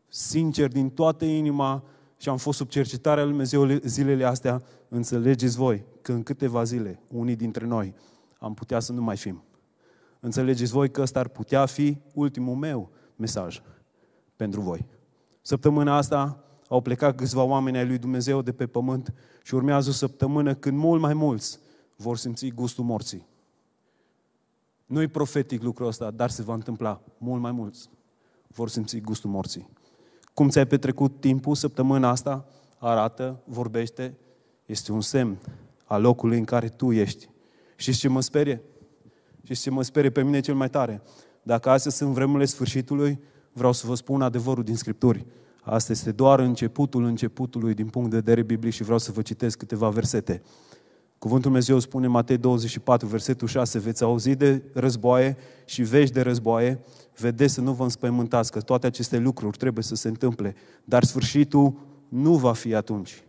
sincer, 0.07 0.67
din 0.67 0.89
toată 0.89 1.25
inima 1.25 1.83
și 2.17 2.29
am 2.29 2.37
fost 2.37 2.57
sub 2.57 2.67
cercetarea 2.67 3.23
lui 3.23 3.31
Dumnezeu 3.31 3.79
zilele 3.83 4.23
astea, 4.23 4.63
înțelegeți 4.87 5.55
voi 5.55 5.85
că 6.01 6.11
în 6.11 6.23
câteva 6.23 6.63
zile, 6.63 6.99
unii 7.07 7.35
dintre 7.35 7.65
noi, 7.65 7.93
am 8.39 8.53
putea 8.53 8.79
să 8.79 8.91
nu 8.91 9.01
mai 9.01 9.17
fim. 9.17 9.43
Înțelegeți 10.19 10.71
voi 10.71 10.91
că 10.91 11.01
ăsta 11.01 11.19
ar 11.19 11.27
putea 11.27 11.65
fi 11.65 11.97
ultimul 12.13 12.55
meu 12.55 12.89
mesaj 13.15 13.61
pentru 14.35 14.61
voi. 14.61 14.85
Săptămâna 15.41 15.95
asta 15.95 16.43
au 16.69 16.81
plecat 16.81 17.15
câțiva 17.15 17.43
oameni 17.43 17.77
ai 17.77 17.87
lui 17.87 17.97
Dumnezeu 17.97 18.41
de 18.41 18.51
pe 18.51 18.67
pământ 18.67 19.13
și 19.43 19.55
urmează 19.55 19.89
o 19.89 19.93
săptămână 19.93 20.55
când 20.55 20.77
mult 20.77 21.01
mai 21.01 21.13
mulți 21.13 21.59
vor 21.95 22.17
simți 22.17 22.47
gustul 22.47 22.83
morții. 22.83 23.27
Nu-i 24.85 25.07
profetic 25.07 25.61
lucrul 25.61 25.87
ăsta, 25.87 26.11
dar 26.11 26.29
se 26.29 26.41
va 26.41 26.53
întâmpla. 26.53 27.01
Mult 27.17 27.41
mai 27.41 27.51
mulți 27.51 27.89
vor 28.47 28.69
simți 28.69 28.99
gustul 28.99 29.29
morții 29.29 29.76
cum 30.37 30.49
ți-ai 30.49 30.67
petrecut 30.67 31.19
timpul 31.19 31.55
săptămâna 31.55 32.09
asta, 32.09 32.45
arată, 32.77 33.41
vorbește, 33.45 34.17
este 34.65 34.91
un 34.91 35.01
semn 35.01 35.37
al 35.85 36.01
locului 36.01 36.37
în 36.37 36.43
care 36.43 36.67
tu 36.67 36.91
ești. 36.91 37.29
Și 37.75 37.91
ce 37.91 38.07
mă 38.07 38.21
sperie? 38.21 38.61
Și 39.43 39.53
ce 39.53 39.69
mă 39.69 39.83
sperie 39.83 40.09
pe 40.09 40.23
mine 40.23 40.39
cel 40.39 40.55
mai 40.55 40.69
tare? 40.69 41.01
Dacă 41.43 41.69
astea 41.69 41.91
sunt 41.91 42.13
vremurile 42.13 42.45
sfârșitului, 42.45 43.19
vreau 43.51 43.71
să 43.71 43.87
vă 43.87 43.95
spun 43.95 44.21
adevărul 44.21 44.63
din 44.63 44.75
Scripturi. 44.75 45.25
Asta 45.61 45.91
este 45.91 46.11
doar 46.11 46.39
începutul 46.39 47.03
începutului 47.03 47.73
din 47.73 47.87
punct 47.87 48.09
de 48.09 48.15
vedere 48.15 48.41
biblic 48.41 48.73
și 48.73 48.83
vreau 48.83 48.97
să 48.97 49.11
vă 49.11 49.21
citesc 49.21 49.57
câteva 49.57 49.89
versete. 49.89 50.41
Cuvântul 51.17 51.49
Dumnezeu 51.49 51.79
spune 51.79 52.07
Matei 52.07 52.37
24, 52.37 53.07
versetul 53.07 53.47
6, 53.47 53.79
veți 53.79 54.03
auzi 54.03 54.35
de 54.35 54.63
războaie 54.73 55.37
și 55.65 55.81
vești 55.81 56.13
de 56.13 56.21
războaie, 56.21 56.79
vedeți 57.17 57.53
să 57.53 57.61
nu 57.61 57.73
vă 57.73 57.83
înspăimântați, 57.83 58.51
că 58.51 58.61
toate 58.61 58.87
aceste 58.87 59.17
lucruri 59.17 59.57
trebuie 59.57 59.83
să 59.83 59.95
se 59.95 60.07
întâmple, 60.07 60.55
dar 60.83 61.03
sfârșitul 61.03 61.73
nu 62.09 62.35
va 62.35 62.53
fi 62.53 62.73
atunci. 62.73 63.23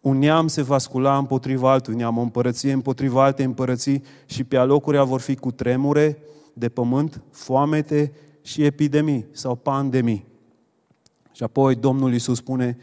Un 0.00 0.18
neam 0.18 0.46
se 0.46 0.62
va 0.62 0.78
scula 0.78 1.18
împotriva 1.18 1.72
altui 1.72 1.94
neam, 1.94 2.18
o 2.18 2.20
împărăție 2.20 2.72
împotriva 2.72 3.24
alte 3.24 3.44
împărății 3.44 4.02
și 4.26 4.44
pe 4.44 4.56
alocurile 4.56 5.02
vor 5.02 5.20
fi 5.20 5.34
cu 5.34 5.50
tremure 5.50 6.18
de 6.52 6.68
pământ, 6.68 7.22
foamete 7.30 8.12
și 8.42 8.64
epidemii 8.64 9.26
sau 9.30 9.54
pandemii. 9.54 10.26
Și 11.32 11.42
apoi 11.42 11.74
Domnul 11.74 12.12
Iisus 12.12 12.36
spune, 12.36 12.78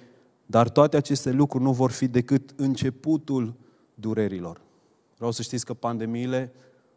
dar 0.46 0.70
toate 0.70 0.98
aceste 0.98 1.32
lucruri 1.32 1.64
nu 1.64 1.72
vor 1.72 1.92
fi 1.92 2.08
decât 2.08 2.54
începutul 2.56 3.54
durerilor. 3.94 4.62
Vreau 5.16 5.32
să 5.32 5.42
știți 5.42 5.66
că 5.66 5.74
pandemiile 5.74 6.52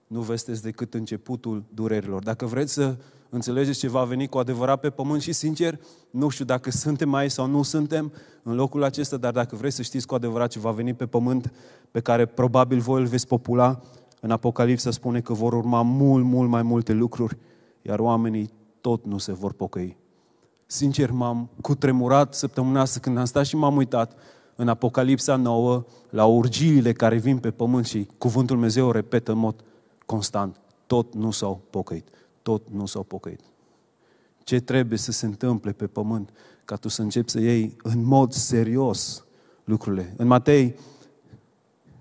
nu 0.08 0.20
vestesc 0.20 0.62
decât 0.62 0.94
începutul 0.94 1.64
durerilor. 1.74 2.22
Dacă 2.22 2.46
vreți 2.46 2.72
să 2.72 2.96
înțelegeți 3.28 3.78
ce 3.78 3.88
va 3.88 4.04
veni 4.04 4.26
cu 4.26 4.38
adevărat 4.38 4.80
pe 4.80 4.90
pământ 4.90 5.22
și 5.22 5.32
sincer, 5.32 5.80
nu 6.10 6.28
știu 6.28 6.44
dacă 6.44 6.70
suntem 6.70 7.14
aici 7.14 7.30
sau 7.30 7.46
nu 7.46 7.62
suntem 7.62 8.12
în 8.42 8.54
locul 8.54 8.82
acesta, 8.82 9.16
dar 9.16 9.32
dacă 9.32 9.56
vreți 9.56 9.76
să 9.76 9.82
știți 9.82 10.06
cu 10.06 10.14
adevărat 10.14 10.50
ce 10.50 10.58
va 10.58 10.70
veni 10.70 10.94
pe 10.94 11.06
pământ, 11.06 11.52
pe 11.90 12.00
care 12.00 12.26
probabil 12.26 12.78
voi 12.78 13.00
îl 13.00 13.06
veți 13.06 13.26
popula, 13.26 13.80
în 14.20 14.30
Apocalipsa 14.30 14.90
spune 14.90 15.20
că 15.20 15.32
vor 15.32 15.52
urma 15.52 15.82
mult, 15.82 16.24
mult 16.24 16.48
mai 16.48 16.62
multe 16.62 16.92
lucruri, 16.92 17.38
iar 17.82 17.98
oamenii 17.98 18.50
tot 18.80 19.04
nu 19.04 19.18
se 19.18 19.32
vor 19.32 19.52
pocăi. 19.52 19.96
Sincer, 20.66 21.10
m-am 21.10 21.50
cutremurat 21.60 22.34
săptămâna 22.34 22.80
asta 22.80 23.00
când 23.00 23.18
am 23.18 23.24
stat 23.24 23.46
și 23.46 23.56
m-am 23.56 23.76
uitat 23.76 24.12
în 24.56 24.68
Apocalipsa 24.68 25.36
9 25.36 25.84
la 26.10 26.24
urgiile 26.24 26.92
care 26.92 27.16
vin 27.16 27.38
pe 27.38 27.50
pământ 27.50 27.86
și 27.86 28.08
cuvântul 28.18 28.56
Dumnezeu 28.56 28.90
repetă 28.90 29.32
în 29.32 29.38
mod 29.38 29.64
constant. 30.08 30.60
Tot 30.86 31.14
nu 31.14 31.30
s-au 31.30 31.60
pocăit. 31.70 32.08
Tot 32.42 32.62
nu 32.70 32.86
s-au 32.86 33.02
pocăit. 33.02 33.40
Ce 34.44 34.60
trebuie 34.60 34.98
să 34.98 35.12
se 35.12 35.26
întâmple 35.26 35.72
pe 35.72 35.86
pământ 35.86 36.30
ca 36.64 36.76
tu 36.76 36.88
să 36.88 37.02
începi 37.02 37.30
să 37.30 37.40
iei 37.40 37.76
în 37.82 38.04
mod 38.04 38.32
serios 38.32 39.24
lucrurile. 39.64 40.14
În 40.16 40.26
Matei 40.26 40.74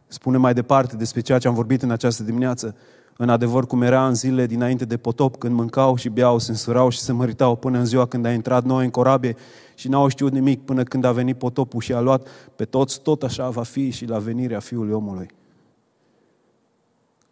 spune 0.08 0.38
mai 0.38 0.54
departe 0.54 0.96
despre 0.96 1.22
ceea 1.22 1.38
ce 1.38 1.48
am 1.48 1.54
vorbit 1.54 1.82
în 1.82 1.91
această 1.91 2.24
dimineață. 2.24 2.76
În 3.17 3.30
adevăr, 3.30 3.65
cum 3.67 3.82
era 3.82 4.08
în 4.08 4.15
zilele 4.15 4.46
dinainte 4.46 4.86
de 4.86 4.98
potop, 4.98 5.38
când 5.38 5.56
mâncau 5.56 5.96
și 5.96 6.10
beau, 6.10 6.39
se 6.39 6.52
însurau 6.52 6.89
și 6.89 7.00
se 7.00 7.12
măritau 7.12 7.56
până 7.56 7.78
în 7.78 7.86
ziua 7.86 8.06
când 8.06 8.26
a 8.26 8.32
intrat 8.32 8.63
noi 8.63 8.84
în 8.84 8.91
corabie 8.91 9.36
și 9.76 9.88
n-au 9.88 10.08
știut 10.08 10.32
nimic 10.32 10.65
până 10.65 10.84
când 10.84 11.04
a 11.04 11.12
venit 11.12 11.38
potopul 11.38 11.82
și 11.82 11.93
a 11.93 12.00
luat 12.00 12.28
pe 12.56 12.65
toți, 12.65 13.02
tot 13.02 13.24
așa 13.24 13.50
va 13.50 13.63
fi 13.63 13.89
și 13.89 14.06
la 14.06 14.17
venirea 14.17 14.60
Fiului 14.60 14.93
omului. 14.93 15.28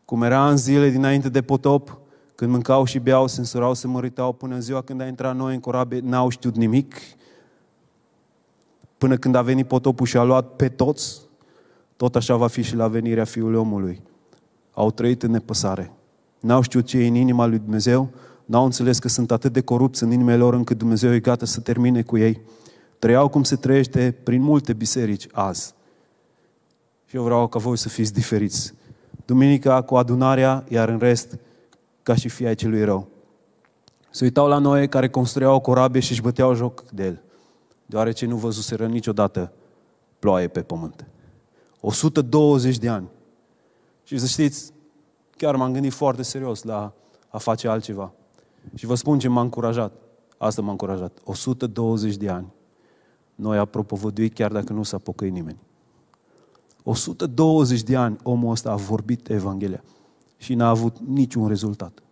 Cum 0.05 0.23
era 0.23 0.49
în 0.49 0.57
zile 0.57 0.89
dinainte 0.89 1.29
de 1.29 1.41
potop, 1.41 1.99
când 2.35 2.51
mâncau 2.51 2.85
și 2.85 2.99
beau, 2.99 3.27
se 3.27 3.39
însurau, 3.39 3.73
se 3.73 3.87
măritau 3.87 4.33
până 4.33 4.55
în 4.55 4.61
ziua 4.61 4.81
când 4.81 5.01
a 5.01 5.07
intrat 5.07 5.35
noi 5.35 5.53
în 5.53 5.59
corabie, 5.59 5.99
n-au 6.03 6.29
știut 6.29 6.55
nimic. 6.55 6.95
Până 8.97 9.17
când 9.17 9.35
a 9.35 9.41
venit 9.41 9.67
potopul 9.67 10.05
și 10.05 10.17
a 10.17 10.23
luat 10.23 10.55
pe 10.55 10.69
toți, 10.69 11.21
tot 11.97 12.15
așa 12.15 12.35
va 12.35 12.47
fi 12.47 12.61
și 12.61 12.75
la 12.75 12.87
venirea 12.87 13.23
Fiului 13.23 13.59
omului. 13.59 14.01
Au 14.73 14.91
trăit 14.91 15.23
în 15.23 15.31
nepăsare. 15.31 15.91
N-au 16.39 16.61
știut 16.61 16.85
ce 16.85 16.97
e 16.97 17.07
în 17.07 17.15
inima 17.15 17.45
lui 17.45 17.59
Dumnezeu, 17.59 18.09
n-au 18.45 18.65
înțeles 18.65 18.99
că 18.99 19.07
sunt 19.07 19.31
atât 19.31 19.53
de 19.53 19.61
corupți 19.61 20.03
în 20.03 20.11
inimile 20.11 20.37
lor 20.37 20.53
încât 20.53 20.77
Dumnezeu 20.77 21.13
e 21.13 21.19
gata 21.19 21.45
să 21.45 21.59
termine 21.59 22.01
cu 22.01 22.17
ei. 22.17 22.41
Trăiau 22.99 23.27
cum 23.27 23.43
se 23.43 23.55
trăiește 23.55 24.15
prin 24.23 24.41
multe 24.41 24.73
biserici 24.73 25.27
azi. 25.31 25.73
Și 27.05 27.15
eu 27.15 27.23
vreau 27.23 27.47
ca 27.47 27.59
voi 27.59 27.77
să 27.77 27.89
fiți 27.89 28.13
diferiți. 28.13 28.73
Duminica 29.25 29.81
cu 29.81 29.95
adunarea, 29.95 30.65
iar 30.69 30.89
în 30.89 30.97
rest, 30.97 31.39
ca 32.03 32.15
și 32.15 32.29
fii 32.29 32.47
ai 32.47 32.55
celui 32.55 32.83
rău. 32.83 33.07
Se 34.09 34.23
uitau 34.23 34.47
la 34.47 34.57
noi 34.57 34.87
care 34.87 35.09
construiau 35.09 35.55
o 35.55 35.59
corabie 35.59 36.01
și 36.01 36.11
își 36.11 36.21
băteau 36.21 36.53
joc 36.53 36.83
de 36.89 37.05
el, 37.05 37.21
deoarece 37.85 38.25
nu 38.25 38.35
văzuseră 38.35 38.85
niciodată 38.85 39.51
ploaie 40.19 40.47
pe 40.47 40.61
pământ. 40.61 41.07
120 41.81 42.77
de 42.77 42.89
ani. 42.89 43.07
Și 44.03 44.17
să 44.17 44.25
știți, 44.25 44.71
chiar 45.37 45.55
m-am 45.55 45.73
gândit 45.73 45.93
foarte 45.93 46.21
serios 46.21 46.63
la 46.63 46.93
a 47.29 47.37
face 47.37 47.67
altceva. 47.67 48.11
Și 48.75 48.85
vă 48.85 48.95
spun 48.95 49.19
ce 49.19 49.27
m-a 49.27 49.41
încurajat. 49.41 49.93
Asta 50.37 50.61
m-a 50.61 50.71
încurajat. 50.71 51.17
120 51.23 52.15
de 52.15 52.29
ani. 52.29 52.53
Noi 53.35 53.57
a 53.57 53.65
propovăduit 53.65 54.33
chiar 54.33 54.51
dacă 54.51 54.73
nu 54.73 54.83
s-a 54.83 54.97
pocăit 54.97 55.31
nimeni. 55.31 55.59
120 56.85 57.83
de 57.83 57.95
ani 57.95 58.17
omul 58.23 58.51
ăsta 58.51 58.71
a 58.71 58.75
vorbit 58.75 59.29
Evanghelia 59.29 59.83
și 60.37 60.53
n-a 60.53 60.69
avut 60.69 60.97
niciun 61.07 61.47
rezultat. 61.47 62.03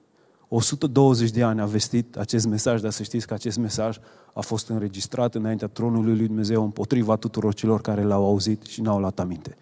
120 0.48 1.32
de 1.32 1.44
ani 1.44 1.62
a 1.62 1.66
vestit 1.66 2.18
acest 2.18 2.46
mesaj, 2.46 2.82
dar 2.82 2.92
să 2.92 3.04
știți 3.04 3.28
că 3.28 3.34
acest 3.34 3.58
mesaj 3.58 3.98
a 4.34 4.42
fost 4.42 4.70
înregistrat 4.70 5.36
înaintea 5.36 5.68
tronului 5.68 6.16
lui 6.16 6.28
Dumnezeu 6.28 6.64
împotriva 6.64 7.16
tuturor 7.16 7.54
celor 7.54 7.82
care 7.82 8.04
l-au 8.04 8.26
auzit 8.26 8.64
și 8.64 8.82
n-au 8.82 9.00
luat 9.00 9.20
aminte. 9.20 9.58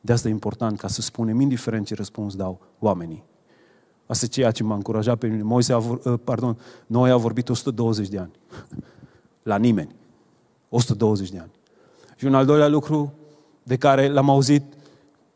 De 0.00 0.12
asta 0.12 0.28
e 0.28 0.30
important 0.30 0.78
ca 0.78 0.88
să 0.88 1.00
spunem, 1.00 1.40
indiferent 1.40 1.86
ce 1.86 1.94
răspuns 1.94 2.36
dau 2.36 2.60
oamenii. 2.78 3.24
Asta 4.06 4.24
e 4.24 4.28
ceea 4.28 4.50
ce 4.50 4.62
m-a 4.62 4.74
încurajat 4.74 5.18
pe 5.18 5.26
mine. 5.26 5.42
Moise 5.42 5.72
a, 5.72 5.82
ă, 6.04 6.16
pardon, 6.16 6.58
noi 6.86 7.10
a 7.10 7.16
vorbit 7.16 7.48
120 7.48 8.08
de 8.08 8.18
ani. 8.18 8.32
La 9.42 9.56
nimeni. 9.56 9.94
120 10.68 11.30
de 11.30 11.38
ani. 11.38 11.50
Și 12.16 12.24
un 12.24 12.34
al 12.34 12.46
doilea 12.46 12.68
lucru 12.68 13.12
de 13.68 13.76
care 13.76 14.08
l-am 14.08 14.30
auzit 14.30 14.62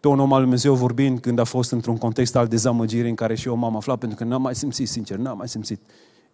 pe 0.01 0.09
un 0.09 0.19
om 0.19 0.33
al 0.33 0.41
Dumnezeu 0.41 0.75
vorbind 0.75 1.21
când 1.21 1.39
a 1.39 1.45
fost 1.45 1.73
într-un 1.73 1.97
context 1.97 2.37
al 2.37 2.47
dezamăgirii 2.47 3.09
în 3.09 3.15
care 3.15 3.35
și 3.35 3.49
eu 3.49 3.55
m-am 3.55 3.77
aflat, 3.77 3.99
pentru 3.99 4.19
că 4.19 4.25
n-am 4.25 4.43
mai 4.43 4.55
simțit, 4.55 4.89
sincer, 4.89 5.17
n-am 5.17 5.37
mai 5.37 5.49
simțit 5.49 5.81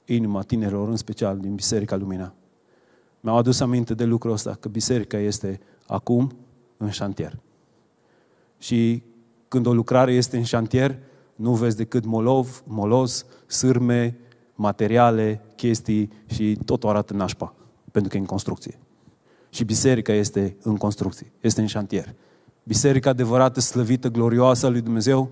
inima 0.04 0.42
tinerilor, 0.42 0.88
în 0.88 0.96
special 0.96 1.38
din 1.38 1.54
Biserica 1.54 1.96
Lumina. 1.96 2.34
Mi-au 3.20 3.36
adus 3.36 3.60
aminte 3.60 3.94
de 3.94 4.04
lucrul 4.04 4.32
ăsta, 4.32 4.56
că 4.60 4.68
biserica 4.68 5.18
este 5.18 5.60
acum 5.86 6.36
în 6.76 6.90
șantier. 6.90 7.38
Și 8.58 9.02
când 9.48 9.66
o 9.66 9.72
lucrare 9.72 10.12
este 10.12 10.36
în 10.36 10.42
șantier, 10.42 10.98
nu 11.34 11.54
vezi 11.54 11.76
decât 11.76 12.04
molov, 12.04 12.62
moloz, 12.66 13.24
sârme, 13.46 14.18
materiale, 14.54 15.40
chestii 15.56 16.10
și 16.26 16.58
totul 16.64 16.88
arată 16.88 17.14
nașpa, 17.14 17.54
pentru 17.90 18.10
că 18.10 18.16
e 18.16 18.20
în 18.20 18.26
construcție. 18.26 18.78
Și 19.50 19.64
biserica 19.64 20.12
este 20.12 20.56
în 20.62 20.76
construcție, 20.76 21.32
este 21.40 21.60
în 21.60 21.66
șantier. 21.66 22.14
Biserica 22.62 23.10
adevărată, 23.10 23.60
slăvită, 23.60 24.08
glorioasă 24.08 24.66
a 24.66 24.68
lui 24.68 24.80
Dumnezeu 24.80 25.30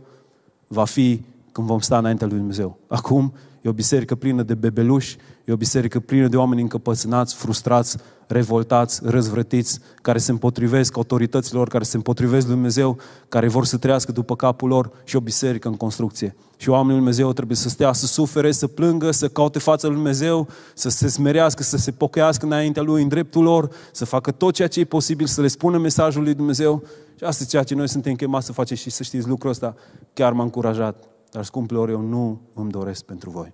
va 0.67 0.85
fi 0.85 1.23
când 1.53 1.67
vom 1.67 1.79
sta 1.79 1.99
înaintea 1.99 2.27
lui 2.27 2.37
Dumnezeu. 2.37 2.79
Acum 2.87 3.33
e 3.67 3.69
o 3.69 3.73
biserică 3.73 4.15
plină 4.15 4.43
de 4.43 4.55
bebeluși, 4.55 5.17
e 5.45 5.53
o 5.53 5.57
biserică 5.57 6.01
plină 6.01 6.29
de 6.29 6.37
oameni 6.37 6.61
încăpățânați, 6.61 7.35
frustrați, 7.35 7.97
revoltați, 8.27 9.01
răzvrătiți, 9.05 9.79
care 10.03 10.19
se 10.19 10.31
împotrivesc 10.31 10.97
autorităților, 10.97 11.69
care 11.69 11.85
se 11.85 11.97
împotrivesc 11.97 12.47
lui 12.47 12.55
Dumnezeu, 12.55 12.99
care 13.29 13.49
vor 13.49 13.65
să 13.65 13.77
trăiască 13.77 14.13
după 14.13 14.37
capul 14.37 14.69
lor 14.69 14.91
și 15.05 15.17
o 15.17 15.21
biserică 15.21 15.69
în 15.69 15.75
construcție. 15.75 16.37
Și 16.57 16.69
oamenii 16.69 16.91
lui 16.93 16.99
Dumnezeu 16.99 17.33
trebuie 17.33 17.57
să 17.57 17.69
stea, 17.69 17.93
să 17.93 18.07
sufere, 18.07 18.53
să 18.53 18.67
plângă, 18.67 19.11
să 19.11 19.29
caute 19.29 19.59
fața 19.59 19.87
lui 19.87 19.97
Dumnezeu, 19.97 20.49
să 20.75 20.89
se 20.89 21.09
smerească, 21.09 21.63
să 21.63 21.77
se 21.77 21.91
pocăiască 21.91 22.47
înaintea 22.47 22.83
Lui 22.83 23.03
în 23.03 23.09
dreptul 23.09 23.43
lor, 23.43 23.71
să 23.93 24.05
facă 24.05 24.31
tot 24.31 24.55
ceea 24.55 24.69
ce 24.69 24.81
e 24.81 24.85
posibil, 24.85 25.27
să 25.27 25.41
le 25.41 25.49
spună 25.49 25.79
mesajul 25.79 26.23
lui 26.23 26.35
Dumnezeu. 26.35 26.83
Și 27.17 27.25
asta 27.25 27.43
e 27.43 27.47
ceea 27.47 27.63
ce 27.63 27.75
noi 27.75 27.89
suntem 27.89 28.15
chemați 28.15 28.47
să 28.47 28.53
facem 28.53 28.77
și 28.77 28.91
să 28.91 29.03
știți 29.03 29.29
lucrul 29.29 29.51
ăsta. 29.51 29.75
Chiar 30.13 30.33
m-a 30.33 30.43
încurajat. 30.43 31.16
Dar, 31.31 31.45
scumpilor, 31.45 31.89
eu 31.89 32.01
nu 32.01 32.41
îmi 32.55 32.71
doresc 32.71 33.05
pentru 33.05 33.31
voi. 33.31 33.53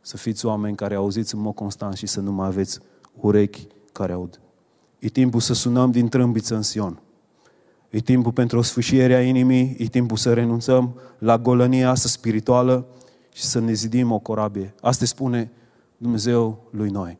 Să 0.00 0.16
fiți 0.16 0.46
oameni 0.46 0.76
care 0.76 0.94
auziți 0.94 1.34
în 1.34 1.40
mod 1.40 1.54
constant 1.54 1.96
și 1.96 2.06
să 2.06 2.20
nu 2.20 2.32
mai 2.32 2.46
aveți 2.46 2.78
urechi 3.20 3.66
care 3.92 4.12
aud. 4.12 4.40
E 4.98 5.08
timpul 5.08 5.40
să 5.40 5.54
sunăm 5.54 5.90
din 5.90 6.08
trâmbiță 6.08 6.54
în 6.54 6.62
Sion. 6.62 7.00
E 7.90 8.00
timpul 8.00 8.32
pentru 8.32 8.58
o 8.58 8.62
sfâșiere 8.62 9.14
a 9.14 9.22
inimii, 9.22 9.76
e 9.78 9.84
timpul 9.84 10.16
să 10.16 10.32
renunțăm 10.32 11.00
la 11.18 11.38
golănia 11.38 11.90
asta 11.90 12.08
spirituală 12.08 12.86
și 13.32 13.42
să 13.42 13.58
ne 13.58 13.72
zidim 13.72 14.12
o 14.12 14.18
corabie. 14.18 14.74
Asta 14.80 15.04
spune 15.04 15.50
Dumnezeu 15.96 16.58
lui 16.70 16.90
Noe. 16.90 17.18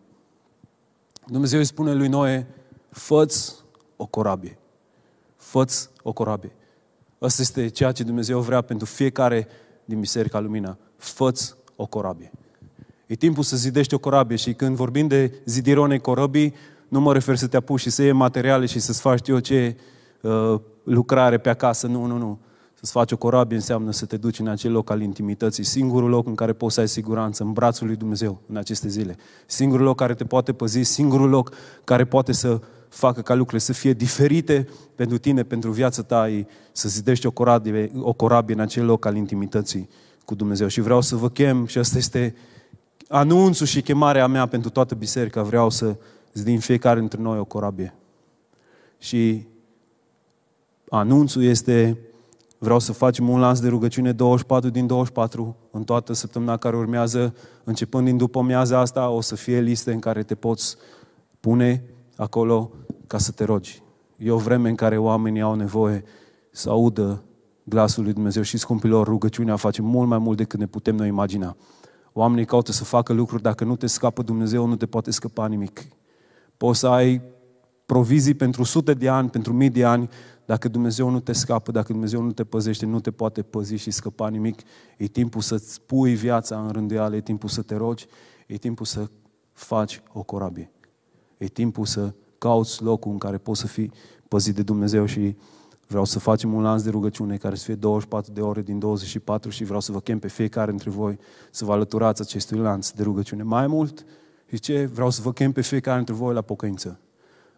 Dumnezeu 1.27 1.59
îi 1.59 1.64
spune 1.64 1.92
lui 1.92 2.09
Noe, 2.09 2.47
făți 2.90 3.55
o 3.97 4.07
corabie. 4.07 4.59
Făți 5.37 5.90
o 6.03 6.12
corabie. 6.12 6.53
Asta 7.19 7.43
este 7.43 7.69
ceea 7.69 7.93
ce 7.93 8.03
Dumnezeu 8.03 8.41
vrea 8.41 8.61
pentru 8.61 8.87
fiecare 8.87 9.47
din 9.85 10.01
Biserica 10.01 10.41
Lumina. 10.41 10.79
Făți 10.97 11.55
o 11.77 11.87
corabie. 11.87 12.31
E 13.07 13.15
timpul 13.15 13.43
să 13.43 13.57
zidești 13.57 13.95
o 13.95 13.99
corabie 13.99 14.37
și 14.37 14.53
când 14.53 14.77
vorbim 14.77 15.07
de 15.07 15.41
zidirea 15.45 15.83
unei 15.83 16.01
corăbii, 16.01 16.55
nu 16.89 17.01
mă 17.01 17.13
refer 17.13 17.37
să 17.37 17.47
te 17.47 17.57
apuci 17.57 17.81
și 17.81 17.91
să 17.91 18.03
iei 18.03 18.13
materiale 18.13 18.67
și 18.67 18.79
să-ți 18.79 19.01
faci 19.01 19.29
eu 19.29 19.39
ce 19.39 19.77
uh, 20.21 20.61
lucrare 20.83 21.39
pe 21.39 21.49
acasă. 21.49 21.87
Nu, 21.87 22.05
nu, 22.05 22.17
nu. 22.17 22.39
Să-ți 22.75 22.93
faci 22.93 23.13
o 23.13 23.17
corabie 23.17 23.57
înseamnă 23.57 23.93
să 23.93 24.07
te 24.07 24.17
duci 24.17 24.39
în 24.39 24.49
acel 24.49 24.73
loc 24.73 24.91
al 24.91 25.01
intimității, 25.01 25.65
singurul 25.65 26.09
loc 26.09 26.27
în 26.27 26.35
care 26.35 26.53
poți 26.53 26.75
să 26.75 26.81
ai 26.81 26.89
siguranță, 26.89 27.43
în 27.43 27.53
brațul 27.53 27.87
lui 27.87 27.97
Dumnezeu 27.97 28.41
în 28.49 28.57
aceste 28.57 28.89
zile. 28.89 29.17
Singurul 29.47 29.85
loc 29.85 29.97
care 29.97 30.15
te 30.15 30.25
poate 30.25 30.53
păzi, 30.53 30.83
singurul 30.83 31.29
loc 31.29 31.53
care 31.85 32.05
poate 32.05 32.33
să 32.33 32.61
facă 32.97 33.21
ca 33.21 33.35
lucrurile 33.35 33.63
să 33.63 33.73
fie 33.73 33.93
diferite 33.93 34.69
pentru 34.95 35.19
tine, 35.19 35.43
pentru 35.43 35.71
viața 35.71 36.03
ta, 36.03 36.29
e 36.29 36.47
să 36.73 36.89
zidești 36.89 37.27
o 37.27 37.31
corabie, 37.31 37.91
o 37.99 38.13
corabie 38.13 38.55
în 38.55 38.61
acel 38.61 38.85
loc 38.85 39.05
al 39.05 39.17
intimității 39.17 39.89
cu 40.25 40.35
Dumnezeu. 40.35 40.67
Și 40.67 40.81
vreau 40.81 41.01
să 41.01 41.17
vă 41.17 41.29
chem, 41.29 41.67
și 41.67 41.79
asta 41.79 41.99
este 41.99 42.35
anunțul 43.09 43.67
și 43.67 43.83
chemarea 43.83 44.27
mea 44.27 44.47
pentru 44.47 44.71
toată 44.71 44.95
biserica, 44.95 45.43
vreau 45.43 45.71
să 45.71 45.97
zidim 46.33 46.59
fiecare 46.59 46.99
dintre 46.99 47.21
noi 47.21 47.39
o 47.39 47.45
corabie. 47.45 47.95
Și 48.99 49.47
anunțul 50.89 51.43
este, 51.43 51.99
vreau 52.59 52.79
să 52.79 52.93
facem 52.93 53.29
un 53.29 53.41
lans 53.41 53.61
de 53.61 53.69
rugăciune 53.69 54.13
24 54.13 54.71
din 54.71 54.87
24 54.87 55.57
în 55.71 55.85
toată 55.85 56.13
săptămâna 56.13 56.57
care 56.57 56.77
urmează, 56.77 57.35
începând 57.65 58.05
din 58.05 58.17
după 58.17 58.43
miaza 58.43 58.79
asta, 58.79 59.09
o 59.09 59.21
să 59.21 59.35
fie 59.35 59.61
liste 59.61 59.93
în 59.93 59.99
care 59.99 60.23
te 60.23 60.35
poți 60.35 60.77
pune 61.41 61.83
acolo 62.17 62.71
ca 63.07 63.19
să 63.19 63.33
te 63.33 63.45
rogi. 63.45 63.83
E 64.17 64.31
o 64.31 64.37
vreme 64.37 64.69
în 64.69 64.75
care 64.75 64.99
oamenii 64.99 65.41
au 65.41 65.55
nevoie 65.55 66.05
să 66.51 66.71
audă 66.71 67.23
glasul 67.65 68.05
lui 68.05 68.13
Dumnezeu 68.13 68.43
și 68.43 68.59
scumpilor, 68.59 69.07
rugăciunea 69.07 69.57
face 69.57 69.83
mult 69.83 70.09
mai 70.09 70.19
mult 70.19 70.37
decât 70.37 70.59
ne 70.59 70.67
putem 70.67 70.95
noi 70.95 71.09
imagina. 71.09 71.57
Oamenii 72.13 72.45
caută 72.45 72.73
să 72.73 72.85
facă 72.85 73.13
lucruri, 73.13 73.43
dacă 73.43 73.65
nu 73.65 73.77
te 73.77 73.87
scapă 73.87 74.23
Dumnezeu, 74.23 74.67
nu 74.67 74.77
te 74.77 74.87
poate 74.87 75.11
scăpa 75.11 75.47
nimic. 75.47 75.87
Poți 76.57 76.79
să 76.79 76.87
ai 76.87 77.23
provizii 77.87 78.35
pentru 78.35 78.63
sute 78.63 78.95
de 78.95 79.09
ani, 79.09 79.29
pentru 79.29 79.53
mii 79.53 79.71
de 79.71 79.85
ani, 79.85 80.09
dacă 80.45 80.69
Dumnezeu 80.69 81.09
nu 81.09 81.21
te 81.21 81.33
scapă, 81.33 81.71
dacă 81.71 81.93
Dumnezeu 81.93 82.23
nu 82.23 82.33
te 82.33 82.45
păzește, 82.45 82.87
nu 82.87 83.01
te 83.01 83.11
poate 83.11 83.43
păzi 83.43 83.75
și 83.75 83.91
scăpa 83.91 84.29
nimic. 84.29 84.61
E 84.97 85.07
timpul 85.07 85.41
să-ți 85.41 85.81
pui 85.81 86.15
viața 86.15 86.61
în 86.61 86.69
rânduială, 86.69 87.17
e 87.17 87.21
timpul 87.21 87.49
să 87.49 87.63
te 87.63 87.75
rogi, 87.75 88.07
e 88.47 88.57
timpul 88.57 88.87
să 88.87 89.11
faci 89.53 90.03
o 90.13 90.23
corabie. 90.23 90.71
E 91.38 91.46
timpul 91.46 91.85
să 91.85 92.12
cauți 92.38 92.83
locul 92.83 93.12
în 93.12 93.18
care 93.18 93.38
poți 93.38 93.61
să 93.61 93.66
fii 93.66 93.92
păzit 94.29 94.55
de 94.55 94.62
Dumnezeu 94.62 95.05
și 95.05 95.37
vreau 95.87 96.05
să 96.05 96.18
facem 96.18 96.53
un 96.53 96.62
lans 96.62 96.83
de 96.83 96.90
rugăciune 96.90 97.37
care 97.37 97.55
să 97.55 97.64
fie 97.64 97.75
24 97.75 98.33
de 98.33 98.40
ore 98.40 98.62
din 98.62 98.79
24 98.79 99.51
și 99.51 99.64
vreau 99.64 99.81
să 99.81 99.92
vă 99.92 100.01
chem 100.01 100.18
pe 100.18 100.29
fiecare 100.29 100.70
dintre 100.70 100.90
voi 100.90 101.18
să 101.51 101.64
vă 101.64 101.72
alăturați 101.72 102.20
acestui 102.20 102.59
lanț 102.59 102.90
de 102.90 103.03
rugăciune. 103.03 103.42
Mai 103.42 103.66
mult, 103.66 104.05
și 104.49 104.59
ce? 104.59 104.90
Vreau 104.92 105.11
să 105.11 105.22
vă 105.22 105.33
chem 105.33 105.53
pe 105.53 105.61
fiecare 105.61 105.96
dintre 105.96 106.14
voi 106.14 106.35
la 106.35 106.40
pocăință. 106.40 107.01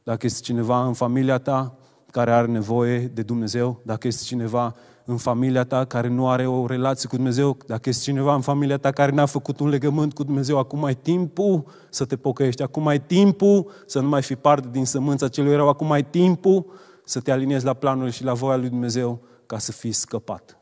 Dacă 0.02 0.26
este 0.26 0.42
cineva 0.42 0.86
în 0.86 0.92
familia 0.92 1.38
ta 1.38 1.78
care 2.10 2.32
are 2.32 2.46
nevoie 2.46 2.98
de 2.98 3.22
Dumnezeu, 3.22 3.80
dacă 3.82 4.06
este 4.06 4.24
cineva 4.24 4.74
în 5.10 5.16
familia 5.16 5.64
ta 5.64 5.84
care 5.84 6.08
nu 6.08 6.28
are 6.28 6.46
o 6.46 6.66
relație 6.66 7.08
cu 7.08 7.16
Dumnezeu, 7.16 7.56
dacă 7.66 7.88
este 7.88 8.02
cineva 8.02 8.34
în 8.34 8.40
familia 8.40 8.76
ta 8.76 8.90
care 8.90 9.12
n-a 9.12 9.26
făcut 9.26 9.60
un 9.60 9.68
legământ 9.68 10.14
cu 10.14 10.22
Dumnezeu, 10.22 10.58
acum 10.58 10.84
ai 10.84 10.94
timpul 10.94 11.64
să 11.90 12.04
te 12.04 12.16
pocăiești, 12.16 12.62
acum 12.62 12.86
ai 12.86 13.00
timpul 13.00 13.70
să 13.86 14.00
nu 14.00 14.08
mai 14.08 14.22
fii 14.22 14.36
parte 14.36 14.68
din 14.72 14.84
sămânța 14.84 15.28
celui 15.28 15.54
rău, 15.54 15.68
acum 15.68 15.92
ai 15.92 16.04
timpul 16.04 16.66
să 17.04 17.20
te 17.20 17.30
aliniezi 17.30 17.64
la 17.64 17.74
planul 17.74 18.10
și 18.10 18.24
la 18.24 18.32
voia 18.32 18.56
lui 18.56 18.68
Dumnezeu 18.68 19.20
ca 19.46 19.58
să 19.58 19.72
fii 19.72 19.92
scăpat. 19.92 20.58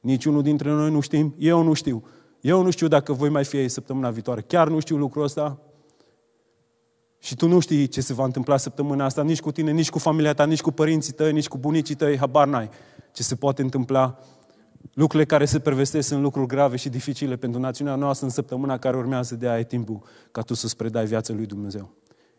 Niciunul 0.00 0.42
dintre 0.42 0.70
noi 0.70 0.90
nu 0.90 1.00
știm, 1.00 1.34
eu 1.38 1.62
nu 1.62 1.72
știu. 1.72 2.04
Eu 2.40 2.62
nu 2.62 2.70
știu 2.70 2.88
dacă 2.88 3.12
voi 3.12 3.28
mai 3.28 3.44
fi 3.44 3.56
ei 3.56 3.68
săptămâna 3.68 4.10
viitoare. 4.10 4.40
Chiar 4.40 4.68
nu 4.68 4.78
știu 4.78 4.96
lucrul 4.96 5.22
ăsta. 5.22 5.58
Și 7.18 7.36
tu 7.36 7.48
nu 7.48 7.60
știi 7.60 7.86
ce 7.86 8.00
se 8.00 8.12
va 8.12 8.24
întâmpla 8.24 8.56
săptămâna 8.56 9.04
asta, 9.04 9.22
nici 9.22 9.40
cu 9.40 9.52
tine, 9.52 9.70
nici 9.70 9.90
cu 9.90 9.98
familia 9.98 10.32
ta, 10.32 10.44
nici 10.44 10.60
cu 10.60 10.70
părinții 10.70 11.12
tăi, 11.12 11.32
nici 11.32 11.48
cu 11.48 11.58
bunicii 11.58 11.94
tăi, 11.94 12.18
habar 12.18 12.46
n-ai 12.46 12.70
ce 13.18 13.24
se 13.24 13.34
poate 13.34 13.62
întâmpla. 13.62 14.18
Lucrurile 14.94 15.28
care 15.28 15.44
se 15.44 15.58
prevestesc 15.58 16.08
sunt 16.08 16.22
lucruri 16.22 16.46
grave 16.46 16.76
și 16.76 16.88
dificile 16.88 17.36
pentru 17.36 17.60
națiunea 17.60 17.94
noastră 17.94 18.26
în 18.26 18.32
săptămâna 18.32 18.78
care 18.78 18.96
urmează 18.96 19.34
de 19.34 19.48
aia 19.48 19.58
e 19.58 19.64
timpul 19.64 20.02
ca 20.30 20.42
tu 20.42 20.54
să-ți 20.54 20.76
predai 20.76 21.06
viața 21.06 21.32
lui 21.32 21.46
Dumnezeu. 21.46 21.90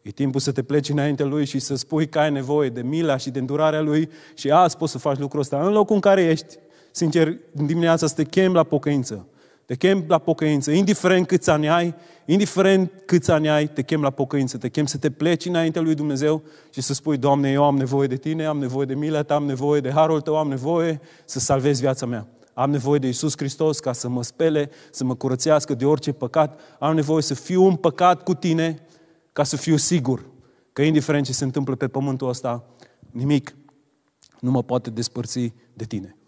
E 0.01 0.09
timpul 0.09 0.39
să 0.39 0.51
te 0.51 0.63
pleci 0.63 0.89
înainte 0.89 1.23
Lui 1.23 1.45
și 1.45 1.59
să 1.59 1.75
spui 1.75 2.07
că 2.07 2.19
ai 2.19 2.31
nevoie 2.31 2.69
de 2.69 2.81
mila 2.81 3.17
și 3.17 3.29
de 3.29 3.39
îndurarea 3.39 3.81
Lui 3.81 4.09
și 4.33 4.51
azi 4.51 4.77
poți 4.77 4.91
să 4.91 4.97
faci 4.97 5.17
lucrul 5.17 5.39
ăsta 5.39 5.65
în 5.65 5.71
locul 5.71 5.95
în 5.95 6.01
care 6.01 6.23
ești. 6.23 6.55
Sincer, 6.91 7.37
în 7.55 7.65
dimineața 7.65 8.07
să 8.07 8.15
te 8.15 8.23
chem 8.23 8.53
la 8.53 8.63
pocăință. 8.63 9.27
Te 9.69 9.75
chem 9.75 10.03
la 10.07 10.17
pocăință, 10.17 10.71
indiferent 10.71 11.27
câți 11.27 11.49
ani 11.49 11.69
ai, 11.69 11.95
indiferent 12.25 12.91
câți 13.05 13.31
ani 13.31 13.49
ai, 13.49 13.67
te 13.67 13.81
chem 13.81 14.01
la 14.01 14.09
pocăință, 14.09 14.57
te 14.57 14.69
chem 14.69 14.85
să 14.85 14.97
te 14.97 15.09
pleci 15.11 15.45
înainte 15.45 15.79
lui 15.79 15.95
Dumnezeu 15.95 16.43
și 16.73 16.81
să 16.81 16.93
spui, 16.93 17.17
Doamne, 17.17 17.51
eu 17.51 17.63
am 17.63 17.77
nevoie 17.77 18.07
de 18.07 18.15
Tine, 18.15 18.45
am 18.45 18.57
nevoie 18.57 18.85
de 18.85 18.93
mila 18.93 19.23
Ta, 19.23 19.35
am 19.35 19.45
nevoie 19.45 19.81
de 19.81 19.91
harul 19.91 20.21
Tău, 20.21 20.37
am 20.37 20.47
nevoie 20.47 21.01
să 21.25 21.39
salvezi 21.39 21.81
viața 21.81 22.05
mea. 22.05 22.27
Am 22.53 22.69
nevoie 22.69 22.99
de 22.99 23.07
Isus 23.07 23.33
Hristos 23.37 23.79
ca 23.79 23.93
să 23.93 24.09
mă 24.09 24.23
spele, 24.23 24.69
să 24.91 25.03
mă 25.03 25.15
curățească 25.15 25.73
de 25.73 25.85
orice 25.85 26.11
păcat. 26.11 26.59
Am 26.79 26.95
nevoie 26.95 27.21
să 27.21 27.33
fiu 27.33 27.63
un 27.63 27.75
păcat 27.75 28.23
cu 28.23 28.33
Tine 28.33 28.85
ca 29.33 29.43
să 29.43 29.57
fiu 29.57 29.75
sigur 29.75 30.25
că 30.73 30.81
indiferent 30.81 31.25
ce 31.25 31.33
se 31.33 31.43
întâmplă 31.43 31.75
pe 31.75 31.87
pământul 31.87 32.29
ăsta, 32.29 32.63
nimic 33.11 33.55
nu 34.39 34.51
mă 34.51 34.63
poate 34.63 34.89
despărți 34.89 35.53
de 35.73 35.85
Tine. 35.85 36.18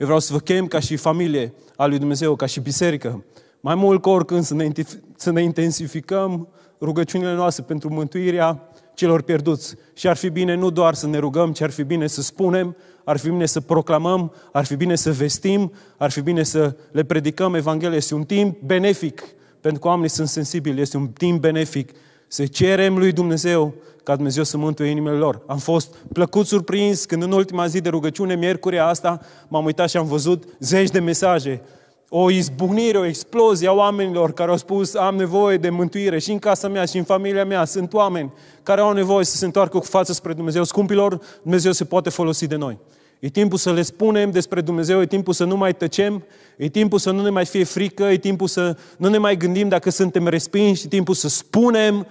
Eu 0.00 0.06
vreau 0.06 0.20
să 0.20 0.32
vă 0.32 0.38
chem 0.38 0.66
ca 0.66 0.78
și 0.78 0.96
familie 0.96 1.54
a 1.76 1.86
lui 1.86 1.98
Dumnezeu, 1.98 2.36
ca 2.36 2.46
și 2.46 2.60
biserică, 2.60 3.24
mai 3.60 3.74
mult 3.74 4.02
ca 4.02 4.10
oricând 4.10 4.42
să 4.42 4.54
ne, 4.54 4.68
să 5.16 5.30
ne 5.30 5.42
intensificăm 5.42 6.48
rugăciunile 6.80 7.34
noastre 7.34 7.64
pentru 7.66 7.92
mântuirea 7.92 8.70
celor 8.94 9.22
pierduți. 9.22 9.74
Și 9.94 10.08
ar 10.08 10.16
fi 10.16 10.28
bine 10.28 10.54
nu 10.54 10.70
doar 10.70 10.94
să 10.94 11.06
ne 11.06 11.18
rugăm, 11.18 11.52
ci 11.52 11.60
ar 11.60 11.70
fi 11.70 11.82
bine 11.82 12.06
să 12.06 12.22
spunem, 12.22 12.76
ar 13.04 13.16
fi 13.16 13.28
bine 13.28 13.46
să 13.46 13.60
proclamăm, 13.60 14.32
ar 14.52 14.64
fi 14.64 14.76
bine 14.76 14.94
să 14.94 15.12
vestim, 15.12 15.72
ar 15.96 16.10
fi 16.10 16.20
bine 16.20 16.42
să 16.42 16.76
le 16.92 17.04
predicăm 17.04 17.54
Evanghelia. 17.54 17.96
Este 17.96 18.14
un 18.14 18.24
timp 18.24 18.60
benefic, 18.60 19.22
pentru 19.60 19.80
că 19.80 19.88
oamenii 19.88 20.10
sunt 20.10 20.28
sensibili, 20.28 20.80
este 20.80 20.96
un 20.96 21.08
timp 21.08 21.40
benefic 21.40 21.90
să 22.26 22.46
cerem 22.46 22.98
lui 22.98 23.12
Dumnezeu 23.12 23.74
ca 24.02 24.14
Dumnezeu 24.14 24.44
să 24.44 24.56
mântuie 24.56 24.90
inimile 24.90 25.16
lor. 25.16 25.42
Am 25.46 25.58
fost 25.58 25.94
plăcut 26.12 26.46
surprins 26.46 27.04
când 27.04 27.22
în 27.22 27.32
ultima 27.32 27.66
zi 27.66 27.80
de 27.80 27.88
rugăciune, 27.88 28.34
miercurea 28.34 28.86
asta, 28.86 29.20
m-am 29.48 29.64
uitat 29.64 29.90
și 29.90 29.96
am 29.96 30.06
văzut 30.06 30.44
zeci 30.58 30.90
de 30.90 31.00
mesaje. 31.00 31.62
O 32.08 32.30
izbunire, 32.30 32.98
o 32.98 33.04
explozie 33.04 33.68
a 33.68 33.72
oamenilor 33.72 34.32
care 34.32 34.50
au 34.50 34.56
spus 34.56 34.94
am 34.94 35.16
nevoie 35.16 35.56
de 35.56 35.70
mântuire 35.70 36.18
și 36.18 36.30
în 36.30 36.38
casa 36.38 36.68
mea 36.68 36.84
și 36.84 36.96
în 36.96 37.04
familia 37.04 37.44
mea. 37.44 37.64
Sunt 37.64 37.92
oameni 37.92 38.32
care 38.62 38.80
au 38.80 38.92
nevoie 38.92 39.24
să 39.24 39.36
se 39.36 39.44
întoarcă 39.44 39.78
cu 39.78 39.84
față 39.84 40.12
spre 40.12 40.32
Dumnezeu. 40.32 40.64
Scumpilor, 40.64 41.20
Dumnezeu 41.42 41.72
se 41.72 41.84
poate 41.84 42.10
folosi 42.10 42.46
de 42.46 42.56
noi. 42.56 42.78
E 43.20 43.28
timpul 43.28 43.58
să 43.58 43.72
le 43.72 43.82
spunem 43.82 44.30
despre 44.30 44.60
Dumnezeu, 44.60 45.00
e 45.00 45.06
timpul 45.06 45.32
să 45.32 45.44
nu 45.44 45.56
mai 45.56 45.74
tăcem, 45.74 46.24
e 46.56 46.68
timpul 46.68 46.98
să 46.98 47.10
nu 47.10 47.22
ne 47.22 47.30
mai 47.30 47.44
fie 47.44 47.64
frică, 47.64 48.02
e 48.04 48.16
timpul 48.16 48.46
să 48.46 48.76
nu 48.96 49.08
ne 49.08 49.18
mai 49.18 49.36
gândim 49.36 49.68
dacă 49.68 49.90
suntem 49.90 50.28
respinși, 50.28 50.84
e 50.84 50.88
timpul 50.88 51.14
să 51.14 51.28
spunem 51.28 52.06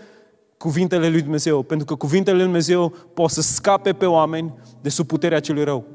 cuvintele 0.59 1.09
lui 1.09 1.21
Dumnezeu, 1.21 1.61
pentru 1.61 1.85
că 1.85 1.95
cuvintele 1.95 2.35
lui 2.35 2.45
Dumnezeu 2.45 2.93
pot 3.13 3.29
să 3.29 3.41
scape 3.41 3.93
pe 3.93 4.05
oameni 4.05 4.53
de 4.81 4.89
sub 4.89 5.07
puterea 5.07 5.39
celui 5.39 5.63
rău. 5.63 5.85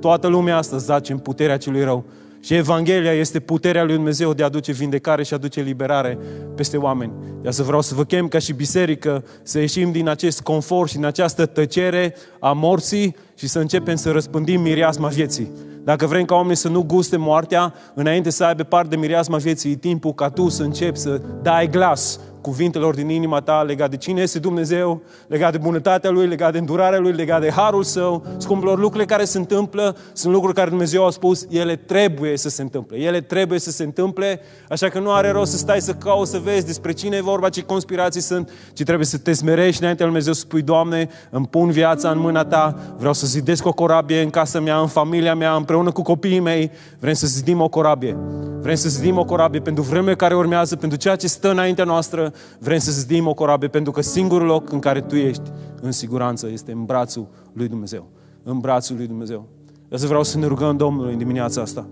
Toată 0.00 0.26
lumea 0.26 0.56
asta 0.56 0.76
zace 0.76 1.12
în 1.12 1.18
puterea 1.18 1.56
celui 1.56 1.84
rău. 1.84 2.04
Și 2.40 2.54
Evanghelia 2.54 3.12
este 3.12 3.40
puterea 3.40 3.84
lui 3.84 3.94
Dumnezeu 3.94 4.32
de 4.32 4.42
a 4.42 4.46
aduce 4.46 4.72
vindecare 4.72 5.22
și 5.22 5.32
a 5.32 5.36
aduce 5.36 5.60
liberare 5.60 6.18
peste 6.54 6.76
oameni. 6.76 7.12
De 7.42 7.50
să 7.50 7.62
vreau 7.62 7.80
să 7.80 7.94
vă 7.94 8.04
chem 8.04 8.28
ca 8.28 8.38
și 8.38 8.52
biserică 8.52 9.24
să 9.42 9.58
ieșim 9.58 9.92
din 9.92 10.08
acest 10.08 10.40
confort 10.40 10.88
și 10.88 10.94
din 10.94 11.04
această 11.04 11.46
tăcere 11.46 12.14
a 12.40 12.52
morții 12.52 13.16
și 13.34 13.48
să 13.48 13.58
începem 13.58 13.94
să 13.94 14.10
răspândim 14.10 14.60
mireasma 14.60 15.08
vieții. 15.08 15.52
Dacă 15.84 16.06
vrem 16.06 16.24
ca 16.24 16.34
oamenii 16.34 16.56
să 16.56 16.68
nu 16.68 16.82
guste 16.82 17.16
moartea, 17.16 17.74
înainte 17.94 18.30
să 18.30 18.44
aibă 18.44 18.62
parte 18.62 18.88
de 18.88 18.96
mireasma 18.96 19.36
vieții, 19.36 19.70
e 19.70 19.76
timpul 19.76 20.12
ca 20.12 20.30
tu 20.30 20.48
să 20.48 20.62
începi 20.62 20.98
să 20.98 21.20
dai 21.42 21.68
glas 21.70 22.20
cuvintelor 22.46 22.94
din 22.94 23.08
inima 23.08 23.40
ta 23.40 23.62
legat 23.62 23.90
de 23.90 23.96
cine 23.96 24.20
este 24.20 24.38
Dumnezeu, 24.38 25.02
legat 25.26 25.52
de 25.52 25.58
bunătatea 25.58 26.10
Lui, 26.10 26.26
legat 26.26 26.52
de 26.52 26.58
îndurarea 26.58 26.98
Lui, 26.98 27.12
legat 27.12 27.40
de 27.40 27.50
harul 27.50 27.82
Său. 27.82 28.26
Scumpilor, 28.36 28.78
lucrurile 28.78 29.04
care 29.04 29.24
se 29.24 29.38
întâmplă 29.38 29.96
sunt 30.12 30.32
lucruri 30.32 30.54
care 30.54 30.68
Dumnezeu 30.68 31.06
a 31.06 31.10
spus, 31.10 31.46
ele 31.50 31.76
trebuie 31.76 32.36
să 32.36 32.48
se 32.48 32.62
întâmple. 32.62 32.96
Ele 32.96 33.20
trebuie 33.20 33.58
să 33.58 33.70
se 33.70 33.82
întâmple, 33.82 34.40
așa 34.68 34.88
că 34.88 34.98
nu 34.98 35.12
are 35.12 35.30
rost 35.30 35.50
să 35.50 35.56
stai 35.56 35.80
să 35.80 35.92
cauți, 35.92 36.30
să 36.30 36.38
vezi 36.38 36.66
despre 36.66 36.92
cine 36.92 37.16
e 37.16 37.20
vorba, 37.20 37.48
ce 37.48 37.62
conspirații 37.62 38.20
sunt, 38.20 38.50
ci 38.72 38.82
trebuie 38.82 39.06
să 39.06 39.18
te 39.18 39.32
smerești 39.32 39.80
înainte 39.80 40.02
lui 40.02 40.12
Dumnezeu 40.12 40.32
să 40.32 40.40
spui, 40.40 40.62
Doamne, 40.62 41.08
îmi 41.30 41.46
pun 41.46 41.70
viața 41.70 42.10
în 42.10 42.18
mâna 42.18 42.44
Ta, 42.44 42.76
vreau 42.98 43.12
să 43.12 43.26
zidesc 43.26 43.66
o 43.66 43.72
corabie 43.72 44.22
în 44.22 44.30
casa 44.30 44.60
mea, 44.60 44.78
în 44.78 44.86
familia 44.86 45.34
mea, 45.34 45.54
împreună 45.54 45.90
cu 45.90 46.02
copiii 46.02 46.40
mei, 46.40 46.70
vrem 46.98 47.14
să 47.14 47.26
zidim 47.26 47.60
o 47.60 47.68
corabie. 47.68 48.16
Vrem 48.60 48.74
să 48.74 48.88
zidim 48.88 49.18
o 49.18 49.24
corabie 49.24 49.60
pentru 49.60 49.82
vremea 49.82 50.14
care 50.14 50.34
urmează, 50.34 50.76
pentru 50.76 50.98
ceea 50.98 51.16
ce 51.16 51.26
stă 51.26 51.50
înaintea 51.50 51.84
noastră, 51.84 52.32
Vrem 52.58 52.78
să 52.78 52.90
zidim 52.90 53.26
o 53.26 53.34
corabie 53.34 53.68
pentru 53.68 53.92
că 53.92 54.00
singurul 54.00 54.46
loc 54.46 54.72
în 54.72 54.78
care 54.78 55.00
tu 55.00 55.16
ești 55.16 55.52
în 55.80 55.92
siguranță 55.92 56.48
este 56.48 56.72
în 56.72 56.84
brațul 56.84 57.26
lui 57.52 57.68
Dumnezeu. 57.68 58.08
În 58.42 58.58
brațul 58.58 58.96
lui 58.96 59.06
Dumnezeu. 59.06 59.46
Eu 59.88 59.98
să 59.98 60.06
vreau 60.06 60.22
să 60.22 60.38
ne 60.38 60.46
rugăm 60.46 60.76
Domnului 60.76 61.12
în 61.12 61.18
dimineața 61.18 61.60
asta. 61.60 61.86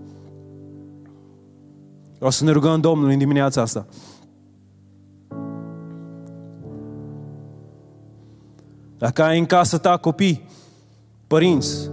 Vreau 2.15 2.31
să 2.31 2.43
ne 2.43 2.51
rugăm 2.51 2.79
Domnului 2.79 3.13
în 3.13 3.19
dimineața 3.19 3.61
asta. 3.61 3.85
Dacă 8.97 9.23
ai 9.23 9.39
în 9.39 9.45
casă 9.45 9.77
ta 9.77 9.97
copii, 9.97 10.47
părinți, 11.27 11.89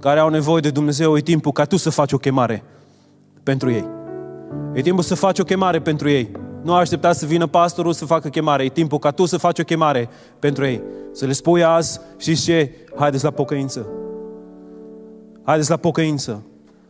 care 0.00 0.20
au 0.20 0.28
nevoie 0.28 0.60
de 0.60 0.70
Dumnezeu, 0.70 1.16
e 1.16 1.20
timpul 1.20 1.52
ca 1.52 1.64
tu 1.64 1.76
să 1.76 1.90
faci 1.90 2.12
o 2.12 2.16
chemare 2.16 2.62
pentru 3.42 3.70
ei. 3.70 3.88
E 4.72 4.80
timpul 4.80 5.02
să 5.02 5.14
faci 5.14 5.38
o 5.38 5.44
chemare 5.44 5.80
pentru 5.80 6.08
ei. 6.08 6.30
Nu 6.62 6.74
aștepta 6.74 7.12
să 7.12 7.26
vină 7.26 7.46
pastorul 7.46 7.92
să 7.92 8.04
facă 8.04 8.28
chemare. 8.28 8.64
E 8.64 8.68
timpul 8.68 8.98
ca 8.98 9.10
tu 9.10 9.24
să 9.24 9.36
faci 9.36 9.58
o 9.58 9.62
chemare 9.62 10.08
pentru 10.38 10.64
ei. 10.64 10.82
Să 11.12 11.26
le 11.26 11.32
spui 11.32 11.64
azi, 11.64 12.00
știți 12.16 12.42
ce? 12.42 12.72
Haideți 12.96 13.24
la 13.24 13.30
pocăință. 13.30 13.86
Haideți 15.42 15.70
la 15.70 15.76
pocăință. 15.76 16.42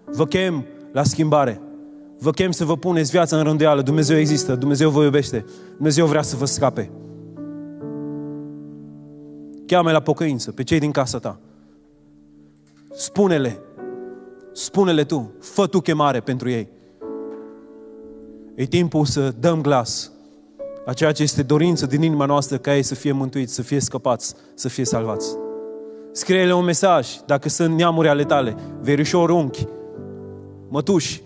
Vă 0.05 0.27
chem 0.27 0.67
la 0.93 1.03
schimbare. 1.03 1.61
Vă 2.19 2.31
chem 2.31 2.51
să 2.51 2.65
vă 2.65 2.77
puneți 2.77 3.11
viața 3.11 3.37
în 3.37 3.43
rânduială. 3.43 3.83
Dumnezeu 3.83 4.19
există, 4.19 4.55
Dumnezeu 4.55 4.91
vă 4.91 5.03
iubește. 5.03 5.45
Dumnezeu 5.75 6.07
vrea 6.07 6.23
să 6.23 6.37
vă 6.37 6.45
scape. 6.45 6.91
cheamă 9.73 9.91
la 9.91 10.01
pocăință 10.01 10.53
pe 10.53 10.63
cei 10.63 10.79
din 10.79 10.91
casa 10.91 11.19
ta. 11.19 11.39
Spune-le, 12.95 13.59
spune-le 14.53 15.05
tu, 15.05 15.33
fă 15.41 15.67
tu 15.67 15.81
chemare 15.81 16.21
pentru 16.21 16.51
ei. 16.51 16.69
E 18.55 18.65
timpul 18.65 19.05
să 19.05 19.35
dăm 19.41 19.61
glas 19.61 20.11
a 20.87 20.93
ceea 20.93 21.13
ce 21.13 21.23
este 21.23 21.43
dorință 21.43 21.87
din 21.87 22.03
inima 22.03 22.25
noastră 22.25 22.57
ca 22.57 22.77
ei 22.77 22.83
să 22.83 22.95
fie 22.95 23.13
mântuiți, 23.13 23.55
să 23.55 23.63
fie 23.63 23.81
scăpați, 23.81 24.35
să 24.55 24.69
fie 24.69 24.85
salvați. 24.85 25.37
Scrie-le 26.13 26.55
un 26.55 26.65
mesaj, 26.65 27.09
dacă 27.27 27.49
sunt 27.49 27.75
neamuri 27.77 28.09
ale 28.09 28.25
tale, 28.25 28.57
verișori, 28.81 29.33
unchi, 29.33 29.67
mătuși, 30.69 31.23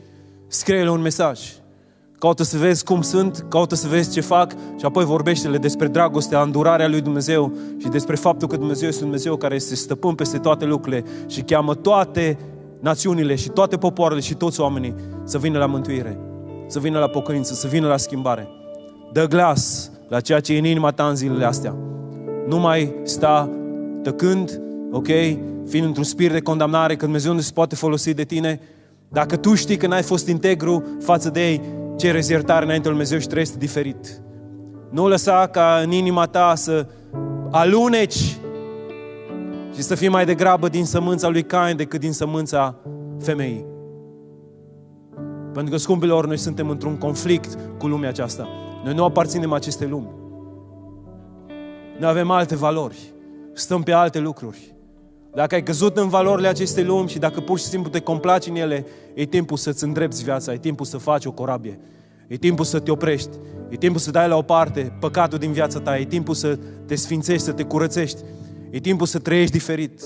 scrie-le 0.46 0.90
un 0.90 1.00
mesaj. 1.00 1.40
Caută 2.18 2.42
să 2.42 2.58
vezi 2.58 2.84
cum 2.84 3.02
sunt, 3.02 3.46
caută 3.48 3.74
să 3.74 3.88
vezi 3.88 4.12
ce 4.12 4.20
fac 4.20 4.52
și 4.52 4.84
apoi 4.84 5.04
vorbește-le 5.04 5.58
despre 5.58 5.86
dragostea, 5.86 6.42
îndurarea 6.42 6.88
lui 6.88 7.00
Dumnezeu 7.00 7.52
și 7.78 7.88
despre 7.88 8.16
faptul 8.16 8.48
că 8.48 8.56
Dumnezeu 8.56 8.88
este 8.88 9.02
Dumnezeu 9.02 9.36
care 9.36 9.54
este 9.54 9.74
stăpân 9.74 10.14
peste 10.14 10.38
toate 10.38 10.64
lucrurile 10.64 11.04
și 11.26 11.42
cheamă 11.42 11.74
toate 11.74 12.38
națiunile 12.80 13.34
și 13.34 13.48
toate 13.48 13.76
popoarele 13.76 14.20
și 14.20 14.34
toți 14.34 14.60
oamenii 14.60 14.94
să 15.24 15.38
vină 15.38 15.58
la 15.58 15.66
mântuire, 15.66 16.18
să 16.66 16.78
vină 16.78 16.98
la 16.98 17.06
pocăință, 17.06 17.54
să 17.54 17.66
vină 17.66 17.86
la 17.86 17.96
schimbare. 17.96 18.48
Dă 19.12 19.26
glas 19.26 19.90
la 20.08 20.20
ceea 20.20 20.40
ce 20.40 20.54
e 20.54 20.58
în 20.58 20.64
inima 20.64 20.90
ta 20.90 21.08
în 21.08 21.16
zilele 21.16 21.44
astea. 21.44 21.76
Nu 22.48 22.58
mai 22.58 22.94
sta 23.02 23.50
tăcând, 24.02 24.60
ok, 24.90 25.06
fiind 25.66 25.86
într-un 25.86 26.04
spirit 26.04 26.32
de 26.32 26.40
condamnare, 26.40 26.96
că 26.96 27.04
Dumnezeu 27.04 27.32
nu 27.32 27.40
se 27.40 27.50
poate 27.54 27.74
folosi 27.74 28.14
de 28.14 28.24
tine. 28.24 28.60
Dacă 29.08 29.36
tu 29.36 29.54
știi 29.54 29.76
că 29.76 29.86
n-ai 29.86 30.02
fost 30.02 30.28
integru 30.28 30.84
față 31.00 31.30
de 31.30 31.48
ei, 31.48 31.60
ce 31.96 32.10
rezertare 32.10 32.64
înainte 32.64 32.88
lui 32.88 32.96
Dumnezeu 32.96 33.18
și 33.18 33.26
trăiești 33.26 33.58
diferit. 33.58 34.20
Nu 34.90 35.08
lăsa 35.08 35.48
ca 35.52 35.80
în 35.84 35.90
inima 35.90 36.26
ta 36.26 36.54
să 36.54 36.86
aluneci 37.50 38.36
și 39.74 39.82
să 39.82 39.94
fii 39.94 40.08
mai 40.08 40.24
degrabă 40.24 40.68
din 40.68 40.84
sămânța 40.84 41.28
lui 41.28 41.42
Cain 41.42 41.76
decât 41.76 42.00
din 42.00 42.12
sămânța 42.12 42.74
femeii. 43.20 43.75
Pentru 45.56 45.74
că, 45.74 45.80
scumpilor, 45.80 46.26
noi 46.26 46.36
suntem 46.36 46.68
într-un 46.68 46.96
conflict 46.96 47.58
cu 47.78 47.86
lumea 47.86 48.08
aceasta. 48.08 48.48
Noi 48.84 48.94
nu 48.94 49.04
aparținem 49.04 49.52
acestei 49.52 49.88
lumi. 49.88 50.08
Noi 51.98 52.08
avem 52.08 52.30
alte 52.30 52.56
valori. 52.56 53.12
Stăm 53.52 53.82
pe 53.82 53.92
alte 53.92 54.18
lucruri. 54.18 54.74
Dacă 55.34 55.54
ai 55.54 55.62
căzut 55.62 55.96
în 55.96 56.08
valorile 56.08 56.48
acestei 56.48 56.84
lumi 56.84 57.08
și 57.08 57.18
dacă 57.18 57.40
pur 57.40 57.58
și 57.58 57.64
simplu 57.64 57.90
te 57.90 58.00
complaci 58.00 58.46
în 58.46 58.56
ele, 58.56 58.86
e 59.14 59.24
timpul 59.24 59.56
să-ți 59.56 59.84
îndrepți 59.84 60.24
viața, 60.24 60.52
e 60.52 60.58
timpul 60.58 60.86
să 60.86 60.98
faci 60.98 61.24
o 61.24 61.32
corabie. 61.32 61.80
E 62.28 62.36
timpul 62.36 62.64
să 62.64 62.78
te 62.78 62.90
oprești. 62.90 63.30
E 63.68 63.76
timpul 63.76 64.00
să 64.00 64.10
dai 64.10 64.28
la 64.28 64.36
o 64.36 64.42
parte 64.42 64.96
păcatul 65.00 65.38
din 65.38 65.52
viața 65.52 65.80
ta. 65.80 65.98
E 65.98 66.04
timpul 66.04 66.34
să 66.34 66.58
te 66.86 66.94
sfințești, 66.94 67.42
să 67.42 67.52
te 67.52 67.62
curățești. 67.62 68.20
E 68.70 68.78
timpul 68.78 69.06
să 69.06 69.18
trăiești 69.18 69.52
diferit. 69.52 70.02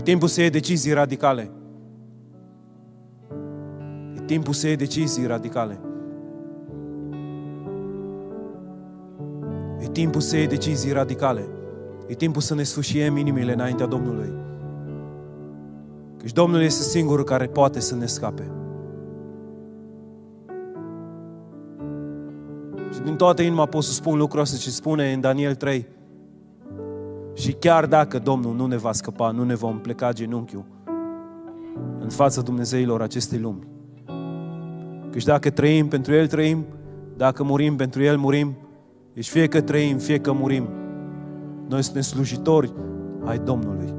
E 0.00 0.02
timpul 0.02 0.28
să 0.28 0.40
iei 0.40 0.50
decizii 0.50 0.92
radicale. 0.92 1.50
E 4.16 4.20
timpul 4.26 4.52
să 4.52 4.66
iei 4.66 4.76
decizii 4.76 5.26
radicale. 5.26 5.80
E 9.80 9.88
timpul 9.88 10.20
să 10.20 10.36
iei 10.36 10.46
decizii 10.46 10.92
radicale. 10.92 11.48
E 12.06 12.14
timpul 12.14 12.40
să 12.40 12.54
ne 12.54 12.62
sfâșiem 12.62 13.16
inimile 13.16 13.52
înaintea 13.52 13.86
Domnului. 13.86 14.32
Căci 16.16 16.32
Domnul 16.32 16.60
este 16.60 16.82
singurul 16.82 17.24
care 17.24 17.46
poate 17.46 17.80
să 17.80 17.94
ne 17.94 18.06
scape. 18.06 18.50
Și 22.94 23.00
din 23.00 23.16
toată 23.16 23.42
inima 23.42 23.66
pot 23.66 23.84
să 23.84 23.92
spun 23.92 24.18
lucrul 24.18 24.40
ăsta 24.40 24.56
ce 24.56 24.70
spune 24.70 25.12
în 25.12 25.20
Daniel 25.20 25.54
3. 25.54 25.86
Și 27.40 27.52
chiar 27.52 27.86
dacă 27.86 28.18
Domnul 28.18 28.54
nu 28.54 28.66
ne 28.66 28.76
va 28.76 28.92
scăpa, 28.92 29.30
nu 29.30 29.44
ne 29.44 29.54
vom 29.54 29.78
pleca 29.78 30.12
genunchiul 30.12 30.64
în 31.98 32.08
fața 32.08 32.40
Dumnezeilor 32.40 33.02
acestei 33.02 33.38
lumi. 33.38 33.66
Căci 35.10 35.24
dacă 35.24 35.50
trăim, 35.50 35.88
pentru 35.88 36.14
El 36.14 36.26
trăim, 36.26 36.64
dacă 37.16 37.42
murim, 37.42 37.76
pentru 37.76 38.02
El 38.02 38.16
murim, 38.16 38.56
deci 39.14 39.28
fie 39.28 39.46
că 39.46 39.60
trăim, 39.60 39.98
fie 39.98 40.18
că 40.18 40.32
murim, 40.32 40.68
noi 41.68 41.82
suntem 41.82 42.02
slujitori 42.02 42.72
ai 43.24 43.38
Domnului. 43.38 43.94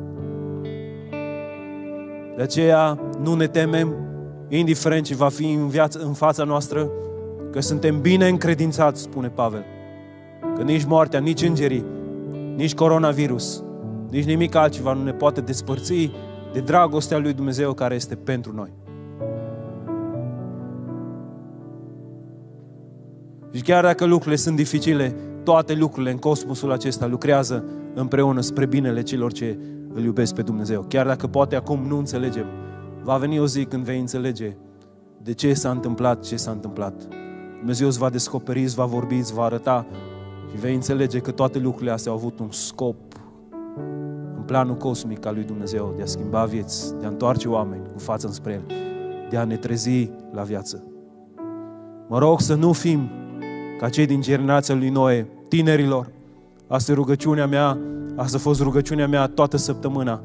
De 2.35 2.41
aceea 2.41 2.99
nu 3.23 3.33
ne 3.33 3.47
temem, 3.47 3.95
indiferent 4.47 5.05
ce 5.05 5.15
va 5.15 5.29
fi 5.29 5.51
în, 5.51 5.67
viață, 5.67 5.99
în 5.99 6.13
fața 6.13 6.43
noastră, 6.43 6.89
că 7.51 7.61
suntem 7.61 8.01
bine 8.01 8.27
încredințați, 8.27 9.01
spune 9.01 9.27
Pavel. 9.27 9.65
Că 10.55 10.61
nici 10.61 10.85
moartea, 10.85 11.19
nici 11.19 11.41
îngerii, 11.41 11.85
nici 12.55 12.73
coronavirus, 12.73 13.63
nici 14.09 14.25
nimic 14.25 14.55
altceva 14.55 14.93
nu 14.93 15.03
ne 15.03 15.13
poate 15.13 15.41
despărți 15.41 16.11
de 16.53 16.59
dragostea 16.59 17.17
lui 17.17 17.33
Dumnezeu 17.33 17.73
care 17.73 17.95
este 17.95 18.15
pentru 18.15 18.53
noi. 18.55 18.73
Și 23.53 23.61
chiar 23.61 23.83
dacă 23.83 24.05
lucrurile 24.05 24.35
sunt 24.35 24.55
dificile, 24.55 25.15
toate 25.43 25.73
lucrurile 25.73 26.11
în 26.11 26.17
cosmosul 26.17 26.71
acesta 26.71 27.07
lucrează 27.07 27.65
împreună 27.93 28.41
spre 28.41 28.65
binele 28.65 29.01
celor 29.01 29.31
ce 29.31 29.59
îl 29.93 30.03
iubesc 30.03 30.35
pe 30.35 30.41
Dumnezeu. 30.41 30.85
Chiar 30.87 31.05
dacă 31.05 31.27
poate 31.27 31.55
acum 31.55 31.79
nu 31.87 31.97
înțelegem, 31.97 32.45
va 33.03 33.17
veni 33.17 33.39
o 33.39 33.45
zi 33.47 33.65
când 33.65 33.83
vei 33.83 33.99
înțelege 33.99 34.55
de 35.23 35.33
ce 35.33 35.53
s-a 35.53 35.69
întâmplat 35.69 36.23
ce 36.23 36.35
s-a 36.35 36.51
întâmplat. 36.51 37.07
Dumnezeu 37.57 37.87
îți 37.87 37.99
va 37.99 38.09
descoperi, 38.09 38.61
îți 38.61 38.75
va 38.75 38.85
vorbi, 38.85 39.15
îți 39.15 39.33
va 39.33 39.43
arăta 39.43 39.85
și 40.51 40.57
vei 40.57 40.73
înțelege 40.73 41.19
că 41.19 41.31
toate 41.31 41.59
lucrurile 41.59 41.91
astea 41.91 42.11
au 42.11 42.17
avut 42.17 42.39
un 42.39 42.51
scop 42.51 42.95
în 44.37 44.43
planul 44.45 44.75
cosmic 44.75 45.25
al 45.25 45.33
lui 45.33 45.43
Dumnezeu 45.43 45.93
de 45.97 46.01
a 46.01 46.05
schimba 46.05 46.45
vieți, 46.45 46.93
de 46.99 47.05
a 47.05 47.09
întoarce 47.09 47.47
oameni 47.47 47.81
cu 47.93 47.99
față 47.99 48.27
înspre 48.27 48.53
El, 48.53 48.63
de 49.29 49.37
a 49.37 49.43
ne 49.43 49.55
trezi 49.55 50.09
la 50.31 50.41
viață. 50.41 50.83
Mă 52.07 52.19
rog 52.19 52.39
să 52.39 52.55
nu 52.55 52.71
fim 52.71 53.09
ca 53.79 53.89
cei 53.89 54.05
din 54.05 54.21
generația 54.21 54.75
lui 54.75 54.89
Noe, 54.89 55.27
tinerilor. 55.47 56.11
Asta 56.67 56.91
e 56.91 56.95
rugăciunea 56.95 57.47
mea, 57.47 57.77
asta 58.15 58.37
a 58.37 58.39
fost 58.39 58.61
rugăciunea 58.61 59.07
mea 59.07 59.27
toată 59.27 59.57
săptămâna 59.57 60.21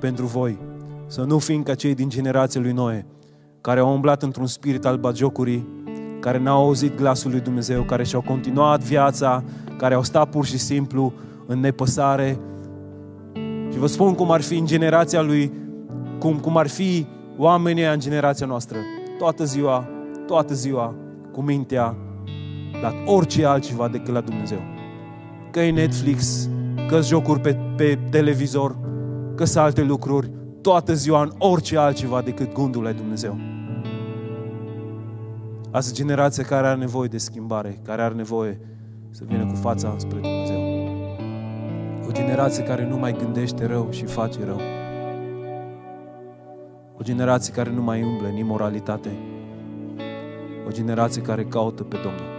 pentru 0.00 0.26
voi. 0.26 0.58
Să 1.06 1.22
nu 1.22 1.38
fim 1.38 1.62
ca 1.62 1.74
cei 1.74 1.94
din 1.94 2.08
generația 2.08 2.60
lui 2.60 2.72
Noe, 2.72 3.06
care 3.60 3.80
au 3.80 3.94
umblat 3.94 4.22
într-un 4.22 4.46
spirit 4.46 4.84
al 4.84 4.96
bagiocurii, 4.96 5.68
care 6.22 6.38
n-au 6.38 6.64
auzit 6.64 6.96
glasul 6.96 7.30
lui 7.30 7.40
Dumnezeu, 7.40 7.82
care 7.82 8.04
și-au 8.04 8.20
continuat 8.20 8.80
viața, 8.80 9.42
care 9.76 9.94
au 9.94 10.02
stat 10.02 10.30
pur 10.30 10.44
și 10.44 10.58
simplu 10.58 11.12
în 11.46 11.60
nepăsare. 11.60 12.38
Și 13.70 13.78
vă 13.78 13.86
spun 13.86 14.14
cum 14.14 14.30
ar 14.30 14.40
fi 14.40 14.56
în 14.56 14.66
generația 14.66 15.22
lui, 15.22 15.52
cum, 16.18 16.38
cum 16.38 16.56
ar 16.56 16.68
fi 16.68 17.06
oamenii 17.36 17.84
în 17.84 18.00
generația 18.00 18.46
noastră. 18.46 18.76
Toată 19.18 19.44
ziua, 19.44 19.88
toată 20.26 20.54
ziua, 20.54 20.94
cu 21.32 21.40
mintea 21.40 21.96
la 22.82 22.92
orice 23.12 23.46
altceva 23.46 23.88
decât 23.88 24.12
la 24.12 24.20
Dumnezeu. 24.20 24.58
Că 25.50 25.60
e 25.60 25.70
Netflix, 25.70 26.48
că 26.88 27.00
jocuri 27.00 27.40
pe, 27.40 27.58
pe 27.76 27.98
televizor, 28.10 28.76
că 29.34 29.44
sunt 29.44 29.64
alte 29.64 29.82
lucruri, 29.82 30.30
toată 30.60 30.94
ziua 30.94 31.22
în 31.22 31.32
orice 31.38 31.78
altceva 31.78 32.20
decât 32.20 32.54
gândul 32.54 32.82
la 32.82 32.92
Dumnezeu. 32.92 33.38
Asta 35.72 35.92
generație 35.92 36.42
care 36.42 36.66
are 36.66 36.78
nevoie 36.78 37.08
de 37.08 37.18
schimbare, 37.18 37.80
care 37.82 38.02
are 38.02 38.14
nevoie 38.14 38.60
să 39.10 39.22
vină 39.26 39.46
cu 39.46 39.54
fața 39.54 39.94
spre 39.98 40.18
Dumnezeu. 40.18 40.60
O 42.08 42.12
generație 42.12 42.64
care 42.64 42.86
nu 42.86 42.96
mai 42.96 43.12
gândește 43.12 43.66
rău 43.66 43.90
și 43.90 44.04
face 44.04 44.44
rău. 44.44 44.60
O 46.98 47.02
generație 47.02 47.52
care 47.52 47.70
nu 47.70 47.82
mai 47.82 48.02
umblă 48.02 48.28
în 48.28 48.36
imoralitate. 48.36 49.10
O 50.66 50.70
generație 50.70 51.22
care 51.22 51.44
caută 51.44 51.82
pe 51.82 51.96
Domnul. 52.02 52.30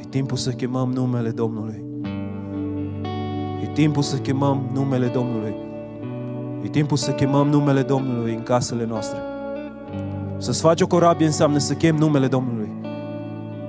E 0.00 0.08
timpul 0.08 0.36
să 0.36 0.50
chemăm 0.50 0.92
numele 0.92 1.30
Domnului. 1.30 1.85
E 3.76 3.78
timpul 3.78 4.02
să 4.02 4.16
chemăm 4.16 4.70
numele 4.72 5.06
Domnului. 5.06 5.54
E 6.64 6.68
timpul 6.68 6.96
să 6.96 7.10
chemăm 7.10 7.48
numele 7.48 7.82
Domnului 7.82 8.34
în 8.34 8.42
casele 8.42 8.86
noastre. 8.86 9.18
Să-ți 10.38 10.60
faci 10.60 10.80
o 10.80 10.86
corabie 10.86 11.26
înseamnă 11.26 11.58
să 11.58 11.74
chem 11.74 11.96
numele 11.96 12.26
Domnului. 12.26 12.68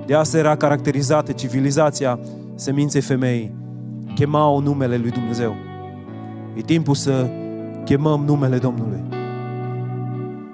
De 0.06 0.14
asta 0.14 0.38
era 0.38 0.56
caracterizată 0.56 1.32
civilizația 1.32 2.18
seminței 2.54 3.00
femeii. 3.00 3.54
Chemau 4.14 4.60
numele 4.60 4.96
lui 4.96 5.10
Dumnezeu. 5.10 5.54
E 6.54 6.60
timpul 6.60 6.94
să 6.94 7.30
chemăm 7.84 8.24
numele 8.24 8.58
Domnului. 8.58 9.02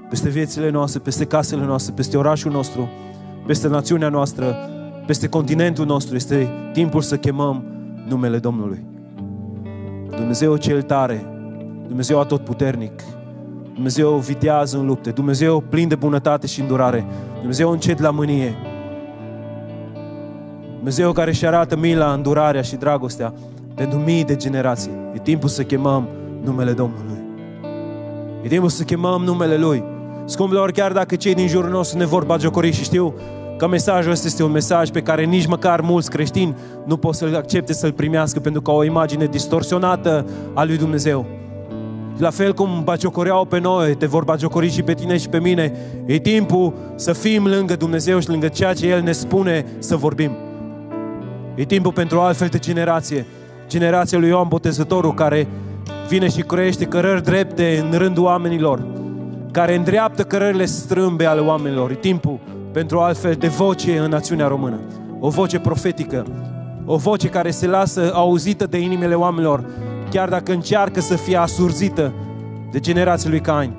Peste 0.09 0.29
viețile 0.29 0.71
noastre, 0.71 1.01
peste 1.01 1.25
casele 1.25 1.65
noastre, 1.65 1.93
peste 1.97 2.17
orașul 2.17 2.53
nostru, 2.53 2.89
peste 3.47 3.69
națiunea 3.69 4.09
noastră, 4.09 4.57
peste 5.07 5.29
continentul 5.29 5.87
nostru. 5.87 6.15
Este 6.15 6.49
timpul 6.73 7.01
să 7.01 7.17
chemăm 7.17 7.65
numele 8.09 8.39
Domnului. 8.39 8.93
Dumnezeu 10.17 10.57
cel 10.57 10.83
tare, 10.83 11.25
Dumnezeu 11.87 12.21
atotputernic, 12.21 13.03
Dumnezeu 13.75 14.11
vitează 14.11 14.79
în 14.79 14.87
lupte, 14.87 15.11
Dumnezeu 15.11 15.61
plin 15.61 15.89
de 15.89 15.95
bunătate 15.95 16.47
și 16.47 16.61
îndurare, 16.61 17.07
Dumnezeu 17.39 17.71
încet 17.71 18.01
la 18.01 18.11
mânie, 18.11 18.57
Dumnezeu 20.77 21.13
care 21.13 21.31
își 21.31 21.47
arată 21.47 21.77
mila, 21.77 22.13
îndurarea 22.13 22.63
și 22.63 22.77
dragostea 22.77 23.35
pentru 23.75 23.99
mii 23.99 24.25
de 24.25 24.37
generații. 24.37 24.91
E 25.15 25.19
timpul 25.19 25.49
să 25.49 25.63
chemăm 25.63 26.09
numele 26.43 26.73
Domnului. 26.73 27.19
E 28.43 28.49
timpul 28.49 28.69
să 28.69 28.83
chemăm 28.83 29.23
numele 29.23 29.57
Lui. 29.57 29.85
Scumpilor, 30.25 30.71
chiar 30.71 30.93
dacă 30.93 31.17
cei 31.17 31.35
din 31.35 31.49
jurul 31.49 31.71
nostru 31.71 31.99
ne 31.99 32.05
vor 32.05 32.25
bagiocori 32.25 32.73
și 32.73 32.83
știu 32.83 33.15
că 33.65 33.71
mesajul 33.71 34.11
ăsta 34.11 34.27
este 34.27 34.43
un 34.43 34.51
mesaj 34.51 34.91
pe 34.91 35.01
care 35.01 35.25
nici 35.25 35.47
măcar 35.47 35.81
mulți 35.81 36.11
creștini 36.11 36.57
nu 36.85 36.97
pot 36.97 37.15
să-l 37.15 37.35
accepte, 37.37 37.73
să-l 37.73 37.93
primească 37.93 38.41
pentru 38.41 38.63
că 38.63 38.71
au 38.71 38.77
o 38.77 38.85
imagine 38.85 39.27
distorsionată 39.27 40.27
a 40.55 40.65
lui 40.65 40.77
Dumnezeu. 40.77 41.27
La 42.19 42.31
fel 42.31 42.55
cum 42.55 42.81
bagiocoreau 42.85 43.45
pe 43.45 43.59
noi, 43.59 43.95
te 43.95 44.07
vor 44.07 44.25
bagiocori 44.25 44.71
și 44.71 44.83
pe 44.83 44.95
tine 44.95 45.17
și 45.17 45.29
pe 45.29 45.41
mine. 45.41 45.73
E 46.07 46.19
timpul 46.19 46.75
să 46.95 47.13
fim 47.13 47.47
lângă 47.47 47.77
Dumnezeu 47.77 48.21
și 48.21 48.29
lângă 48.29 48.49
ceea 48.49 48.73
ce 48.73 48.87
El 48.87 49.03
ne 49.03 49.13
spune 49.13 49.67
să 49.79 49.97
vorbim. 49.97 50.31
E 51.55 51.65
timpul 51.65 51.93
pentru 51.93 52.19
o 52.19 52.21
altfel 52.21 52.49
de 52.49 52.59
generație. 52.59 53.27
Generația 53.69 54.19
lui 54.19 54.29
Ioan 54.29 54.49
Botezătorul 54.49 55.15
care 55.15 55.49
vine 56.09 56.29
și 56.29 56.41
crește 56.41 56.85
cărări 56.85 57.23
drepte 57.23 57.87
în 57.91 57.99
rândul 57.99 58.25
oamenilor, 58.25 58.87
care 59.51 59.75
îndreaptă 59.75 60.23
cărările 60.23 60.65
strâmbe 60.65 61.25
ale 61.25 61.41
oamenilor. 61.41 61.91
E 61.91 61.95
timpul 61.95 62.39
pentru 62.75 62.99
o 62.99 63.01
altfel 63.01 63.35
de 63.35 63.49
voce 63.49 63.99
în 63.99 64.11
națiunea 64.11 64.47
română. 64.47 64.81
O 65.21 65.29
voce 65.29 65.59
profetică, 65.59 66.27
o 66.85 66.97
voce 66.97 67.29
care 67.29 67.51
se 67.51 67.67
lasă 67.67 68.11
auzită 68.15 68.67
de 68.67 68.79
inimile 68.79 69.15
oamenilor, 69.15 69.65
chiar 70.11 70.29
dacă 70.29 70.53
încearcă 70.53 71.01
să 71.01 71.17
fie 71.17 71.37
asurzită 71.37 72.13
de 72.71 72.81
generația 72.81 73.31
lui 73.31 73.41
Cain. 73.41 73.73